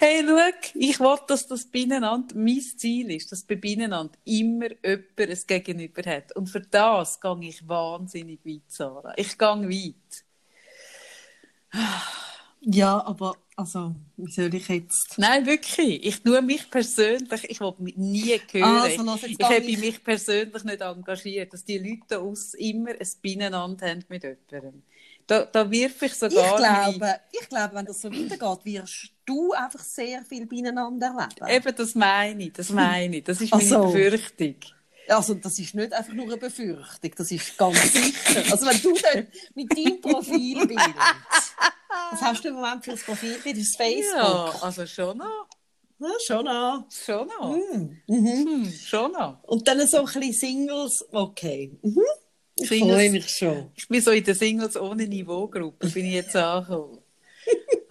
Hey, 0.00 0.24
schau, 0.26 0.70
ich 0.74 0.98
will, 0.98 1.18
dass 1.28 1.46
das 1.46 1.66
Beieinander 1.66 2.34
mein 2.34 2.60
Ziel 2.60 3.10
ist, 3.10 3.30
dass 3.30 3.42
bei 3.42 3.56
Beieinander 3.56 4.16
immer 4.24 4.68
jemand 4.82 5.18
ein 5.18 5.38
Gegenüber 5.46 6.10
hat. 6.10 6.34
Und 6.34 6.48
für 6.48 6.60
das 6.60 7.20
gehe 7.20 7.38
ich 7.42 7.68
wahnsinnig 7.68 8.40
weit, 8.44 8.62
Sarah. 8.68 9.12
Ich 9.16 9.36
gehe 9.36 9.48
weit. 9.48 10.24
Ja, 12.62 13.04
aber 13.04 13.36
also, 13.56 13.94
wie 14.16 14.32
soll 14.32 14.54
ich 14.54 14.68
jetzt? 14.68 15.18
Nein, 15.18 15.44
wirklich. 15.44 16.04
Ich 16.04 16.22
tue 16.22 16.40
mich 16.40 16.70
persönlich, 16.70 17.50
ich 17.50 17.60
will 17.60 17.74
mich 17.78 17.96
nie 17.96 18.40
hören. 18.52 19.06
Also, 19.08 19.26
ich 19.26 19.38
habe 19.38 19.56
ich... 19.56 19.78
mich 19.78 20.02
persönlich 20.02 20.64
nicht 20.64 20.80
engagiert, 20.80 21.52
dass 21.52 21.64
die 21.64 21.78
Leute 21.78 22.20
aus 22.20 22.54
immer 22.54 22.90
ein 22.90 23.08
Beieinander 23.22 23.86
haben 23.86 24.04
mit 24.08 24.22
jemandem. 24.22 24.82
Da, 25.30 25.44
da 25.44 25.70
wirf 25.70 26.02
ich 26.02 26.14
sogar 26.14 26.44
ich 26.44 26.56
glaube, 26.56 27.20
ich 27.30 27.48
glaube, 27.48 27.76
wenn 27.76 27.86
das 27.86 28.00
so 28.00 28.10
weitergeht, 28.10 28.64
wirst 28.64 29.10
du 29.24 29.52
einfach 29.52 29.78
sehr 29.78 30.24
viel 30.24 30.44
beieinander 30.44 31.06
erleben. 31.06 31.48
Eben, 31.48 31.76
das 31.76 31.94
meine 31.94 32.42
ich, 32.42 32.52
das 32.52 32.68
meine 32.70 33.18
ich. 33.18 33.22
Das 33.22 33.40
ist 33.40 33.52
meine 33.52 33.62
also, 33.62 33.92
Befürchtung. 33.92 34.56
Also 35.06 35.34
das 35.34 35.56
ist 35.60 35.72
nicht 35.76 35.92
einfach 35.92 36.12
nur 36.12 36.24
eine 36.24 36.36
Befürchtung, 36.36 37.12
das 37.16 37.30
ist 37.30 37.56
ganz 37.56 37.80
sicher. 37.92 38.42
Also 38.50 38.66
wenn 38.66 38.82
du 38.82 38.92
dann 39.00 39.28
mit 39.54 39.70
deinem 39.76 40.00
Profilbild, 40.00 40.78
was 42.10 42.20
hast 42.20 42.44
du 42.44 42.48
im 42.48 42.54
Moment 42.54 42.84
für 42.84 42.90
ein 42.90 42.98
Profilbild? 42.98 43.56
Ist 43.56 43.76
Facebook? 43.76 44.16
Ja, 44.16 44.54
also 44.62 44.84
schon 44.84 45.18
noch. 45.18 45.46
Ja, 46.00 46.08
schon 46.26 46.44
noch. 46.44 46.86
Schon 46.90 47.28
noch. 47.28 47.54
Hm. 47.54 48.02
Mhm. 48.08 48.26
Hm, 48.26 48.72
schon 48.72 49.12
noch. 49.12 49.44
Und 49.44 49.68
dann 49.68 49.86
so 49.86 49.98
ein 49.98 50.04
bisschen 50.06 50.32
Singles, 50.32 51.04
okay. 51.12 51.78
Mhm. 51.82 52.02
Ich 52.60 52.68
freue 52.68 53.10
mich 53.10 53.28
schon. 53.28 53.70
Ich 53.74 53.88
bin 53.88 54.00
so 54.00 54.10
in 54.10 54.24
der 54.24 54.34
Singles 54.34 54.76
ohne 54.76 55.06
Niveau-Gruppe, 55.06 55.88
bin 55.88 56.06
ich 56.06 56.14
jetzt 56.14 56.36
angekommen. 56.36 56.98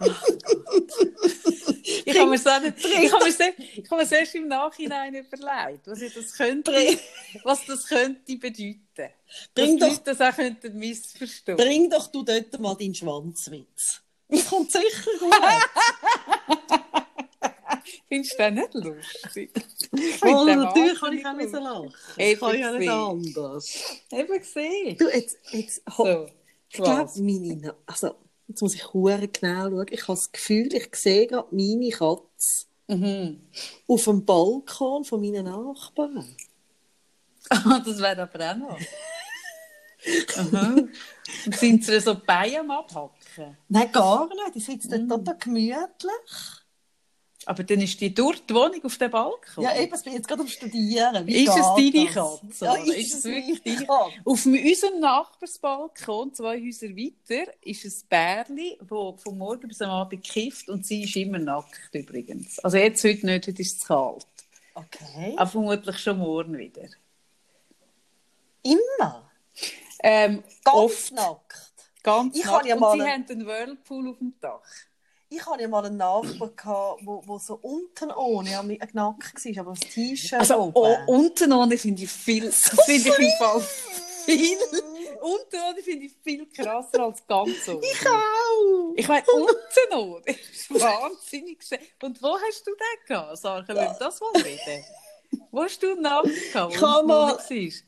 ich 2.04 2.18
habe 2.18 2.30
mir 2.30 2.38
so 2.38 2.50
ich 2.50 3.12
habe 3.12 3.24
mir, 3.24 3.32
sehr, 3.32 3.52
ich 3.58 3.90
habe 3.90 4.02
mir 4.02 4.12
erst 4.12 4.34
im 4.34 4.48
Nachhinein 4.48 5.14
überlegt, 5.14 5.86
was 5.86 6.00
das 6.14 6.32
könnte, 6.36 6.72
was 7.42 7.66
das 7.66 7.86
könnte 7.86 8.36
bedeuten. 8.36 9.12
Bring 9.54 9.78
dass 9.78 9.96
doch, 9.96 10.04
das 10.04 10.20
auch 10.20 10.36
könnten 10.36 10.78
missverstehen. 10.78 11.56
Bring 11.56 11.90
doch 11.90 12.06
du 12.06 12.22
dort 12.22 12.58
mal 12.58 12.74
deinen 12.74 12.94
Schwanzwitz. 12.94 14.02
Das 14.28 14.46
kommt 14.48 14.70
sicher 14.70 15.10
gut. 15.18 15.34
Findest 18.08 18.34
du 18.34 18.42
den 18.42 18.54
nicht 18.54 18.74
lustig? 18.74 19.50
Oh, 20.22 20.44
natürlich 20.44 21.00
kann 21.00 21.12
ich 21.18 21.26
auch 21.26 21.36
nicht 21.36 21.50
so 21.50 21.58
lachen. 21.58 21.94
Ich 22.16 22.38
kann 22.38 22.58
ja 22.58 22.72
nicht 22.72 22.88
anders. 22.88 24.02
Eben 24.10 24.38
gesehen. 24.38 24.96
Du, 24.98 25.08
jetzt, 25.08 25.38
jetzt, 25.52 25.82
so, 25.96 26.26
ich 26.68 26.76
glaube, 26.76 27.10
meine, 27.20 27.74
also, 27.86 28.14
jetzt 28.48 28.62
muss 28.62 28.74
ich 28.74 28.92
hure 28.92 29.28
genau 29.28 29.70
schauen. 29.70 29.86
Ich 29.90 30.02
habe 30.02 30.18
das 30.18 30.32
Gefühl, 30.32 30.74
ich 30.74 30.88
sehe 30.94 31.26
gerade 31.26 31.48
meine 31.50 31.90
Katze 31.90 32.66
mhm. 32.88 33.40
auf 33.86 34.04
dem 34.04 34.24
Balkon 34.24 35.04
von 35.04 35.20
meinen 35.20 35.44
Nachbarn. 35.44 36.36
das 37.48 37.98
wäre 37.98 38.22
aber 38.22 38.50
auch 38.50 38.56
noch. 38.56 38.78
Und 41.46 41.54
sind 41.54 41.84
sie 41.84 42.00
so 42.00 42.14
bei 42.14 42.58
am 42.58 42.70
Abhacken? 42.70 43.56
Nein, 43.68 43.92
gar 43.92 44.28
nicht. 44.28 44.54
Die 44.54 44.60
sitzen 44.60 45.06
mm. 45.06 45.08
total 45.08 45.36
gemütlich. 45.38 45.80
Aber 47.46 47.64
dann 47.64 47.80
ist 47.80 47.98
die 48.00 48.12
dort 48.12 48.48
die 48.48 48.54
Wohnung 48.54 48.84
auf 48.84 48.98
dem 48.98 49.10
Balkon? 49.10 49.64
Ja, 49.64 49.74
eben, 49.78 49.94
ich 49.94 50.02
bin 50.02 50.12
jetzt 50.12 50.28
gerade 50.28 50.42
am 50.42 50.48
Studieren. 50.48 51.26
Wie 51.26 51.44
ist 51.44 51.56
es 51.56 51.66
deine 51.74 52.06
Katze? 52.06 52.64
Ja, 52.64 52.74
ist, 52.74 52.96
ist 52.96 53.14
es 53.14 53.24
wirklich 53.24 53.62
deine 53.62 53.86
Katze? 53.86 54.20
Auf 54.24 54.46
unserem 54.46 55.00
Nachbarsbalkon, 55.00 56.34
zwei 56.34 56.60
Häuser 56.60 56.88
weiter, 56.88 57.50
ist 57.62 57.84
ein 57.84 58.08
Bärli, 58.10 58.78
das 58.78 59.22
von 59.22 59.38
morgen 59.38 59.68
bis 59.68 59.80
am 59.80 59.90
Abend 59.90 60.22
kifft 60.22 60.68
und 60.68 60.84
sie 60.84 61.04
ist 61.04 61.16
immer 61.16 61.38
nackt 61.38 61.94
übrigens. 61.94 62.58
Also 62.58 62.76
jetzt 62.76 63.02
heute 63.04 63.24
nicht, 63.24 63.46
heute 63.46 63.62
ist 63.62 63.78
es 63.78 63.86
kalt. 63.86 64.26
Okay. 64.74 65.34
Aber 65.36 65.50
vermutlich 65.50 65.98
schon 65.98 66.18
morgen 66.18 66.58
wieder. 66.58 66.88
Immer? 68.62 69.30
Ähm, 70.02 70.42
Ganz 70.62 70.76
oft. 70.76 71.12
nackt? 71.12 71.72
Ganz 72.02 72.36
ich 72.36 72.44
nackt. 72.44 72.66
Ja 72.66 72.76
und 72.76 73.00
sie 73.00 73.06
haben 73.06 73.26
einen 73.28 73.46
Whirlpool 73.46 74.10
auf 74.10 74.18
dem 74.18 74.34
Dach 74.40 74.60
ich 75.30 75.46
hatte 75.46 75.62
ja 75.62 75.68
mal 75.68 75.84
einen 75.84 75.96
Nachbar, 75.96 76.48
gehabt, 76.48 77.00
wo, 77.04 77.22
wo 77.24 77.38
so 77.38 77.54
unten 77.62 78.10
ohne 78.10 78.58
ein 78.58 78.78
Knack 78.78 79.32
war, 79.32 79.60
aber 79.60 79.70
das 79.70 79.88
T-Shirt 79.88 80.40
Also 80.40 80.56
oben. 80.56 80.72
Oh, 80.74 80.96
unten 81.06 81.52
ohne 81.52 81.78
finde 81.78 82.02
ich 82.02 82.10
viel, 82.10 82.50
so 82.50 82.76
finde 82.82 83.08
ich 83.08 83.18
im 83.18 83.30
Fall 83.38 83.60
viel, 83.60 84.58
unten 85.20 85.56
ohne 85.56 85.82
finde 85.82 86.06
ich 86.06 86.12
viel 86.22 86.46
krasser 86.46 87.04
als 87.04 87.24
ganz 87.28 87.68
oben. 87.68 87.82
Ich 87.82 88.06
auch! 88.08 88.92
Ich 88.96 89.06
meine, 89.06 89.24
unten 89.32 89.94
ohne 89.94 90.36
ist 90.52 90.68
wahnsinnig 90.74 91.62
schön. 91.62 91.78
Und 92.02 92.20
wo 92.20 92.36
hast 92.36 92.66
du 92.66 92.72
den 92.72 93.06
gehabt, 93.06 93.38
Sarah? 93.38 93.68
Wir 93.68 93.96
das 93.98 94.20
mal 94.20 94.42
reden? 94.42 94.84
Wo 95.52 95.62
hast 95.62 95.80
du 95.80 95.92
einen 95.92 96.02
Nachbar 96.02 96.32
gehabt? 96.52 96.74
Ich 96.74 96.82
habe 96.82 97.06
mal, 97.06 97.38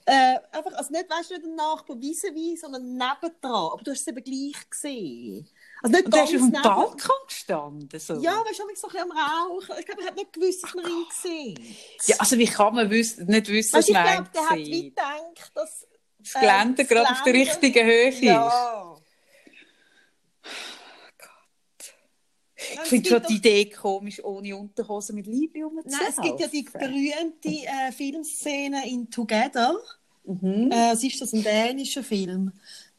äh, 0.07 0.39
einfach, 0.53 0.75
also 0.75 0.93
nicht, 0.93 1.11
weißt 1.11 1.31
du, 1.31 1.35
nicht 1.35 1.45
einen 1.45 1.57
Nachbar 1.57 1.97
vis-à-vis, 1.97 2.61
sondern 2.61 2.93
nebendran. 2.93 3.71
Aber 3.73 3.83
du 3.83 3.91
hast 3.91 4.03
es 4.03 4.07
eben 4.07 4.23
gleich 4.23 4.71
gesehen. 4.71 5.49
Also 5.83 5.97
nicht 5.97 6.07
und 6.07 6.15
ganz 6.15 6.31
du 6.31 6.37
auf 6.37 6.43
dem. 6.43 6.63
Balkon 6.63 7.17
gestanden? 7.27 8.01
So. 8.01 8.15
Ja, 8.21 8.45
weißt 8.45 8.61
du, 8.61 8.69
ich 8.73 8.79
so 8.79 8.87
ein 8.87 8.93
bisschen 8.93 9.11
am 9.11 9.19
Rauchen. 9.19 9.75
Ich 9.81 9.87
glaube, 9.87 10.03
er 10.03 10.07
hat 10.09 10.17
nicht 10.17 10.33
gewusst, 10.33 10.63
dass 10.63 10.75
man 10.75 10.85
ihn 10.85 11.05
gesehen 11.09 11.77
Ja, 12.07 12.17
also 12.19 12.39
wie 12.39 12.47
kann 12.47 12.75
man 12.75 12.91
wissen, 12.91 13.27
nicht 13.27 13.49
wissen, 13.49 13.75
was 13.75 13.89
man 13.89 14.07
Ich 14.07 14.13
glaube, 14.13 14.31
der 14.33 14.51
hat 14.51 14.59
wie 14.59 14.85
gedacht, 14.85 15.53
dass... 15.55 15.87
Das 16.19 16.35
Gelände 16.35 16.83
äh, 16.83 16.85
gerade 16.85 17.11
auf 17.11 17.23
der 17.25 17.35
richtigen 17.35 17.85
Höhe 17.85 18.11
ja. 18.21 18.95
ist. 18.95 19.03
Ich 22.75 22.89
finde 22.89 23.09
schon 23.09 23.23
die 23.29 23.35
Idee 23.35 23.65
komisch, 23.71 24.23
ohne 24.23 24.57
Unterhose 24.57 25.13
mit 25.13 25.27
Liebe 25.27 25.65
rumzuziehen. 25.65 25.99
Nein, 26.01 26.15
es 26.17 26.23
gibt 26.23 26.41
ja 26.41 26.47
die 26.47 26.63
berühmte 26.63 27.49
äh, 27.49 27.91
Filmszene 27.91 28.89
in 28.89 29.11
Together. 29.11 29.77
Mhm. 30.25 30.71
Äh, 30.71 30.93
was 30.93 31.03
ist 31.03 31.21
das, 31.21 31.33
ein 31.33 31.43
dänischer 31.43 32.05
Film? 32.05 32.53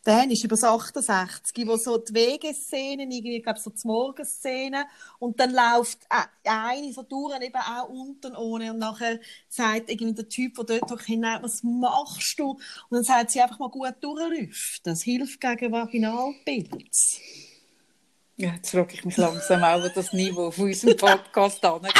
Dann 0.03 0.31
ist 0.31 0.43
über 0.43 0.55
das 0.55 0.65
68, 0.65 1.65
wo 1.65 1.77
so 1.77 1.97
die 1.97 2.13
Wegeszenen, 2.13 3.09
irgendwie, 3.09 3.37
ich 3.37 3.43
glaube, 3.43 3.59
so 3.59 3.69
die 3.69 3.87
Morgenszenen, 3.87 4.83
und 5.17 5.39
dann 5.39 5.53
läuft 5.53 5.99
äh, 6.09 6.49
eine 6.49 6.91
so 6.91 7.03
durch, 7.03 7.39
eben 7.41 7.55
auch 7.55 7.87
unten 7.87 8.35
ohne, 8.35 8.73
und 8.73 8.79
nachher 8.79 9.19
sagt 9.47 9.89
irgendwie 9.89 10.13
der 10.13 10.27
Typ, 10.27 10.55
der 10.67 10.79
dort 10.79 11.03
hinein, 11.03 11.41
was 11.41 11.63
machst 11.63 12.37
du? 12.37 12.51
Und 12.51 12.61
dann 12.91 13.03
sagt 13.03 13.31
sie 13.31 13.41
einfach 13.41 13.59
mal 13.59 13.69
gut 13.69 13.95
durchlüften. 14.01 14.91
Das 14.91 15.03
hilft 15.03 15.39
gegen 15.39 15.71
Vaginalpilz. 15.71 17.21
Ja, 18.35 18.53
jetzt 18.55 18.71
frage 18.71 18.95
ich 18.95 19.05
mich 19.05 19.15
langsam 19.15 19.63
auch, 19.63 19.83
wo 19.83 19.87
das 19.87 20.11
Niveau 20.11 20.51
von 20.51 20.65
unserem 20.65 20.97
Podcast 20.97 21.63
angeht. 21.65 21.93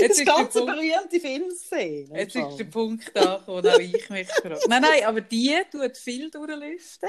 Jetzt 0.00 0.20
ist 0.20 0.26
ganz 0.26 0.52
Punkt, 0.54 0.72
berühmte 0.72 1.20
Filmszene. 1.20 2.18
Jetzt 2.18 2.36
ist 2.36 2.56
der 2.56 2.64
Punkt 2.64 3.10
da, 3.14 3.42
wo 3.46 3.58
ich 3.58 4.08
mich 4.10 4.28
frage. 4.28 4.60
Nein, 4.68 4.82
nein, 4.82 5.04
aber 5.04 5.20
die 5.20 5.54
tut 5.70 5.96
viel 5.96 6.30
durchlüften. 6.30 7.08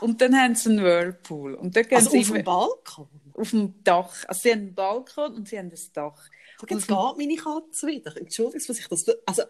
Und 0.00 0.20
dann 0.20 0.36
haben 0.36 0.54
sie 0.54 0.70
einen 0.70 0.84
Whirlpool. 0.84 1.54
Und 1.54 1.76
dort 1.76 1.92
also 1.92 2.16
auf 2.16 2.30
dem 2.30 2.44
Balkon? 2.44 3.08
Auf 3.34 3.50
dem 3.50 3.82
Dach. 3.82 4.24
Also 4.28 4.42
sie 4.42 4.52
haben 4.52 4.60
einen 4.60 4.74
Balkon 4.74 5.34
und 5.34 5.48
sie 5.48 5.58
haben 5.58 5.70
ein 5.70 5.92
Dach. 5.92 6.28
Und 6.62 6.70
jetzt 6.70 6.86
geht 6.86 7.16
meine 7.16 7.36
Katze 7.36 7.86
wieder. 7.86 8.16
Entschuldigung, 8.16 8.68
was 8.68 8.78
ich 8.78 8.86
das... 8.86 9.06
Also, 9.26 9.42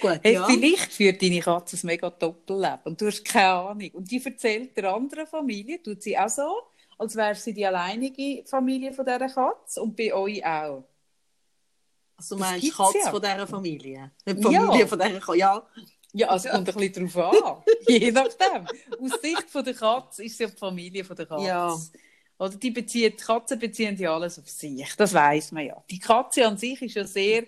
Gut, 0.00 0.20
hey, 0.22 0.34
ja. 0.34 0.46
Vielleicht 0.46 0.92
führt 0.92 1.22
deine 1.22 1.40
Katze 1.40 1.76
ein 1.76 1.86
mega 1.86 2.10
Doppelleben 2.10 2.80
und 2.84 3.00
du 3.00 3.06
hast 3.06 3.24
keine 3.24 3.52
Ahnung. 3.52 3.90
Und 3.92 4.10
die 4.10 4.24
erzählt 4.24 4.76
der 4.76 4.92
anderen 4.92 5.26
Familie, 5.26 5.82
tut 5.82 6.02
sie 6.02 6.18
auch 6.18 6.28
so, 6.28 6.62
als 6.98 7.16
wäre 7.16 7.34
sie 7.34 7.52
die 7.52 7.66
alleinige 7.66 8.44
Familie 8.46 8.92
von 8.92 9.04
dieser 9.04 9.28
Katze 9.28 9.82
und 9.82 9.96
bei 9.96 10.12
euch 10.14 10.44
auch. 10.44 10.84
Also 12.16 12.36
du 12.36 12.40
meinst 12.40 12.76
Katze 12.76 12.98
ja. 12.98 13.10
von 13.10 13.20
dieser 13.20 13.46
Familie? 13.46 14.12
Nicht 14.24 14.42
Familie 14.42 14.80
ja. 14.80 14.86
von 14.86 14.98
dieser 14.98 15.20
Katze, 15.20 15.38
ja. 15.38 15.66
Ja, 16.16 16.28
also 16.28 16.48
kommt 16.48 16.68
ein 16.68 16.74
bisschen 16.74 17.12
darauf 17.12 17.44
an. 17.44 17.62
Je 17.88 18.12
nachdem. 18.12 18.66
Aus 19.00 19.20
Sicht 19.20 19.50
von 19.50 19.64
der 19.64 19.74
Katze 19.74 20.24
ist 20.24 20.38
sie 20.38 20.46
die 20.46 20.56
Familie 20.56 21.04
von 21.04 21.16
der 21.16 21.26
Katze. 21.26 21.46
Ja. 21.46 21.76
Oder 22.38 22.56
die, 22.56 22.70
bezieht, 22.70 23.20
die 23.20 23.24
Katzen 23.24 23.58
beziehen 23.58 23.96
ja 23.96 24.14
alles 24.14 24.38
auf 24.38 24.48
sich. 24.48 24.94
Das 24.96 25.12
weiß 25.12 25.52
man 25.52 25.66
ja. 25.66 25.82
Die 25.90 25.98
Katze 25.98 26.46
an 26.46 26.56
sich 26.56 26.80
ist 26.82 26.94
ja 26.94 27.04
sehr 27.04 27.44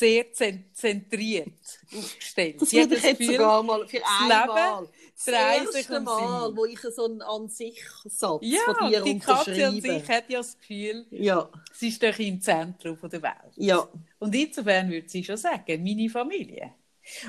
sehr 0.00 0.24
zentriert 0.72 1.52
aufgestellt. 1.94 2.60
Das 2.60 2.72
würde 2.72 2.96
ich 2.96 3.02
jetzt 3.02 3.18
Gefühl, 3.18 3.36
sogar 3.36 3.62
mal 3.62 3.86
für 3.86 4.00
einmal. 4.06 4.88
Das 5.14 5.26
erste 5.26 6.00
Mal, 6.00 6.56
wo 6.56 6.64
ich 6.64 6.80
so 6.80 7.04
einen 7.04 7.20
an 7.20 7.48
sich 7.48 7.84
Satz 8.06 8.40
ja, 8.42 8.60
von 8.64 8.88
dir 8.88 9.02
die 9.02 9.18
Katze 9.18 9.68
an 9.68 9.80
sich 9.80 10.08
hat 10.08 10.30
ja 10.30 10.38
das 10.38 10.58
Gefühl, 10.58 11.06
ja. 11.10 11.50
sie 11.74 11.88
ist 11.88 12.02
doch 12.02 12.18
im 12.18 12.40
Zentrum 12.40 12.96
der 13.02 13.20
Welt. 13.22 13.52
Ja. 13.56 13.86
Und 14.18 14.34
insofern 14.34 14.90
würde 14.90 15.08
sie 15.08 15.22
schon 15.22 15.36
sagen, 15.36 15.84
meine 15.84 16.08
Familie. 16.08 16.72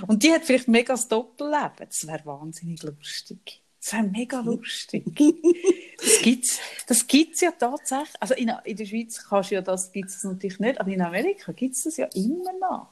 Und 0.07 0.23
die 0.23 0.31
hat 0.31 0.45
vielleicht 0.45 0.69
mega 0.69 0.93
das 0.93 1.07
Doppelleben. 1.07 1.87
Das 1.87 2.07
wäre 2.07 2.25
wahnsinnig 2.25 2.81
lustig. 2.83 3.60
Das 3.83 3.93
wäre 3.93 4.03
mega 4.03 4.39
lustig. 4.41 5.03
das 5.97 6.21
gibt's, 6.21 6.59
das 6.87 7.07
gibt's 7.07 7.41
ja 7.41 7.51
tatsächlich. 7.51 8.15
Also 8.19 8.35
in, 8.35 8.51
in 8.63 8.77
der 8.77 8.85
Schweiz 8.85 9.23
kannst 9.27 9.49
ja 9.49 9.61
das 9.61 9.91
gibt's 9.91 10.23
natürlich 10.23 10.59
nicht, 10.59 10.79
aber 10.79 10.91
in 10.91 11.01
Amerika 11.01 11.51
gibt 11.51 11.75
es 11.75 11.83
das 11.83 11.97
ja 11.97 12.07
immer 12.13 12.53
noch. 12.59 12.89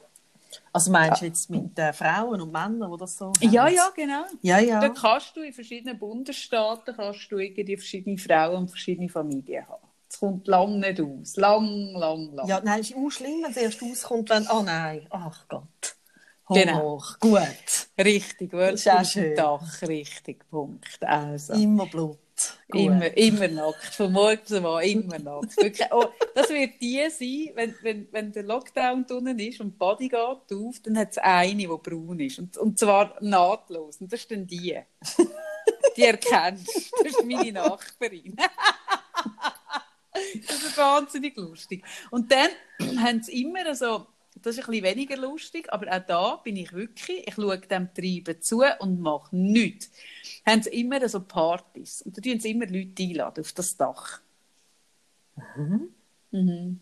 Also 0.74 0.92
meinst 0.92 1.22
du 1.22 1.26
jetzt 1.26 1.50
mit 1.50 1.78
äh, 1.78 1.94
Frauen 1.94 2.42
und 2.42 2.52
Männern, 2.52 2.92
die 2.92 2.98
das 2.98 3.18
so 3.18 3.28
haben? 3.28 3.52
Ja, 3.52 3.68
ja, 3.68 3.90
genau. 3.96 4.24
Ja, 4.42 4.58
ja. 4.58 4.80
Da 4.80 4.90
kannst 4.90 5.36
du 5.36 5.42
in 5.42 5.54
verschiedenen 5.54 6.00
Bundesstaaten 6.00 6.96
kannst 6.96 7.32
du 7.32 7.38
irgendwie 7.38 7.78
verschiedene 7.78 8.18
Frauen 8.18 8.58
und 8.58 8.70
verschiedene 8.70 9.10
Familien 9.10 9.68
haben. 9.68 9.88
Es 10.10 10.20
kommt 10.20 10.48
lang 10.48 10.80
nicht 10.80 11.00
aus. 11.02 11.36
Lang, 11.36 11.94
lang, 11.94 12.34
lang. 12.34 12.48
Ja, 12.48 12.62
nein, 12.64 12.80
es 12.80 12.90
ist 12.90 12.98
auch 12.98 13.10
schlimm, 13.12 13.44
wenn 13.44 13.52
es 13.52 13.58
erst 13.58 13.82
rauskommt, 13.82 14.30
wenn, 14.32 14.48
oh 14.48 14.64
nein, 14.64 15.06
ach 15.12 15.48
Gott. 15.48 15.96
Genau. 16.50 17.02
Gut. 17.20 17.88
Richtig, 17.98 18.52
Wörter 18.54 19.06
schön. 19.06 19.36
Dach, 19.36 19.82
richtig, 19.84 20.50
Punkt. 20.50 21.04
Also. 21.04 21.54
Immer 21.54 21.86
Blut. 21.86 22.18
Gut. 22.72 22.82
Immer, 22.82 23.18
immer 23.18 23.48
nackt, 23.48 23.94
von 23.96 24.12
morgen 24.12 24.40
bis 24.42 24.54
Abend, 24.54 24.86
immer 24.86 25.20
nackt. 25.20 25.58
Wirklich. 25.58 25.88
Oh, 25.92 26.06
das 26.34 26.50
wird 26.50 26.80
die 26.82 27.06
sein, 27.10 27.52
wenn, 27.56 27.76
wenn, 27.82 28.08
wenn 28.12 28.32
der 28.32 28.44
Lockdown 28.44 29.06
drinnen 29.06 29.38
ist 29.40 29.60
und 29.60 29.72
die 29.74 29.78
Body 29.78 30.08
geht 30.08 30.20
auf, 30.20 30.80
dann 30.84 30.98
hat 30.98 31.12
es 31.12 31.18
eine, 31.18 31.56
die 31.56 31.68
braun 31.68 32.20
ist. 32.20 32.40
Und, 32.40 32.58
und 32.58 32.80
zwar 32.80 33.16
nahtlos. 33.22 33.98
Und 33.98 34.12
das 34.12 34.22
ist 34.22 34.32
dann 34.32 34.48
die. 34.48 34.80
Die 35.98 36.04
erkennst 36.04 36.68
du. 36.68 37.04
Das 37.04 37.14
ist 37.14 37.26
meine 37.26 37.52
Nachbarin. 37.52 38.36
das 40.48 40.64
ist 40.64 40.78
wahnsinnig 40.78 41.36
lustig. 41.36 41.84
Und 42.10 42.32
dann 42.32 42.50
haben 43.04 43.22
sie 43.22 43.44
immer 43.44 43.76
so, 43.76 44.08
das 44.36 44.58
ist 44.58 44.66
ein 44.66 44.72
bisschen 44.72 44.86
weniger 44.86 45.18
lustig, 45.18 45.72
aber 45.72 45.92
auch 45.92 46.06
da 46.06 46.36
bin 46.38 46.56
ich 46.56 46.72
wirklich, 46.72 47.28
ich 47.28 47.34
schaue 47.34 47.60
dem 47.60 47.94
Treiben 47.94 48.42
zu 48.42 48.64
und 48.80 49.00
mache 49.02 49.36
nichts. 49.36 49.92
Haben 50.46 50.64
sie 50.64 50.70
immer 50.70 51.08
so 51.10 51.20
Partys. 51.22 52.02
Und 52.04 52.18
da 52.18 52.22
tun 52.22 52.40
sie 52.40 52.52
immer 52.52 52.68
Leute 52.68 53.04
einladen 53.04 53.42
auf 53.42 53.52
das 53.54 53.76
Dach. 53.76 54.22
Mhm. 56.32 56.80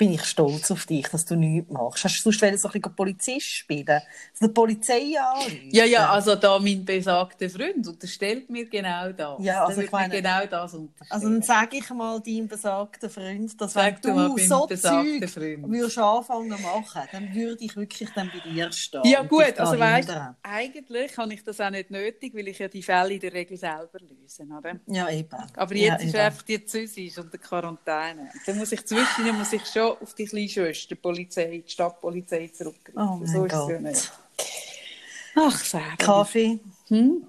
Bin 0.00 0.14
ich 0.14 0.24
stolz 0.24 0.70
auf 0.70 0.86
dich, 0.86 1.06
dass 1.08 1.26
du 1.26 1.36
nichts 1.36 1.70
machst. 1.70 2.04
Hast 2.04 2.16
du 2.20 2.22
sonst 2.30 2.40
wollen 2.40 2.56
so 2.56 2.68
ein 2.68 2.80
bisschen 2.80 2.96
Polizist 2.96 3.46
spielen? 3.46 3.86
Also 3.86 4.46
die 4.46 4.48
Polizei 4.48 5.12
anrufen? 5.20 5.68
Ja, 5.70 5.84
ja, 5.84 6.08
also 6.10 6.36
da 6.36 6.58
mein 6.58 6.86
besagter 6.86 7.50
Freund 7.50 7.86
unterstellt 7.86 8.48
mir 8.48 8.64
genau 8.64 9.12
das. 9.12 9.36
Ja, 9.44 9.62
also 9.62 9.76
Der 9.76 9.84
ich 9.84 9.92
meine- 9.92 10.14
genau 10.14 10.46
das. 10.46 10.74
Also 11.10 11.28
dann 11.28 11.42
sage 11.42 11.76
ich 11.76 11.90
mal 11.90 12.18
deinem 12.18 12.48
besagten 12.48 13.10
Freund, 13.10 13.60
dass 13.60 13.74
Sag 13.74 14.02
wenn 14.02 14.16
du 14.16 14.36
du 14.36 14.42
so 14.42 14.66
Zeug 14.68 15.28
Freund. 15.28 15.68
würdest 15.70 15.98
anfangen 15.98 16.48
machen, 16.48 17.02
dann 17.12 17.34
würde 17.34 17.62
ich 17.62 17.76
wirklich 17.76 18.08
dann 18.14 18.30
bei 18.32 18.40
dir 18.50 18.72
stehen. 18.72 19.02
Ja 19.04 19.22
gut, 19.22 19.58
also 19.58 19.78
weißt, 19.78 20.10
eigentlich 20.42 21.18
habe 21.18 21.34
ich 21.34 21.44
das 21.44 21.60
auch 21.60 21.68
nicht 21.68 21.90
nötig, 21.90 22.34
weil 22.34 22.48
ich 22.48 22.58
ja 22.58 22.68
die 22.68 22.82
Fälle 22.82 23.12
in 23.12 23.20
der 23.20 23.34
Regel 23.34 23.58
selber 23.58 23.98
löse, 24.00 24.44
oder? 24.44 24.76
Ja, 24.86 25.10
eben. 25.10 25.28
Aber 25.56 25.74
ja, 25.76 25.92
jetzt 25.92 26.04
ist 26.04 26.14
eben. 26.14 26.24
einfach 26.24 26.42
die 26.42 26.64
Züsis 26.64 27.18
und 27.18 27.30
der 27.30 27.40
Quarantäne. 27.40 28.30
Dann 28.46 28.56
muss 28.56 28.72
ich 28.72 28.82
zwischen 28.86 29.36
muss 29.36 29.52
ich 29.52 29.66
schon 29.66 29.89
auf 30.00 30.14
die 30.14 30.24
kleine 30.26 30.48
Schwester, 30.48 30.88
die 30.88 30.94
Polizei, 30.96 31.62
die 31.66 31.70
Stadtpolizei 31.70 32.48
zurückgreifen. 32.48 33.00
Oh 33.10 33.16
mein 33.16 33.26
so 33.26 33.44
ist 33.44 33.52
es 33.52 33.58
ja 33.58 33.66
Gott. 33.74 33.80
nicht. 33.82 34.12
Ach, 35.36 35.64
Sarah. 35.64 35.96
Kaffee, 35.96 36.58
Hm? 36.88 37.26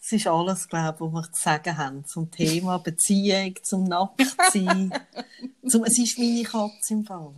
das 0.00 0.12
ist 0.12 0.26
alles, 0.26 0.68
glaube 0.68 0.94
ich, 0.96 1.00
was 1.00 1.12
wir 1.12 1.32
zu 1.32 1.42
sagen 1.42 1.78
haben 1.78 2.04
zum 2.04 2.30
Thema 2.30 2.78
Beziehung, 2.78 3.54
zum 3.62 3.84
Nacktsein. 3.84 4.92
zum, 5.68 5.84
es 5.84 5.98
ist 5.98 6.18
meine 6.18 6.42
Katze 6.42 6.92
im 6.94 7.04
Fall. 7.04 7.32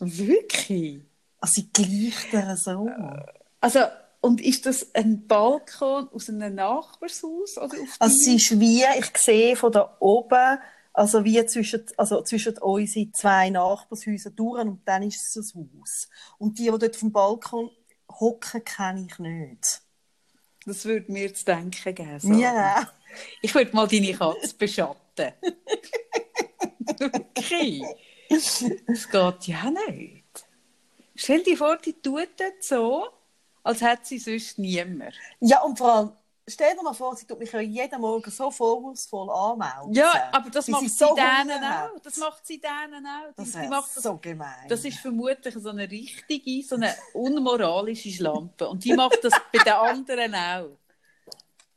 Wirklich? 0.00 1.00
Also 1.40 1.60
sie 1.62 1.68
gleicht 1.72 2.32
ihr 2.32 2.56
so. 2.56 2.88
Also, 3.60 3.80
und 4.20 4.40
ist 4.40 4.66
das 4.66 4.94
ein 4.94 5.26
Balkon 5.28 6.08
aus 6.12 6.28
einem 6.28 6.54
Nachbarshaus? 6.56 7.56
Oder 7.58 7.66
auf 7.80 7.96
Also 8.00 8.16
es 8.20 8.26
ist 8.26 8.58
wie, 8.58 8.82
ich 8.98 9.16
sehe 9.16 9.54
von 9.54 9.70
da 9.70 9.96
oben, 10.00 10.58
also 10.98 11.24
wie 11.24 11.44
zwischen, 11.46 11.84
also 11.96 12.22
zwischen 12.22 12.58
unseren 12.58 13.14
zwei 13.14 13.50
Nachbarshäusern 13.50 14.34
durch 14.34 14.62
und 14.62 14.80
dann 14.84 15.04
ist 15.04 15.36
es 15.36 15.54
ein 15.54 15.70
Haus. 15.78 16.08
Und 16.38 16.58
die, 16.58 16.64
die 16.64 16.78
dort 16.78 16.96
vom 16.96 17.12
Balkon 17.12 17.70
hocken, 18.10 18.64
kenne 18.64 19.06
ich 19.08 19.18
nicht. 19.18 19.82
Das 20.66 20.84
würde 20.84 21.10
mir 21.12 21.32
zu 21.32 21.44
denken 21.44 21.94
geben. 21.94 22.20
So. 22.20 22.32
Ja. 22.32 22.90
Ich 23.40 23.54
würde 23.54 23.74
mal 23.74 23.86
deine 23.86 24.12
Katze 24.12 24.54
beschatten. 24.56 25.32
okay. 27.00 27.84
Das 28.28 29.08
geht 29.10 29.46
ja 29.46 29.70
nicht. 29.70 30.46
Stell 31.14 31.42
dir 31.42 31.56
vor, 31.56 31.76
die 31.78 31.94
tut 31.94 32.28
das 32.36 32.68
so, 32.68 33.08
als 33.62 33.80
hätte 33.80 34.02
sie 34.04 34.18
sonst 34.18 34.58
niemand. 34.58 35.14
Ja, 35.40 35.62
und 35.62 35.78
vor 35.78 35.94
allem, 35.94 36.12
stell 36.48 36.74
dir 36.76 36.82
mal 36.82 36.92
vor, 36.92 37.14
sie 37.16 37.26
tut 37.26 37.38
mich 37.38 37.52
ja 37.52 37.60
jeden 37.60 38.00
Morgen 38.00 38.30
so 38.30 38.50
vorwurfsvoll 38.50 39.30
anmelden. 39.30 39.92
Ja, 39.94 40.30
aber 40.32 40.50
das 40.50 40.66
macht 40.68 40.82
sie 40.82 40.88
so 40.88 41.14
denen 41.14 41.62
auch. 41.64 41.98
Das 42.02 42.16
macht 42.16 42.46
sie 42.46 42.60
denen 42.60 43.06
auch. 43.06 43.32
Das 43.36 43.54
wäre 43.54 43.68
macht 43.68 43.96
das, 43.96 44.02
so 44.02 44.16
gemein. 44.16 44.68
das 44.68 44.84
ist 44.84 44.98
vermutlich 44.98 45.54
so 45.54 45.68
eine 45.70 45.90
richtige, 45.90 46.62
so 46.66 46.74
eine 46.76 46.94
unmoralische 47.14 48.10
Schlampe. 48.10 48.68
Und 48.68 48.84
die 48.84 48.94
macht 48.94 49.18
das 49.22 49.34
bei 49.52 49.58
den 49.62 49.72
anderen 49.72 50.34
auch. 50.34 50.78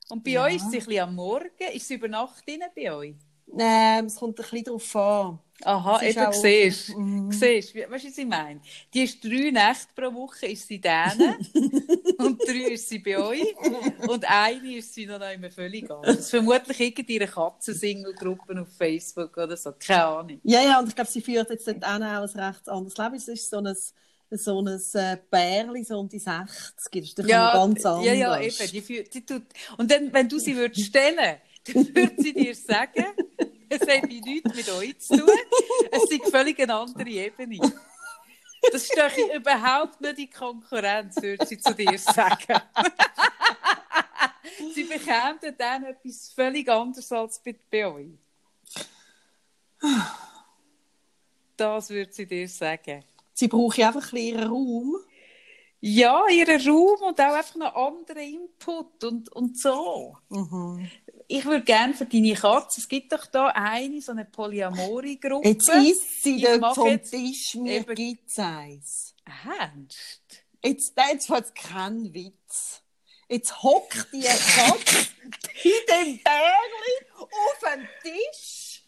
Und 0.09 0.23
bei 0.23 0.31
Ja. 0.31 0.43
euch 0.43 0.55
ist 0.55 0.71
sie 0.71 0.79
ein 0.79 0.85
bisschen 0.85 1.03
am 1.03 1.15
Morgen. 1.15 1.49
Ist 1.73 1.87
sie 1.87 1.95
über 1.95 2.07
Nacht 2.07 2.45
drin 2.47 2.61
bei 2.75 2.91
euch? 2.93 3.15
Nein, 3.53 4.05
es 4.05 4.15
kommt 4.15 4.39
ein 4.39 4.43
bisschen 4.43 4.63
darauf 4.63 4.95
an. 4.95 5.39
Aha, 5.63 6.01
eben, 6.01 6.19
auch- 6.25 6.33
siehst 6.33 6.89
Mhm. 6.97 7.31
Siehst, 7.31 7.75
weißt 7.75 7.87
du, 7.87 7.91
was 8.09 8.17
ich 8.17 8.25
meine? 8.25 8.61
Die 8.93 9.03
ist 9.03 9.23
drei 9.23 9.51
Nächte 9.51 9.87
pro 9.95 10.11
Woche 10.13 10.47
ist 10.47 10.67
sie 10.67 10.79
denen 10.81 11.35
und 12.17 12.41
drei 12.47 12.71
ist 12.73 12.89
sie 12.89 12.97
bei 12.97 13.17
euch 13.19 13.45
und 14.07 14.25
eine 14.27 14.77
ist 14.77 14.91
sie 14.95 15.05
noch 15.05 15.21
einmal 15.21 15.51
völlig 15.51 15.89
anders. 15.91 16.29
Vermutlich 16.31 16.79
irgendeine 16.79 17.27
Katzen-Single-Gruppe 17.29 18.59
auf 18.61 18.69
Facebook 18.75 19.37
oder 19.37 19.55
so, 19.55 19.71
keine 19.73 20.05
Ahnung. 20.05 20.39
Ja, 20.43 20.61
ja, 20.63 20.79
und 20.79 20.87
ich 20.89 20.95
glaube, 20.95 21.11
sie 21.11 21.21
führt 21.21 21.49
jetzt 21.51 21.67
dort 21.67 21.83
auch 21.85 21.99
noch 21.99 22.07
ein 22.07 22.23
recht 22.23 22.67
anderes 22.69 22.97
Leben. 22.97 23.15
Es 23.15 23.27
ist 23.27 23.49
so 23.49 23.57
ein, 23.57 23.75
so 24.31 24.59
ein 24.61 24.67
äh, 24.95 25.17
Bärli, 25.29 25.83
so 25.83 25.99
um 25.99 26.09
die 26.09 26.17
60. 26.19 26.73
Das 27.03 27.03
ist 27.09 27.19
doch 27.19 27.25
Ja, 27.27 27.53
ganz 27.53 27.85
anders. 27.85 28.05
ja, 28.05 28.13
ja, 28.13 28.39
eben. 28.39 28.71
Die, 28.71 28.81
führt- 28.81 29.13
die 29.13 29.23
tut, 29.25 29.43
und 29.77 29.91
dann, 29.91 30.11
wenn 30.11 30.27
du 30.27 30.39
sie 30.39 30.55
würdest 30.55 30.87
stellen, 30.87 31.37
dann 31.65 31.75
würde 31.95 32.15
sie 32.17 32.33
dir 32.33 32.40
sagen, 32.71 33.05
es 33.69 33.81
hätte 33.81 34.07
nichts 34.07 34.55
mit 34.55 34.69
euch 34.69 34.99
zu 34.99 35.17
tun, 35.17 35.29
es 35.91 36.03
sei 36.03 36.19
völlig 36.29 36.59
eine 36.59 36.75
andere 36.75 37.09
Ebene. 37.09 37.59
Das 38.71 38.85
stehe 38.85 39.35
überhaupt 39.35 39.99
nicht 40.01 40.19
in 40.19 40.29
Konkurrenz, 40.29 41.21
würde 41.21 41.45
sie 41.45 41.57
zu 41.57 41.73
dir 41.73 41.97
sagen. 41.97 42.61
sie 44.75 44.83
bekämen 44.83 45.55
dann 45.57 45.85
etwas 45.85 46.31
völlig 46.33 46.69
anderes 46.69 47.11
als 47.11 47.39
bei, 47.39 47.55
bei 47.71 47.87
euch. 47.87 48.11
Das 51.57 51.89
würde 51.89 52.13
sie 52.13 52.27
dir 52.27 52.47
sagen. 52.47 53.03
Sie 53.33 53.47
braucht 53.47 53.77
ja 53.77 53.87
einfach 53.87 54.13
ein 54.13 54.17
ihren 54.17 54.47
Raum. 54.47 54.97
Ja, 55.83 56.27
ihren 56.27 56.61
Raum 56.67 57.01
und 57.07 57.19
auch 57.19 57.33
einfach 57.33 57.55
noch 57.55 57.75
anderen 57.75 58.21
Input 58.21 59.03
und, 59.03 59.29
und 59.29 59.57
so. 59.57 60.15
Mhm. 60.29 60.87
Ich 61.33 61.45
würde 61.45 61.63
gerne 61.63 61.93
für 61.93 62.05
deine 62.05 62.33
Katze, 62.33 62.81
es 62.81 62.89
gibt 62.89 63.13
doch 63.13 63.25
da 63.25 63.47
eine, 63.47 64.01
so 64.01 64.11
eine 64.11 64.25
Polyamori-Gruppe. 64.25 65.47
Jetzt 65.47 65.69
isst 65.69 66.23
sie 66.23 66.45
mag 66.59 66.75
vom 66.75 66.87
jetzt 66.89 67.11
Tisch, 67.11 67.55
mir 67.55 67.79
eben- 67.79 67.95
gibt's 67.95 68.37
eins. 68.37 69.15
Ernst? 69.45 70.43
Jetzt, 70.61 70.97
nein, 70.97 71.07
jetzt 71.13 71.29
wird's 71.29 71.53
kein 71.53 72.13
Witz. 72.13 72.83
Jetzt 73.29 73.63
hockt 73.63 74.07
die 74.11 74.23
Katze 74.23 75.07
in 75.63 75.71
dem 75.89 76.19
Bärli 76.21 77.11
auf 77.15 77.59
dem 77.75 77.87
Tisch. 78.03 78.83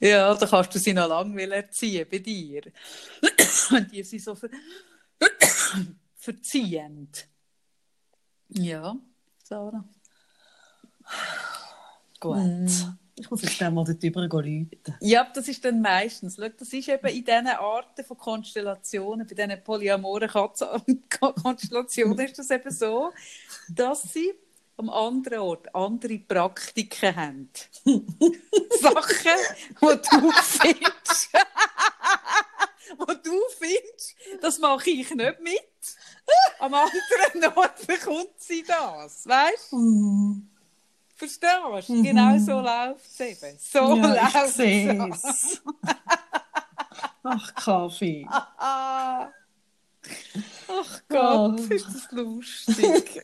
Ja, 0.00 0.34
da 0.34 0.46
kannst 0.46 0.74
du 0.74 0.78
sie 0.78 0.94
noch 0.94 1.08
lange 1.08 1.42
erziehen 1.42 2.08
bei 2.10 2.20
dir. 2.20 2.62
Und 3.70 3.92
die 3.92 4.02
sind 4.02 4.22
so 4.22 4.34
ver 4.34 4.48
verziehend. 6.16 7.28
Ja, 8.48 8.96
Sarah. 9.42 9.84
Gut. 12.20 12.36
Mm. 12.36 12.66
Ich 13.16 13.30
muss 13.30 13.42
jetzt 13.42 13.60
dann 13.60 13.74
mal 13.74 13.84
dort 13.84 14.02
drüber 14.02 14.22
läuten. 14.22 14.96
Ja, 15.00 15.24
das 15.32 15.46
ist 15.46 15.64
dann 15.64 15.80
meistens. 15.80 16.34
Schau, 16.36 16.48
das 16.48 16.72
ist 16.72 16.88
eben 16.88 17.06
in 17.06 17.24
diesen 17.24 17.46
Arten 17.46 18.04
von 18.04 18.18
Konstellationen, 18.18 19.24
bei 19.26 19.34
diesen 19.34 19.62
polyamoren 19.62 20.28
Katzenkonstellationen 20.28 22.18
ist 22.26 22.38
das 22.38 22.50
eben 22.50 22.72
so, 22.72 23.12
dass 23.68 24.02
sie 24.12 24.32
am 24.76 24.90
anderen 24.90 25.38
Ort 25.38 25.72
andere 25.74 26.18
Praktiken 26.18 27.14
haben. 27.14 27.50
Sachen, 27.84 29.38
die 29.80 29.86
du 29.86 30.32
findest. 30.32 31.28
wo 32.98 33.04
du 33.06 33.40
findest, 33.58 34.16
das 34.40 34.58
mache 34.58 34.90
ich 34.90 35.14
nicht 35.14 35.40
mit. 35.40 35.60
Am 36.58 36.74
anderen 36.74 37.56
Ort 37.56 37.86
bekommt 37.86 38.34
sie 38.38 38.64
das. 38.66 39.26
Weißt 39.26 39.72
du? 39.72 40.42
Mhm. 41.14 41.28
Verstehst 41.28 41.88
du? 41.88 42.02
Genau 42.02 42.38
so 42.38 42.60
läuft 42.60 43.06
es 43.06 43.20
eben. 43.20 43.58
So 43.58 43.96
ja, 43.96 44.30
läuft 44.30 44.58
es. 44.58 45.62
Ach, 47.22 47.54
Kaffee. 47.54 48.26
Ach 50.68 51.02
Gott, 51.08 51.60
oh. 51.60 51.72
ist 51.72 51.86
das 51.86 52.12
lustig. 52.12 53.22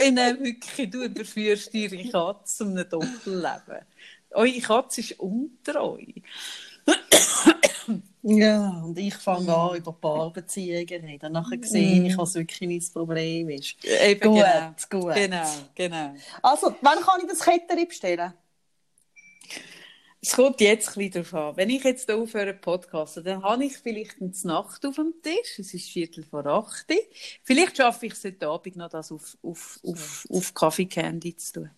ich 0.00 0.10
nehme 0.10 0.40
wirklich, 0.40 0.90
du 0.90 1.04
überführst 1.04 1.72
ihre 1.74 2.08
Katze 2.10 2.56
zu 2.56 2.64
einem 2.64 2.88
Doppelleben. 2.88 3.86
Eure 4.30 4.60
Katze 4.60 5.00
ist 5.00 5.18
unter 5.20 5.82
euch. 5.82 6.22
Ja, 8.30 8.82
und 8.84 8.98
ich 8.98 9.14
fange 9.14 9.54
an, 9.54 9.76
über 9.76 9.92
Paarbeziehungen 9.92 10.86
zu 10.86 10.94
reden. 10.94 11.32
Nachher 11.32 11.58
sehe 11.62 12.06
ich, 12.06 12.18
was 12.18 12.34
wirklich 12.34 12.68
mein 12.68 12.92
Problem 12.92 13.48
ist. 13.48 13.76
Eben, 13.82 14.20
gut, 14.20 14.44
genau. 14.90 15.06
gut. 15.06 15.14
Genau, 15.14 15.46
genau. 15.74 16.14
Also, 16.42 16.74
wann 16.82 16.98
kann 17.00 17.20
ich 17.22 17.28
das 17.28 17.40
Kettchen 17.40 17.88
bestellen? 17.88 18.34
Es 20.20 20.32
kommt 20.32 20.60
jetzt 20.60 20.88
ein 20.88 20.94
bisschen 21.08 21.24
darauf 21.24 21.34
an. 21.34 21.56
Wenn 21.56 21.70
ich 21.70 21.82
jetzt 21.84 22.06
hier 22.06 22.18
aufhöre 22.18 22.52
Podcast, 22.52 23.18
dann 23.24 23.42
habe 23.42 23.64
ich 23.64 23.78
vielleicht 23.78 24.20
eine 24.20 24.32
Nacht 24.42 24.84
auf 24.84 24.96
dem 24.96 25.14
Tisch. 25.22 25.58
Es 25.58 25.72
ist 25.72 25.88
Viertel 25.88 26.22
vor 26.22 26.44
acht. 26.44 26.86
Vielleicht 27.44 27.78
schaffe 27.78 28.06
ich 28.06 28.12
es 28.12 28.24
heute 28.24 28.48
Abend 28.48 28.76
noch, 28.76 28.90
das 28.90 29.10
auf, 29.10 29.38
auf, 29.42 29.80
auf, 29.82 30.26
auf 30.28 30.52
Kaffee 30.52 30.86
Candy 30.86 31.34
zu 31.36 31.52
tun. 31.52 31.70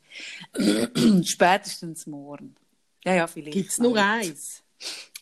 Spätestens 1.24 2.06
morgen. 2.06 2.56
Ja, 3.04 3.14
ja, 3.14 3.26
vielleicht. 3.28 3.52
Gibt 3.52 3.70
es 3.70 3.78
nur 3.78 3.96
eins? 3.96 4.64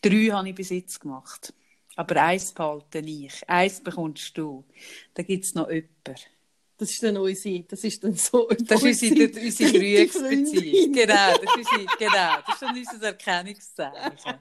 Drei 0.03 0.29
habe 0.33 0.49
ich 0.51 0.55
bis 0.55 0.71
jetzt 0.71 1.01
gemacht. 1.01 1.55
Aber 1.97 2.23
eins 2.23 2.53
behalte 2.53 2.99
ich. 3.01 3.49
Eins 3.49 3.81
bekommst 3.83 4.37
du. 4.39 4.65
Da 5.15 5.23
gibt 5.23 5.45
es 5.45 5.55
noch 5.55 5.69
jemanden. 5.71 6.17
Das 6.81 6.93
ist 6.93 7.03
dann 7.03 7.17
unsere, 7.17 7.65
das 7.65 7.83
ist 7.83 8.05
dann 8.05 8.15
so 8.15 8.49
Das 8.67 8.83
ist 8.85 9.03
unsere, 9.03 9.29
unsere 9.41 9.73
Dreiecksbeziehung. 9.73 10.93
Genau, 10.99 11.33
das 11.33 11.57
ist, 11.61 11.99
genau, 11.99 12.37
das 12.47 12.55
ist 12.55 12.63
dann 12.63 12.77
unser 12.77 13.07
Erkennungszeichen. 13.07 14.35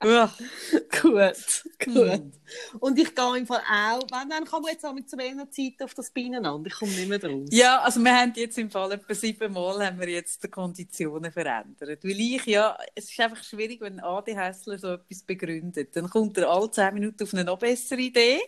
gut, 0.00 1.64
gut. 1.84 2.04
Hm. 2.08 2.32
Und 2.78 2.98
ich 2.98 3.14
gehe 3.14 3.36
im 3.36 3.46
Fall 3.46 3.62
auch, 3.68 4.00
wenn, 4.10 4.28
dann 4.30 4.44
kann 4.44 4.62
man 4.62 4.72
jetzt 4.72 4.86
auch 4.86 4.92
mit 4.92 5.10
zu 5.10 5.18
wenig 5.18 5.50
Zeit 5.50 5.84
auf 5.84 5.94
das 5.94 6.10
Beieinander, 6.10 6.62
ich 6.66 6.74
komme 6.74 6.92
nicht 6.92 7.08
mehr 7.08 7.18
draus. 7.18 7.48
Ja, 7.50 7.80
also 7.80 8.00
wir 8.00 8.16
haben 8.16 8.32
jetzt 8.36 8.56
im 8.58 8.70
Fall 8.70 8.92
etwa 8.92 9.14
siebenmal 9.14 9.84
haben 9.84 9.98
wir 9.98 10.08
jetzt 10.08 10.42
die 10.44 10.48
Konditionen 10.48 11.32
verändert. 11.32 12.04
Weil 12.04 12.20
ich 12.20 12.46
ja, 12.46 12.78
es 12.94 13.10
ist 13.10 13.18
einfach 13.20 13.42
schwierig, 13.42 13.80
wenn 13.80 13.98
Adi 13.98 14.34
Hessler 14.34 14.78
so 14.78 14.92
etwas 14.92 15.22
begründet. 15.24 15.96
Dann 15.96 16.08
kommt 16.08 16.38
er 16.38 16.48
alle 16.48 16.70
zehn 16.70 16.94
Minuten 16.94 17.24
auf 17.24 17.34
eine 17.34 17.44
noch 17.44 17.58
bessere 17.58 18.00
Idee. 18.00 18.40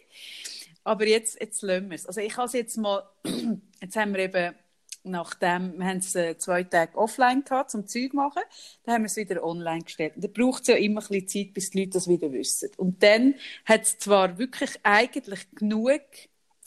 Aber 0.91 1.07
jetzt, 1.07 1.41
jetzt 1.41 1.62
lassen 1.62 1.88
wir 1.88 1.95
es. 1.95 2.05
Also 2.05 2.20
ich 2.20 2.36
habe 2.36 2.49
es 2.49 2.53
jetzt 2.53 2.76
mal, 2.76 3.09
jetzt 3.80 3.95
haben 3.95 4.12
wir 4.12 4.18
eben, 4.24 4.57
nachdem, 5.05 5.78
wir 5.78 5.86
haben 5.86 5.99
es 5.99 6.16
äh, 6.16 6.36
zwei 6.36 6.64
Tage 6.64 6.99
offline 6.99 7.45
gehabt, 7.45 7.70
zum 7.70 7.86
Zeug 7.86 8.12
machen, 8.12 8.43
dann 8.82 8.95
haben 8.97 9.03
wir 9.03 9.07
es 9.07 9.14
wieder 9.14 9.45
online 9.45 9.84
gestellt. 9.84 10.14
Da 10.16 10.26
braucht 10.26 10.62
es 10.62 10.66
ja 10.66 10.74
immer 10.74 11.01
ein 11.01 11.07
bisschen 11.07 11.28
Zeit, 11.28 11.55
bis 11.55 11.70
die 11.70 11.78
Leute 11.78 11.91
das 11.91 12.09
wieder 12.09 12.32
wissen. 12.32 12.70
Und 12.76 13.05
dann 13.05 13.36
hat 13.66 13.82
es 13.82 13.99
zwar 13.99 14.36
wirklich 14.38 14.80
eigentlich 14.82 15.49
genug 15.55 16.01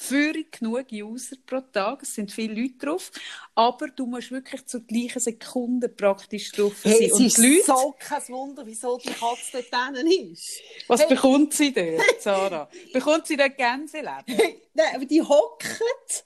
für 0.04 0.34
genug 0.52 0.88
User 0.92 1.38
pro 1.46 1.62
Tag. 1.62 2.04
Es 2.04 2.14
sind 2.14 2.32
viele 2.32 2.62
Leute 2.62 2.86
drauf. 2.86 3.12
Aber 3.56 3.88
du 3.88 4.06
musst 4.06 4.32
wirklich 4.32 4.66
zur 4.66 4.82
gleichen 4.82 5.20
Sekunde 5.20 5.90
praktisch 5.90 6.52
drauf 6.52 6.78
sein. 6.84 6.94
Hey, 6.94 7.06
es 7.06 7.14
und 7.14 7.26
ist 7.26 7.38
Leute, 7.38 7.64
so 7.66 7.96
kein 7.98 8.28
Wunder, 8.30 8.66
wieso 8.66 8.98
die 8.98 9.10
Katze 9.10 9.64
dort 9.72 9.98
ist. 10.04 10.62
Was 10.88 11.02
hey. 11.02 11.10
bekommt 11.10 11.54
sie 11.54 11.74
dort, 11.74 12.22
Sarah? 12.22 12.70
bekommt 12.92 13.28
sie 13.28 13.38
dort 13.38 13.58
Gänseleben? 13.58 14.60
Nein, 14.74 14.96
aber 14.96 15.06
die 15.06 15.22
hockt 15.22 16.26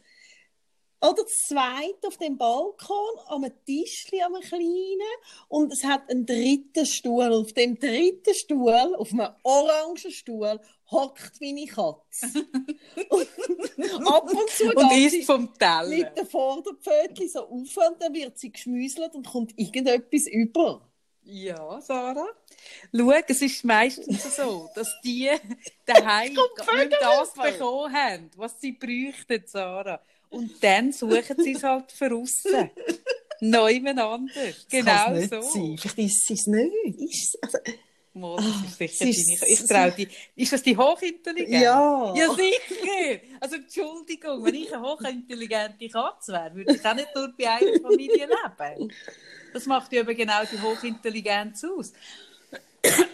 oder 0.99 1.23
das 1.23 1.47
zweite 1.47 2.07
auf 2.07 2.17
dem 2.17 2.37
Balkon, 2.37 3.51
Tischchen, 3.65 4.21
an 4.23 4.35
einem 4.35 4.43
kleinen. 4.43 5.17
Und 5.47 5.71
es 5.71 5.83
hat 5.83 6.09
einen 6.09 6.25
dritten 6.25 6.87
Stuhl. 6.87 7.31
Auf 7.31 7.53
dem 7.53 7.77
dritten 7.77 8.33
Stuhl, 8.33 8.95
auf 8.97 9.13
einem 9.13 9.29
orangen 9.43 9.97
Stuhl, 9.97 10.59
hockt 10.91 11.41
meine 11.41 11.65
Katze. 11.65 12.27
und 13.09 14.07
ab 14.07 14.31
und 14.31 14.49
zu 14.49 14.71
und 14.73 14.91
isst 14.93 15.25
vom 15.25 15.53
Teller. 15.57 15.87
Mit 15.87 16.17
den 16.17 16.27
Vorderpfötchen 16.27 17.29
so 17.29 17.41
auf 17.41 17.77
und 17.77 18.01
dann 18.01 18.13
wird 18.13 18.37
sie 18.37 18.51
geschmüselt 18.51 19.13
und 19.15 19.27
kommt 19.27 19.57
irgendetwas 19.57 20.27
über. 20.27 20.81
Ja, 21.29 21.81
Sarah. 21.81 22.29
Schau, 22.95 23.11
es 23.27 23.41
ist 23.41 23.65
meistens 23.65 24.35
so, 24.35 24.69
dass 24.73 24.89
die 25.03 25.29
daheim 25.85 26.33
nicht 26.33 26.97
das 27.01 27.33
bekommen 27.33 27.93
haben, 27.93 28.31
was 28.37 28.59
sie 28.61 28.71
bräuchten, 28.71 29.43
Sarah. 29.45 30.01
Und 30.29 30.63
dann 30.63 30.93
suchen 30.93 31.35
sie 31.43 31.53
es 31.53 31.63
halt 31.63 31.91
für 31.91 32.13
aussen. 32.15 32.71
Neumann 33.41 33.99
anders. 33.99 34.67
Genau 34.69 35.11
nicht 35.11 35.29
so. 35.29 35.41
Sein. 35.41 35.77
Vielleicht 35.77 35.97
ist 35.99 36.27
sie 36.27 36.33
es 36.33 36.47
nicht. 36.47 36.73
Ist, 36.97 37.37
also, 37.43 37.57
Mal, 38.17 38.35
das 38.37 38.81
ist 38.81 38.99
sicher 38.99 39.07
ist, 39.07 39.41
deine, 39.41 39.51
ich 39.51 39.65
traue 39.65 39.91
die. 39.91 40.07
Ist 40.35 40.53
das 40.53 40.63
die 40.63 40.75
Hochintelligenz? 40.75 41.63
Ja. 41.63 42.13
Ja, 42.15 42.33
sicher. 42.33 43.21
Also, 43.39 43.55
Entschuldigung, 43.55 44.43
wenn 44.43 44.55
ich 44.55 44.73
eine 44.73 44.83
hochintelligente 44.83 45.89
Katze 45.89 46.33
wäre, 46.33 46.55
würde 46.55 46.75
ich 46.75 46.85
auch 46.85 46.95
nicht 46.95 47.15
nur 47.15 47.33
bei 47.37 47.49
einer 47.49 47.79
Familie 47.81 48.27
leben. 48.27 48.93
Das 49.53 49.65
macht 49.65 49.93
ja 49.93 50.01
eben 50.01 50.15
genau 50.15 50.43
die 50.51 50.61
Hochintelligenz 50.61 51.63
aus. 51.63 51.93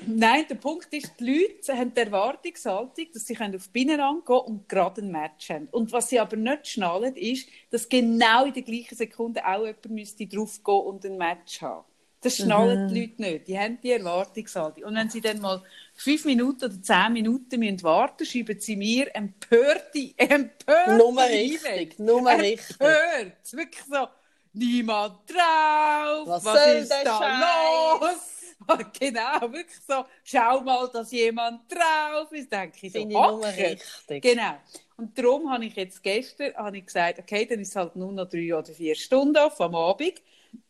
Nein, 0.05 0.45
der 0.49 0.55
Punkt 0.55 0.93
ist, 0.93 1.13
die 1.19 1.25
Leute 1.25 1.77
haben 1.77 1.93
die 1.93 2.01
Erwartungshaltung, 2.01 3.07
dass 3.13 3.25
sie 3.25 3.37
auf 3.37 3.47
die 3.49 3.69
Binnen 3.71 3.99
angehen 3.99 4.39
und 4.45 4.69
gerade 4.69 5.01
ein 5.01 5.11
Match 5.11 5.49
haben. 5.49 5.67
Und 5.71 5.91
was 5.91 6.09
sie 6.09 6.19
aber 6.19 6.35
nicht 6.35 6.67
schnallen, 6.67 7.15
ist, 7.15 7.47
dass 7.69 7.87
genau 7.87 8.45
in 8.45 8.53
der 8.53 8.63
gleichen 8.63 8.95
Sekunde 8.95 9.45
auch 9.45 9.61
jemand 9.65 9.89
müsste 9.89 10.27
draufgehen 10.27 10.81
und 10.81 11.05
ein 11.05 11.17
Match 11.17 11.61
haben. 11.61 11.85
Das 12.23 12.37
schnallen 12.37 12.85
mhm. 12.85 12.93
die 12.93 13.01
Leute 13.01 13.21
nicht. 13.21 13.47
Die 13.47 13.59
haben 13.59 13.79
die 13.81 13.91
Erwartungshaltung. 13.91 14.83
Und 14.83 14.95
wenn 14.95 15.09
sie 15.09 15.21
dann 15.21 15.39
mal 15.39 15.61
fünf 15.95 16.25
Minuten 16.25 16.65
oder 16.65 16.81
zehn 16.81 17.13
Minuten 17.13 17.59
müssen 17.59 17.83
warten 17.83 18.25
schreiben 18.25 18.59
sie 18.59 18.75
mir 18.75 19.13
empörte, 19.15 20.13
empörte 20.17 20.97
Nummer 20.97 21.27
richtig, 21.27 21.99
Nummer 21.99 22.37
richtig. 22.37 22.71
Empört. 22.79 23.51
Wirklich 23.51 23.83
so, 23.89 24.07
niemand 24.53 25.15
drauf, 25.29 26.27
was, 26.27 26.45
was 26.45 26.67
ist 26.67 26.91
da 26.91 27.17
Scheiß? 27.17 28.01
los? 28.01 28.43
genau, 28.99 29.41
wirklich 29.41 29.79
so, 29.87 30.05
schau 30.23 30.61
mal, 30.61 30.89
dass 30.91 31.11
jemand 31.11 31.61
drauf 31.71 32.31
ist, 32.31 32.51
denke 32.51 32.77
ich 32.81 32.93
so, 32.93 32.99
Finde 32.99 33.15
ich 33.15 33.71
richtig. 33.71 34.23
Genau. 34.23 34.57
Und 34.95 35.17
darum 35.17 35.51
habe 35.51 35.65
ich 35.65 35.75
jetzt 35.75 36.01
gestern 36.03 36.53
habe 36.55 36.77
ich 36.77 36.85
gesagt, 36.85 37.19
okay, 37.19 37.45
dann 37.45 37.59
ist 37.59 37.69
es 37.69 37.75
halt 37.75 37.95
nur 37.95 38.11
noch 38.11 38.29
drei 38.29 38.55
oder 38.55 38.71
vier 38.71 38.95
Stunden 38.95 39.37
auf 39.37 39.59
am 39.59 39.75
Abend. 39.75 40.21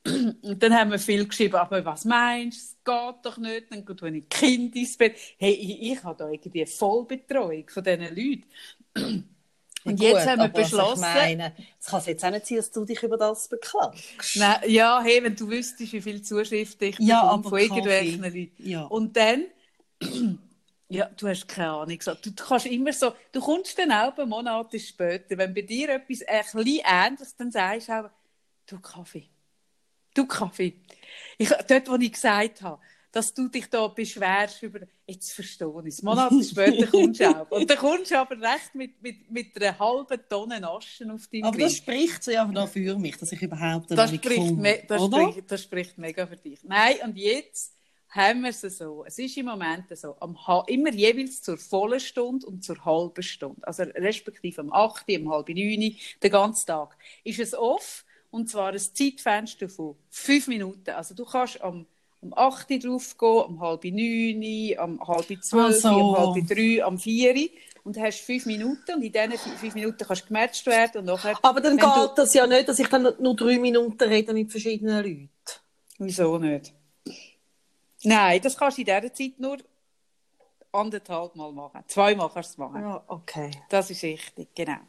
Und 0.06 0.62
dann 0.62 0.74
haben 0.74 0.92
wir 0.92 1.00
viel 1.00 1.26
geschrieben, 1.26 1.56
aber 1.56 1.84
was 1.86 2.04
meinst 2.04 2.78
du, 2.84 2.92
es 2.92 3.12
geht 3.14 3.26
doch 3.26 3.38
nicht, 3.38 3.72
dann 3.72 3.86
geht 3.86 4.04
ein 4.04 4.28
Kind 4.28 4.76
ins 4.76 4.98
Bett. 4.98 5.16
Hey, 5.38 5.54
ich, 5.54 5.92
ich 5.94 6.04
habe 6.04 6.18
da 6.18 6.30
irgendwie 6.30 6.66
Vollbetreuung 6.66 7.70
von 7.70 7.84
diesen 7.84 8.16
Leuten. 8.16 8.44
Und 9.86 10.00
Gut, 10.00 10.08
jetzt 10.08 10.28
haben 10.28 10.42
wir 10.42 10.48
beschlossen. 10.50 11.02
Meine, 11.02 11.54
es 11.80 11.88
kann 11.88 12.02
jetzt 12.06 12.24
auch 12.24 12.32
nicht 12.32 12.48
sein, 12.48 12.58
dass 12.58 12.72
du 12.72 12.86
dich 12.86 13.02
über 13.04 13.18
das 13.18 13.48
beklagst. 13.48 14.36
Nein, 14.36 14.60
ja, 14.68 15.02
hey, 15.02 15.24
wenn 15.24 15.36
du 15.36 15.50
wüsstest, 15.50 15.92
wie 15.92 16.02
viele 16.02 16.22
Zuschriften 16.22 16.90
ich 16.90 17.00
ja, 17.00 17.22
bekomme 17.22 17.44
von 17.44 17.60
irgendwelchen 17.60 18.22
Leuten. 18.24 18.52
Ja. 18.60 18.84
Und 18.84 19.16
dann, 19.18 19.46
ja, 20.90 21.06
du 21.18 21.28
hast 21.28 21.48
keine 21.48 21.72
Ahnung. 21.72 22.00
Du, 22.00 22.32
du 22.32 22.44
kannst 22.44 22.66
immer 22.66 22.94
so, 22.94 23.14
du 23.32 23.42
kommst 23.42 23.78
dann 23.78 23.92
auch 23.92 24.18
ein 24.18 24.30
Monate 24.30 24.80
später, 24.80 25.38
wenn 25.38 25.54
bei 25.54 25.62
dir 25.62 25.90
etwas 25.90 26.22
ein 26.24 26.44
bisschen 26.54 26.82
ähnliches, 26.86 27.36
dann 27.36 27.52
sagst 27.52 27.90
du 27.90 27.94
auch, 27.94 28.10
du 28.68 28.80
Kaffee. 28.80 29.33
Du 30.14 30.26
Kaffee. 30.26 30.74
Ich, 31.38 31.49
dort, 31.68 31.89
wo 31.89 31.95
ich 31.95 32.11
gesagt 32.11 32.61
habe, 32.61 32.80
dass 33.14 33.32
du 33.32 33.47
dich 33.47 33.70
da 33.70 33.88
beschwerst 33.88 34.64
über, 34.64 34.80
jetzt 35.05 35.34
verstehe 35.34 35.72
ich 35.86 35.93
es, 35.93 36.01
Monate 36.01 36.43
später 36.43 36.88
kommst 36.88 37.20
du 37.20 37.30
auch. 37.30 37.51
Und 37.51 37.70
dann 37.70 37.78
kommst 37.78 38.09
du 38.09 38.20
aber 38.20 38.36
recht 38.41 38.74
mit, 38.74 39.01
mit, 39.03 39.30
mit 39.30 39.61
einer 39.61 39.78
halben 39.78 40.20
Tonne 40.28 40.68
Aschen 40.68 41.11
auf 41.11 41.28
deinem 41.28 41.45
Aber 41.45 41.57
das 41.59 41.78
spricht 41.78 42.26
ja 42.26 42.43
noch 42.45 42.68
für 42.68 42.97
mich, 42.97 43.16
dass 43.18 43.32
ich 43.32 43.41
überhaupt 43.41 43.91
da 43.91 43.95
das 43.95 44.16
spricht, 44.16 44.55
me 44.55 44.84
das, 44.88 45.05
spricht, 45.05 45.51
das 45.51 45.61
spricht 45.61 45.97
mega 45.99 46.26
für 46.26 46.38
dich. 46.38 46.64
Nein, 46.64 46.95
und 47.05 47.16
jetzt 47.16 47.74
haben 48.09 48.41
wir 48.41 48.49
es 48.49 48.61
so. 48.61 49.03
Es 49.05 49.20
ist 49.20 49.38
im 49.38 49.45
Moment 49.45 49.86
so, 49.95 50.16
am 50.20 50.36
immer 50.68 50.91
jeweils 50.91 51.43
zur 51.43 51.57
vollen 51.57 51.99
Stunde 51.99 52.47
und 52.47 52.64
zur 52.64 52.84
halben 52.84 53.22
Stunde. 53.22 53.68
Also 53.68 53.84
respektive 53.84 54.61
am 54.61 54.74
8., 54.74 55.05
am 55.16 55.30
halb 55.30 55.49
9., 55.49 55.97
den 56.24 56.32
ganzen 56.32 56.66
Tag. 56.66 56.97
Ist 57.24 57.39
es 57.39 57.53
off, 57.53 58.05
und 58.34 58.50
zwar 58.50 58.72
ein 58.72 58.80
Zeitfenster 58.80 59.70
von 59.70 59.96
fünf 60.10 60.48
Minuten. 60.48 60.90
Also 60.90 61.14
du 61.14 61.24
kannst 61.24 61.62
am 61.62 61.86
um 62.20 62.34
8 62.34 62.72
Uhr 62.72 62.80
draufgehen, 62.80 63.44
um 63.44 63.60
halb 63.60 63.84
9 63.84 64.78
um 64.80 65.08
halb 65.08 65.28
12 65.28 65.54
also. 65.54 65.90
um 65.90 66.18
halb 66.18 66.48
3 66.48 66.86
um 66.86 66.98
4 66.98 67.36
Uhr. 67.36 67.50
Und 67.84 68.00
hast 68.00 68.22
fünf 68.22 68.46
Minuten 68.46 68.96
und 68.96 69.04
in 69.04 69.12
diesen 69.12 69.58
fünf 69.58 69.76
Minuten 69.76 70.06
kannst 70.08 70.24
du 70.24 70.28
gematcht 70.28 70.66
werden. 70.66 71.00
Und 71.00 71.06
nachher, 71.06 71.38
Aber 71.42 71.60
dann 71.60 71.76
geht 71.76 71.86
du... 71.86 72.08
das 72.16 72.34
ja 72.34 72.48
nicht, 72.48 72.70
dass 72.70 72.80
ich 72.80 72.88
dann 72.88 73.14
nur 73.20 73.36
drei 73.36 73.60
Minuten 73.60 74.02
rede 74.02 74.34
mit 74.34 74.50
verschiedenen 74.50 75.04
Leuten. 75.04 75.30
Wieso 76.00 76.38
nicht? 76.38 76.74
Nein, 78.04 78.42
das 78.42 78.56
kannst 78.56 78.78
du 78.78 78.82
in 78.82 78.86
dieser 78.86 79.14
Zeit 79.14 79.38
nur 79.38 79.58
anderthalb 80.72 81.36
Mal 81.36 81.52
machen. 81.52 81.84
Zweimal 81.88 82.30
kannst 82.34 82.52
du 82.52 82.54
es 82.54 82.58
machen. 82.58 82.82
Ja, 82.82 83.04
okay. 83.08 83.52
Das 83.70 83.92
ist 83.92 84.02
richtig, 84.02 84.56
genau. 84.56 84.80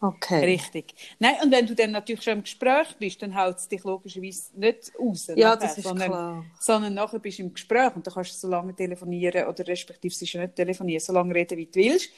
Okay. 0.00 0.44
Richtig. 0.44 0.94
Nein, 1.18 1.34
und 1.42 1.50
wenn 1.50 1.66
du 1.66 1.74
dann 1.74 1.90
natürlich 1.90 2.22
schon 2.22 2.34
im 2.34 2.42
Gespräch 2.42 2.94
bist, 3.00 3.20
dann 3.20 3.32
hält 3.32 3.56
es 3.58 3.66
dich 3.66 3.82
logischerweise 3.82 4.50
nicht 4.54 4.92
raus. 4.98 5.26
Ja, 5.34 5.56
nachher, 5.56 5.56
das 5.56 5.78
ist 5.78 5.84
sondern, 5.84 6.08
klar. 6.10 6.44
Sondern 6.60 6.94
nachher 6.94 7.18
bist 7.18 7.38
du 7.38 7.42
im 7.42 7.52
Gespräch 7.52 7.96
und 7.96 8.06
dann 8.06 8.14
kannst 8.14 8.32
du 8.34 8.36
so 8.38 8.48
lange 8.48 8.74
telefonieren 8.76 9.48
oder 9.48 9.66
respektive 9.66 10.14
sie 10.14 10.26
schon 10.26 10.42
nicht 10.42 10.54
telefonieren, 10.54 11.00
so 11.00 11.12
lange 11.12 11.34
reden, 11.34 11.58
wie 11.58 11.66
du 11.66 11.74
willst. 11.74 12.10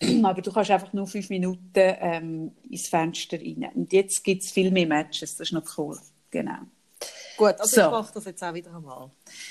aber 0.24 0.40
du 0.40 0.50
kannst 0.50 0.70
einfach 0.70 0.92
nur 0.94 1.06
fünf 1.06 1.28
Minuten 1.28 1.60
ähm, 1.74 2.52
ins 2.70 2.88
Fenster 2.88 3.38
rein. 3.38 3.70
Und 3.74 3.92
jetzt 3.92 4.24
gibt 4.24 4.42
es 4.42 4.50
viel 4.50 4.70
mehr 4.70 4.86
Matches, 4.86 5.36
das 5.36 5.48
ist 5.48 5.52
noch 5.52 5.78
cool. 5.78 5.98
Genau. 6.30 6.58
Gut, 7.36 7.60
also 7.60 7.66
So. 7.66 7.80
ich 7.82 7.90
mache 7.90 8.14
das 8.14 8.24
jetzt 8.24 8.42
auch 8.42 8.54
wieder 8.54 8.74
einmal. 8.74 9.10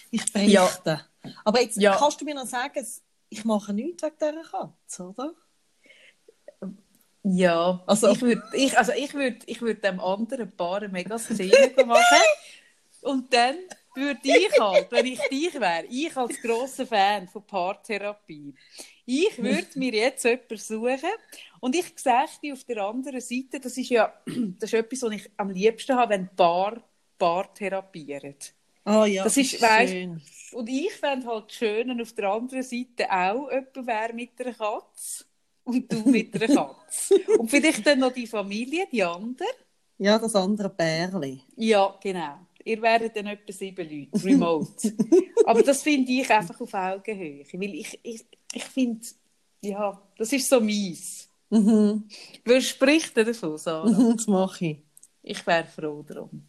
Ich 0.09 0.33
berichte. 0.33 1.01
Aber 1.43 1.61
jetzt 1.61 1.77
Ja. 1.77 1.95
kannst 1.97 2.19
du 2.19 2.25
mir 2.25 2.33
noch 2.33 2.47
sagen, 2.47 2.83
ich 3.29 3.45
mache 3.45 3.73
nichts 3.73 4.01
wegen 4.01 4.15
dieser 4.19 4.41
Katze, 4.43 5.03
oder? 5.03 5.33
Ja, 7.27 7.81
Also- 7.87 8.11
ich 8.11 8.21
würde 8.21 8.43
ich, 8.53 8.77
also 8.77 8.91
ich 8.91 9.13
würd, 9.13 9.43
ich 9.47 9.61
würd 9.61 9.83
dem 9.83 9.99
anderen 9.99 10.51
Paar 10.55 10.77
eine 10.77 10.89
mega 10.89 11.17
Szene 11.17 11.73
machen. 11.85 12.21
Und 13.01 13.33
dann 13.33 13.55
würde 13.95 14.19
ich 14.23 14.59
halt, 14.59 14.91
wenn 14.91 15.05
ich 15.05 15.19
dich 15.31 15.53
wäre, 15.55 15.85
ich 15.89 16.15
als 16.15 16.39
grosser 16.41 16.85
Fan 16.85 17.27
von 17.27 17.45
Paartherapie, 17.45 18.53
ich 19.05 19.37
würde 19.41 19.67
mir 19.75 19.93
jetzt 19.93 20.23
jemanden 20.25 20.57
suchen 20.57 21.09
und 21.59 21.75
ich 21.75 21.85
sehe 21.95 22.25
dich 22.43 22.53
auf 22.53 22.63
der 22.63 22.83
anderen 22.83 23.21
Seite, 23.21 23.59
das 23.59 23.77
ist 23.77 23.89
ja 23.89 24.13
das 24.59 24.71
ist 24.71 24.73
etwas, 24.73 25.01
was 25.03 25.11
ich 25.13 25.29
am 25.37 25.49
liebsten 25.49 25.95
habe, 25.95 26.13
wenn 26.13 26.29
Paar 26.35 26.81
Paar 27.17 27.51
therapieren. 27.53 28.35
Ah 28.83 29.05
ja, 29.05 29.23
Das 29.23 29.37
ist, 29.37 29.55
weißt- 29.63 29.87
schön. 29.87 30.21
Und 30.51 30.67
ich 30.69 30.91
fände 30.93 31.25
halt 31.27 31.51
schön, 31.51 31.89
wenn 31.89 32.01
auf 32.01 32.13
der 32.13 32.29
anderen 32.29 32.63
Seite 32.63 33.09
auch 33.11 33.49
jemand 33.49 33.87
wäre 33.87 34.13
mit 34.13 34.39
einer 34.39 34.53
Katze 34.53 35.25
und 35.65 35.91
du 35.91 36.09
mit 36.09 36.33
einer 36.41 36.55
Katze. 36.55 37.15
und 37.39 37.49
vielleicht 37.49 37.85
dann 37.85 37.99
noch 37.99 38.13
die 38.13 38.27
Familie, 38.27 38.87
die 38.91 39.03
andere. 39.03 39.47
Ja, 39.97 40.17
das 40.19 40.35
andere 40.35 40.69
Bärli. 40.69 41.41
Ja, 41.55 41.95
genau. 42.01 42.39
Ihr 42.63 42.81
wäret 42.81 43.15
dann 43.15 43.27
etwa 43.27 43.53
sieben 43.53 43.87
Leute, 43.87 44.25
remote. 44.25 44.93
Aber 45.45 45.61
das 45.61 45.83
finde 45.83 46.11
ich 46.11 46.29
einfach 46.29 46.59
auf 46.59 46.73
Augenhöhe. 46.73 47.45
Weil 47.53 47.75
ich, 47.75 47.99
ich, 48.01 48.25
ich 48.53 48.63
finde, 48.63 49.05
ja, 49.61 50.01
das 50.17 50.33
ist 50.33 50.49
so 50.49 50.59
mies. 50.59 51.29
Mhm. 51.49 52.03
Wer 52.43 52.61
spricht 52.61 53.15
denn 53.15 53.27
davon, 53.27 53.57
Sarah? 53.57 54.13
das 54.15 54.27
mache 54.27 54.65
ich. 54.65 54.77
Ich 55.21 55.45
wäre 55.45 55.65
froh 55.65 56.03
darum. 56.03 56.43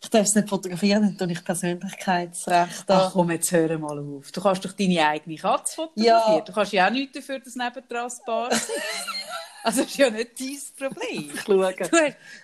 Ich 0.00 0.10
darf 0.10 0.26
es 0.26 0.34
nicht 0.34 0.48
fotografieren, 0.48 1.02
dann 1.02 1.18
tue 1.18 1.32
ich 1.32 1.44
Persönlichkeitsrecht 1.44 2.90
an. 2.90 2.96
Ach 3.00 3.12
komm, 3.12 3.30
jetzt 3.30 3.50
hör 3.52 3.78
mal 3.78 3.98
auf. 3.98 4.30
Du 4.30 4.40
kannst 4.40 4.64
doch 4.64 4.72
deine 4.72 5.06
eigene 5.06 5.36
Katze 5.36 5.74
fotografieren. 5.74 6.36
Ja. 6.36 6.40
Du 6.40 6.52
kannst 6.52 6.72
ja 6.72 6.86
auch 6.86 6.90
nichts 6.90 7.14
dafür, 7.14 7.40
dass 7.40 7.54
nebendran 7.56 8.04
das 8.04 8.22
Paar 8.24 8.50
ist. 8.50 8.70
Also 9.64 9.82
das 9.82 9.90
ist 9.92 9.96
ja 9.96 10.10
nicht 10.10 10.40
dein 10.40 10.90
Problem. 10.90 11.30
Du 11.46 11.64
hast, 11.64 11.78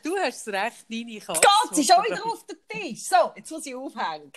du 0.04 0.16
hast 0.16 0.46
das 0.46 0.54
Recht, 0.54 0.86
deine 0.88 1.18
Katze 1.18 1.40
Gott, 1.40 1.74
sie 1.74 1.80
ist 1.80 1.92
schon 1.92 2.04
wieder 2.04 2.24
auf 2.24 2.46
dem 2.46 2.58
Tisch. 2.68 3.02
So, 3.02 3.32
jetzt 3.34 3.50
muss 3.50 3.66
ich 3.66 3.74
aufhängen. 3.74 4.30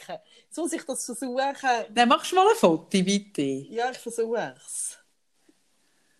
Jetzt 0.47 0.57
muss 0.57 0.73
ich 0.73 0.83
das 0.83 1.05
versuchen. 1.05 1.53
Dann 1.93 2.09
machst 2.09 2.31
du 2.31 2.35
mal 2.35 2.49
ein 2.49 2.55
Foto, 2.55 2.87
bitte. 3.03 3.41
Ja, 3.41 3.91
ich 3.91 3.99
versuche 3.99 4.55
es. 4.57 4.97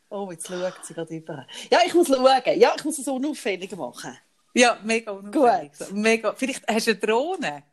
Oh, 0.09 0.29
jetzt 0.29 0.47
schaut 0.47 0.85
sie 0.85 0.93
gerade 0.93 1.15
über. 1.15 1.47
Ja, 1.71 1.79
ich 1.85 1.93
muss 1.93 2.07
schauen. 2.07 2.41
Ja, 2.57 2.73
ich 2.77 2.83
muss 2.83 2.99
es 2.99 3.07
unauffällig 3.07 3.75
machen. 3.75 4.17
Ja, 4.53 4.79
mega 4.83 5.11
unauffällig. 5.11 5.75
So, 5.75 5.93
Mega. 5.93 6.33
Vielleicht 6.35 6.67
hast 6.67 6.87
du 6.87 6.91
eine 6.91 6.99
Drohne. 6.99 7.63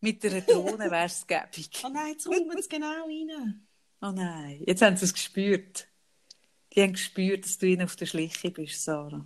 Mit 0.00 0.24
einer 0.24 0.40
Drohne 0.40 0.90
wäre 0.90 1.06
es 1.06 1.26
gäbig. 1.26 1.70
Oh 1.84 1.88
nein, 1.88 2.12
jetzt 2.12 2.26
kommt 2.26 2.58
es 2.58 2.68
genau 2.68 3.04
rein. 3.04 3.66
Oh 4.02 4.10
nein, 4.10 4.62
jetzt 4.66 4.82
haben 4.82 4.96
sie 4.96 5.04
es 5.04 5.14
gespürt. 5.14 5.86
Die 6.72 6.82
haben 6.82 6.92
gespürt, 6.92 7.44
dass 7.44 7.58
du 7.58 7.66
ihnen 7.66 7.82
auf 7.82 7.96
der 7.96 8.06
Schliche 8.06 8.50
bist, 8.50 8.84
Sarah. 8.84 9.24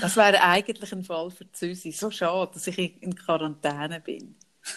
Das 0.00 0.16
wäre 0.16 0.42
eigentlich 0.42 0.92
ein 0.92 1.04
Fall 1.04 1.30
für 1.30 1.46
Susi. 1.52 1.92
So 1.92 2.10
schade, 2.10 2.50
dass 2.54 2.66
ich 2.66 3.02
in 3.02 3.14
Quarantäne 3.14 4.00
bin. 4.00 4.36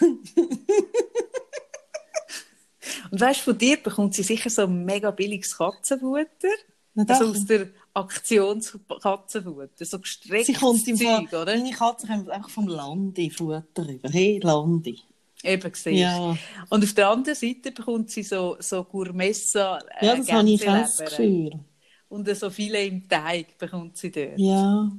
Und 3.10 3.20
weißt 3.20 3.40
du, 3.40 3.44
von 3.44 3.58
dir 3.58 3.76
bekommt 3.76 4.14
sie 4.14 4.22
sicher 4.22 4.48
so 4.48 4.62
ein 4.62 4.84
mega 4.84 5.10
billiges 5.10 5.56
Katzenfutter. 5.56 6.48
Also 6.96 7.26
aus 7.30 7.44
der 7.46 7.68
Aktionskatzenfutter. 7.94 9.84
So 9.84 9.98
gestrecktes 9.98 10.46
Sie 10.46 10.52
kommt 10.52 10.86
im 10.88 10.98
Fall, 10.98 11.26
Zeug, 11.28 11.40
oder? 11.42 11.56
meine 11.56 11.70
Katze 11.72 12.06
kommt 12.06 12.30
einfach 12.30 12.50
vom 12.50 12.68
Landi 12.68 13.30
Futter 13.30 13.86
rüber. 13.86 14.08
Hey, 14.10 14.40
Landi. 14.42 15.00
Eben 15.42 15.72
gesehen. 15.72 15.96
Ja, 15.98 16.36
Und 16.70 16.84
auf 16.84 16.92
der 16.94 17.08
anderen 17.08 17.34
Seite 17.34 17.72
bekommt 17.72 18.10
sie 18.10 18.22
so, 18.22 18.56
so 18.60 18.84
Gourmessa 18.84 19.78
äh, 19.98 20.06
ja 20.06 20.16
das 20.16 20.30
habe 20.30 20.48
ich 20.50 20.60
das. 20.60 20.98
Gefühl. 20.98 21.52
Und 22.08 22.28
so 22.36 22.50
viele 22.50 22.84
im 22.84 23.08
Teig 23.08 23.58
bekommt 23.58 23.96
sie 23.96 24.10
dort. 24.12 24.38
Ja, 24.38 24.92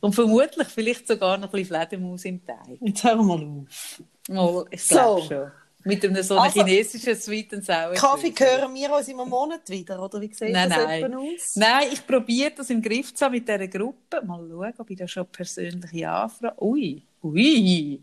Und 0.00 0.14
vermutlich 0.14 0.66
vielleicht 0.68 1.06
sogar 1.06 1.36
noch 1.36 1.48
ein 1.48 1.50
bisschen 1.52 1.66
Fledermaus 1.76 2.24
im 2.24 2.44
Teig. 2.44 2.78
jetzt 2.80 3.04
hör 3.04 3.22
mal 3.22 3.44
auf. 3.44 4.02
Mal, 4.28 4.64
ich 4.70 4.82
So. 4.86 5.22
schon. 5.28 5.52
Mit 5.88 6.04
einem 6.04 6.22
so 6.22 6.34
einem 6.34 6.42
Also, 6.44 6.64
chinesischen 6.64 7.16
Sweet 7.16 7.54
and 7.54 7.64
Sour. 7.64 7.94
Kaffee 7.94 8.34
Sauce. 8.36 8.40
hören 8.46 8.74
wir 8.74 8.94
uns 8.94 9.08
im 9.08 9.16
Monat 9.16 9.70
wieder, 9.70 10.02
oder 10.02 10.20
wie 10.20 10.26
sieht 10.34 10.52
Nein, 10.52 10.68
das 10.68 10.78
nein. 10.84 11.14
aus? 11.14 11.56
Nein, 11.56 11.88
ich 11.90 12.06
probiere 12.06 12.50
das 12.50 12.68
im 12.68 12.82
Griff 12.82 13.14
zu 13.14 13.24
haben 13.24 13.32
mit 13.32 13.48
dieser 13.48 13.66
Gruppe. 13.68 14.20
Mal 14.22 14.46
schauen, 14.50 14.74
ob 14.76 14.90
ich 14.90 14.98
da 14.98 15.08
schon 15.08 15.26
persönliche 15.28 16.10
Anfragen... 16.10 16.56
Ui, 16.60 17.02
ui. 17.22 18.02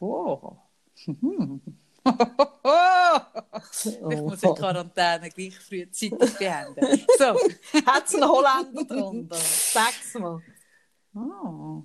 Oh. 0.00 0.52
Hm. 1.20 1.60
ich 4.10 4.20
muss 4.20 4.40
die 4.40 4.46
Quarantäne 4.46 5.28
gleich 5.30 5.58
frühzeitig 5.58 6.34
beenden. 6.38 7.04
So. 7.18 7.24
Hat 7.84 8.06
es 8.06 8.14
einen 8.14 8.28
Holländer 8.28 8.84
drunter? 8.84 9.36
Sag's 9.36 10.14
mal. 10.14 10.40
Oh. 11.16 11.82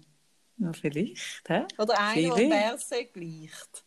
Ja, 0.58 0.72
vielleicht. 0.74 1.50
Hä? 1.50 1.66
Oder 1.80 2.00
einer, 2.00 2.22
der 2.22 2.34
Vielleicht. 2.36 2.50
Berse 2.52 3.06
gleicht. 3.06 3.84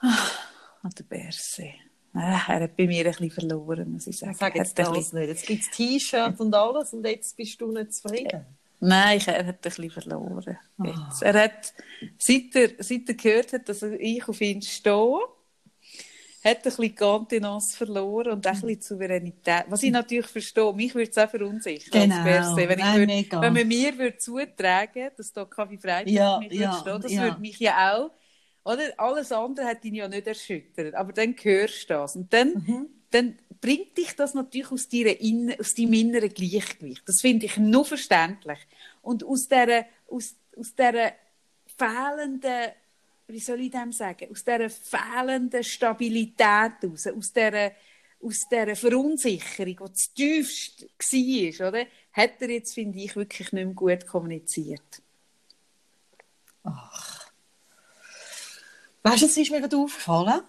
An 0.00 0.92
der 0.98 1.04
Berse. 1.04 1.70
Ah, 2.12 2.42
er 2.48 2.60
hat 2.62 2.76
bei 2.76 2.86
mir 2.86 3.06
ein 3.06 3.12
bisschen 3.12 3.30
verloren, 3.30 3.92
muss 3.92 4.06
ich 4.06 4.18
sagen. 4.18 4.34
Sag 4.34 4.56
jetzt 4.56 4.78
das 4.78 5.12
nicht. 5.12 5.28
Jetzt 5.28 5.46
gibt 5.46 5.62
es 5.62 5.70
T-Shirts 5.70 6.40
und 6.40 6.54
alles 6.54 6.92
und 6.92 7.06
jetzt 7.06 7.36
bist 7.36 7.60
du 7.60 7.70
nicht 7.70 7.94
zufrieden. 7.94 8.44
Nein, 8.80 9.20
er 9.26 9.46
hat 9.46 9.56
ein 9.56 9.60
bisschen 9.62 9.90
verloren. 9.90 10.58
Jetzt. 10.82 11.22
Er 11.22 11.34
hat, 11.34 11.74
seit 12.18 12.54
er, 12.54 12.70
seit 12.78 13.08
er 13.08 13.14
gehört 13.14 13.52
hat, 13.52 13.68
dass 13.68 13.82
ich 13.82 14.26
auf 14.26 14.40
ihn 14.40 14.62
stehe, 14.62 15.18
hat 16.42 16.56
ein 16.56 16.62
bisschen 16.62 16.84
die 16.84 16.94
Kontenance 16.94 17.76
verloren 17.76 18.32
und 18.32 18.46
auch 18.46 18.52
ein 18.52 18.60
bisschen 18.62 18.80
Souveränität. 18.80 19.64
Was 19.68 19.82
ich 19.82 19.90
natürlich 19.90 20.26
verstehe, 20.26 20.72
mich 20.72 20.94
würde 20.94 21.10
es 21.10 21.18
auch 21.18 21.28
verunsichern. 21.28 22.08
Genau. 22.08 22.14
Als 22.16 22.24
per 22.24 22.44
se. 22.44 22.68
Wenn, 22.68 22.78
ich 22.78 23.30
Nein, 23.30 23.42
wenn 23.42 23.52
man 23.52 23.68
mir 23.68 23.98
würde 23.98 24.16
zutragen 24.16 25.10
dass 25.16 25.32
da 25.32 25.44
Kaffee 25.44 25.76
Freitag 25.78 26.08
Ja, 26.08 26.38
mich 26.38 26.52
ja, 26.54 26.82
das 26.82 27.12
ja. 27.12 27.22
würde 27.24 27.40
mich 27.40 27.58
ja 27.58 27.92
auch, 27.92 28.10
oder? 28.64 28.82
Alles 28.98 29.32
andere 29.32 29.66
hat 29.66 29.84
ihn 29.84 29.94
ja 29.94 30.08
nicht 30.08 30.26
erschüttert. 30.26 30.94
Aber 30.94 31.12
dann 31.12 31.34
hörst 31.40 31.84
du 31.84 31.94
das. 31.94 32.16
Und 32.16 32.32
dann, 32.32 32.52
Mhm. 32.54 32.86
dann 33.10 33.38
bringt 33.60 33.96
dich 33.96 34.14
das 34.16 34.34
natürlich 34.34 34.70
aus, 34.70 34.86
Inner, 34.86 35.54
aus 35.58 35.74
deinem 35.74 35.92
inneren 35.94 36.32
Gleichgewicht. 36.32 37.02
Das 37.06 37.20
finde 37.20 37.46
ich 37.46 37.56
nur 37.56 37.84
verständlich. 37.84 38.58
Und 39.02 39.24
aus 39.24 39.48
dieser, 39.48 39.86
aus, 40.08 40.34
aus 40.56 40.74
dieser 40.74 41.12
fehlenden, 41.76 42.72
wie 43.28 43.40
soll 43.40 43.60
ich 43.60 43.70
dem 43.70 43.92
sagen, 43.92 44.30
aus 44.30 44.44
dieser 44.44 44.70
fehlenden 44.70 45.64
Stabilität 45.64 46.72
raus, 46.82 47.06
aus 47.06 47.32
dieser, 47.32 47.72
aus 48.22 48.48
dieser 48.50 48.76
Verunsicherung, 48.76 49.88
die 49.88 49.92
zu 49.92 50.14
tiefst 50.14 50.82
war, 50.82 51.68
oder, 51.68 51.86
hat 52.12 52.42
er 52.42 52.50
jetzt, 52.50 52.74
finde 52.74 52.98
ich, 52.98 53.16
wirklich 53.16 53.52
nicht 53.52 53.64
mehr 53.64 53.74
gut 53.74 54.06
kommuniziert. 54.06 55.02
Weißt 59.02 59.22
du, 59.22 59.26
es 59.26 59.36
ist 59.36 59.50
mir 59.50 59.60
gerade 59.60 59.76
aufgefallen. 59.76 60.42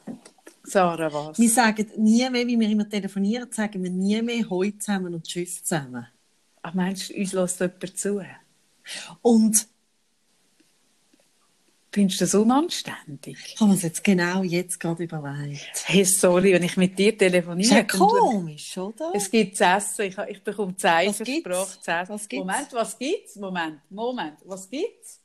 Sarah, 0.63 1.11
was? 1.11 1.39
Wir 1.39 1.49
sagen 1.49 1.87
nie 1.97 2.29
mehr, 2.29 2.45
wie 2.45 2.59
wir 2.59 2.69
immer 2.69 2.87
telefonieren, 2.87 3.51
sagen 3.51 3.81
wir 3.83 3.89
nie 3.89 4.21
mehr 4.21 4.49
Hoi 4.49 4.73
zusammen 4.77 5.13
und 5.13 5.25
Tschüss 5.25 5.63
zusammen. 5.63 6.05
Ach, 6.61 6.73
meinst 6.73 7.09
du, 7.09 7.15
uns 7.15 7.33
lässt 7.33 7.59
jemand 7.59 7.97
zu? 7.97 8.25
Und 9.21 9.67
Findest 11.93 12.21
du 12.21 12.23
das 12.23 12.35
unanständig? 12.35 13.37
ich 13.53 13.59
habe 13.59 13.73
das 13.73 13.81
jetzt 13.81 14.01
genau 14.01 14.43
jetzt 14.43 14.79
gerade 14.79 15.03
überlegt. 15.03 15.83
Hey, 15.87 16.05
sorry, 16.05 16.53
wenn 16.53 16.63
ich 16.63 16.77
mit 16.77 16.97
dir 16.97 17.17
telefoniere. 17.17 17.75
ja 17.75 17.83
komisch, 17.83 18.77
oder? 18.77 19.11
Es 19.13 19.29
gibt 19.29 19.57
zu 19.57 19.65
essen. 19.65 20.03
Ich, 20.03 20.17
ich 20.17 20.41
bekomme 20.41 20.73
Zeichen? 20.77 21.25
Sprache 21.25 21.81
zu 21.81 21.91
essen. 21.91 22.13
Was 22.13 22.29
gibt's? 22.29 22.45
Moment, 22.45 22.73
was 22.73 22.97
gibt's? 22.97 23.35
Moment, 23.35 23.79
Moment, 23.89 24.37
was 24.45 24.69
gibt's? 24.69 25.20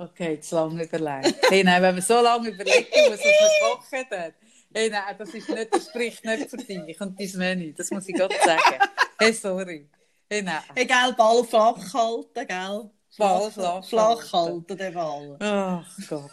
Okay, 0.00 0.40
zu 0.40 0.54
lange 0.54 0.84
überlegt. 0.84 1.34
Hey, 1.50 1.64
nein, 1.64 1.82
wenn 1.82 1.96
man 1.96 2.02
so 2.02 2.20
lange 2.20 2.50
überlegt, 2.50 2.94
muss 3.10 3.18
man 3.18 3.72
kochen 3.72 4.06
dann. 4.08 4.32
Hey, 4.72 4.90
nein, 4.90 5.16
das, 5.18 5.34
ist 5.34 5.48
nicht, 5.48 5.74
das 5.74 5.86
spricht 5.88 6.24
nicht 6.24 6.48
für 6.48 6.56
dich 6.56 7.00
und 7.00 7.18
dein 7.18 7.30
Menü. 7.34 7.72
Das 7.72 7.90
muss 7.90 8.08
ich 8.08 8.14
gerade 8.14 8.34
sagen. 8.44 8.78
Hey, 9.18 9.32
sorry. 9.32 9.88
Hey, 10.30 10.42
nein. 10.42 10.62
Egal, 10.76 11.14
Ball 11.14 11.42
flach 11.42 11.92
halten, 11.92 12.46
gell? 12.46 12.90
Ball 13.16 13.50
flach 13.50 13.84
flach 13.84 14.32
halten. 14.32 14.64
halten, 14.68 14.76
den 14.76 14.94
Ball. 14.94 15.36
Ach 15.40 15.96
Gott. 16.08 16.30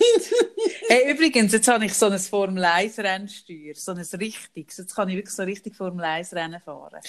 hey, 0.89 1.11
übrigens, 1.11 1.53
jetzt 1.53 1.67
habe 1.67 1.85
ich 1.85 1.93
so 1.95 2.05
ein 2.05 2.19
Formel 2.19 2.63
1 2.63 2.99
Rennsteuer, 2.99 3.73
so 3.73 3.93
ein 3.93 3.97
richtiges. 3.97 4.77
Jetzt 4.77 4.95
kann 4.95 5.09
ich 5.09 5.15
wirklich 5.15 5.35
so 5.35 5.41
richtig 5.41 5.75
Formel 5.75 6.05
1 6.05 6.33
Rennen 6.33 6.61
fahren. 6.61 7.01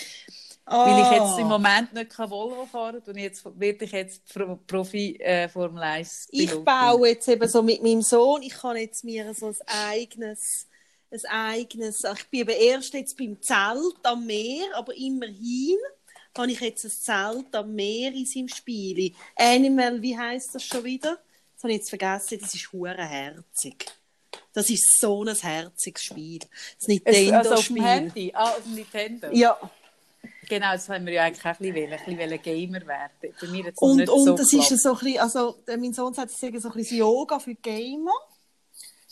Weil 0.69 0.99
ich 1.01 1.05
Ah. 1.07 1.29
jetzt 1.29 1.39
im 1.39 1.47
Moment 1.47 1.93
nicht 1.93 2.19
Volvo 2.19 2.67
fahren 2.67 3.01
kann 3.05 3.15
und 3.15 3.21
jetzt 3.21 3.45
werde 3.59 3.85
ich 3.85 3.93
jetzt 3.93 4.27
Pro- 4.35 4.59
Profi 4.67 5.15
äh, 5.21 5.49
Formel 5.49 5.81
1 5.83 6.27
Ich 6.33 6.49
Pilotin. 6.49 6.65
baue 6.65 7.09
jetzt 7.09 7.29
eben 7.29 7.49
so 7.49 7.63
mit 7.63 7.83
meinem 7.85 8.03
Sohn, 8.03 8.43
ich 8.43 8.53
kann 8.55 8.77
jetzt 8.77 9.05
mir 9.05 9.33
so 9.33 9.47
ein 9.47 9.57
eigenes, 9.93 10.67
ein 11.13 11.21
eigenes, 11.31 12.03
ich 12.03 12.27
bin 12.31 12.41
eben 12.41 12.51
erst 12.51 12.95
jetzt 12.95 13.17
beim 13.17 13.41
Zelt 13.41 13.95
am 14.03 14.27
Meer, 14.27 14.67
aber 14.75 14.93
immerhin 14.97 15.77
habe 16.37 16.51
ich 16.51 16.61
jetzt 16.61 16.85
ein 16.85 16.91
Zelt 16.91 17.55
am 17.55 17.73
Meer 17.73 18.13
in 18.13 18.27
seinem 18.27 18.49
Spiel. 18.49 19.15
Animal, 19.37 20.03
wie 20.03 20.19
heißt 20.19 20.53
das 20.53 20.65
schon 20.65 20.83
wieder? 20.83 21.19
Das 21.55 21.63
habe 21.63 21.73
ich 21.75 21.79
jetzt 21.79 21.91
vergessen, 21.91 22.39
das 22.41 22.53
ist 22.55 22.69
herzig. 22.73 23.87
Das 24.53 24.69
ist 24.71 24.99
so 25.01 25.23
ein 25.23 25.35
herziges 25.37 26.03
Spiel. 26.03 26.39
Das 26.41 26.49
Es, 26.81 26.89
Nintendo-Spiel. 26.89 27.35
also 27.35 27.55
auf 27.55 27.67
dem 27.69 27.77
Handy, 27.85 28.33
ah, 28.35 28.51
auf 28.51 28.63
dem 28.63 28.75
Nintendo. 28.75 29.29
Ja, 29.31 29.59
Genau, 30.49 30.73
das 30.73 30.89
haben 30.89 31.07
wir 31.07 31.13
ja 31.13 31.25
eigentlich 31.25 31.45
auch 31.45 31.47
ein 31.47 31.57
bisschen, 31.59 31.75
wollen, 31.75 31.93
ein 31.93 32.17
bisschen 32.17 32.43
Gamer 32.43 32.87
werden. 32.87 33.35
Bei 33.41 33.47
mir 33.49 33.65
jetzt 33.65 33.83
und, 33.83 33.97
nicht 33.97 34.09
und 34.09 34.25
so 34.25 34.37
das 34.37 34.51
geklappt. 34.51 34.71
ist 34.71 34.83
so 34.83 34.93
ein 34.93 34.99
bisschen, 34.99 35.21
also 35.21 35.57
mein 35.67 35.93
Sohn 35.93 36.15
sagt, 36.15 36.31
es 36.31 36.39
sei 36.39 36.53
so 36.59 36.69
ein 36.69 36.75
bisschen 36.75 36.99
Yoga 36.99 37.39
für 37.39 37.55
Gamer. 37.55 38.13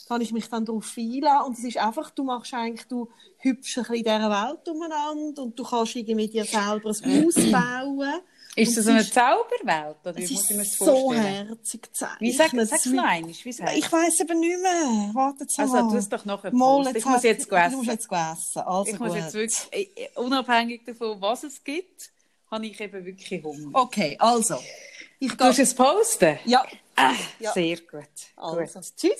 Da 0.07 0.13
habe 0.13 0.23
ich 0.23 0.31
mich 0.31 0.47
dann 0.49 0.65
darauf 0.65 0.93
einlassen. 0.97 1.47
Und 1.47 1.57
es 1.57 1.63
ist 1.63 1.77
einfach, 1.77 2.11
du 2.11 2.23
machst 2.23 2.53
eigentlich, 2.53 2.87
du 2.87 3.09
hüpfst 3.39 3.77
ein 3.77 3.83
bisschen 3.83 3.95
in 3.95 4.03
dieser 4.03 4.29
Welt 4.29 4.67
umeinander 4.67 5.41
und 5.41 5.57
du 5.57 5.63
kannst 5.63 5.95
irgendwie 5.95 6.27
dir 6.27 6.45
selber 6.45 6.91
ein 7.03 7.25
Haus 7.25 7.51
bauen. 7.51 8.21
Ist 8.55 8.77
das 8.77 8.85
so 8.85 8.91
eine 8.91 9.03
Zauberwelt? 9.09 9.97
Oder 10.03 10.15
wie 10.15 10.23
Es 10.23 10.31
muss 10.31 10.49
ich 10.49 10.55
mir 10.55 10.63
das 10.63 10.77
so 10.77 11.13
herzig 11.13 11.81
gezeichnet. 11.81 12.21
Wie 12.21 12.31
sag, 12.31 12.53
Es 12.53 12.69
sag's 12.69 12.85
ist- 12.85 12.93
noch 12.93 13.03
einmal, 13.03 13.31
wie. 13.33 13.49
Ich 13.77 13.91
weiss 13.91 14.19
eben 14.21 14.39
nicht 14.39 14.61
mehr. 14.61 15.11
Warte 15.13 15.43
jetzt 15.43 15.59
Also, 15.59 15.73
mal. 15.73 15.89
tu 15.91 15.97
es 15.97 16.07
doch 16.09 16.23
nachher 16.25 16.53
Mal. 16.53 16.95
Ich 16.95 17.05
muss 17.05 17.23
jetzt 17.23 17.51
Du 17.51 17.55
essen. 17.55 17.75
musst 17.77 17.89
jetzt 17.89 18.07
essen. 18.09 18.59
Also 18.61 18.91
Ich 18.93 18.99
muss 18.99 19.09
gut. 19.09 19.17
jetzt 19.17 19.33
wirklich, 19.33 20.09
unabhängig 20.15 20.85
davon, 20.85 21.19
was 21.19 21.43
es 21.43 21.63
gibt, 21.63 22.11
habe 22.49 22.65
ich 22.65 22.79
eben 22.79 23.03
wirklich 23.05 23.43
Hunger. 23.43 23.69
Okay, 23.73 24.15
also. 24.19 24.57
Ich 25.19 25.33
Du 25.35 25.43
hast 25.43 25.59
es 25.59 25.73
posten? 25.73 26.37
Ja, 26.45 26.65
Ah, 26.97 27.11
Ja. 27.39 27.51
Sehr 27.51 27.75
gut. 27.77 28.03
also. 28.37 28.57
gut. 28.57 28.95
Tschüss. 28.95 29.19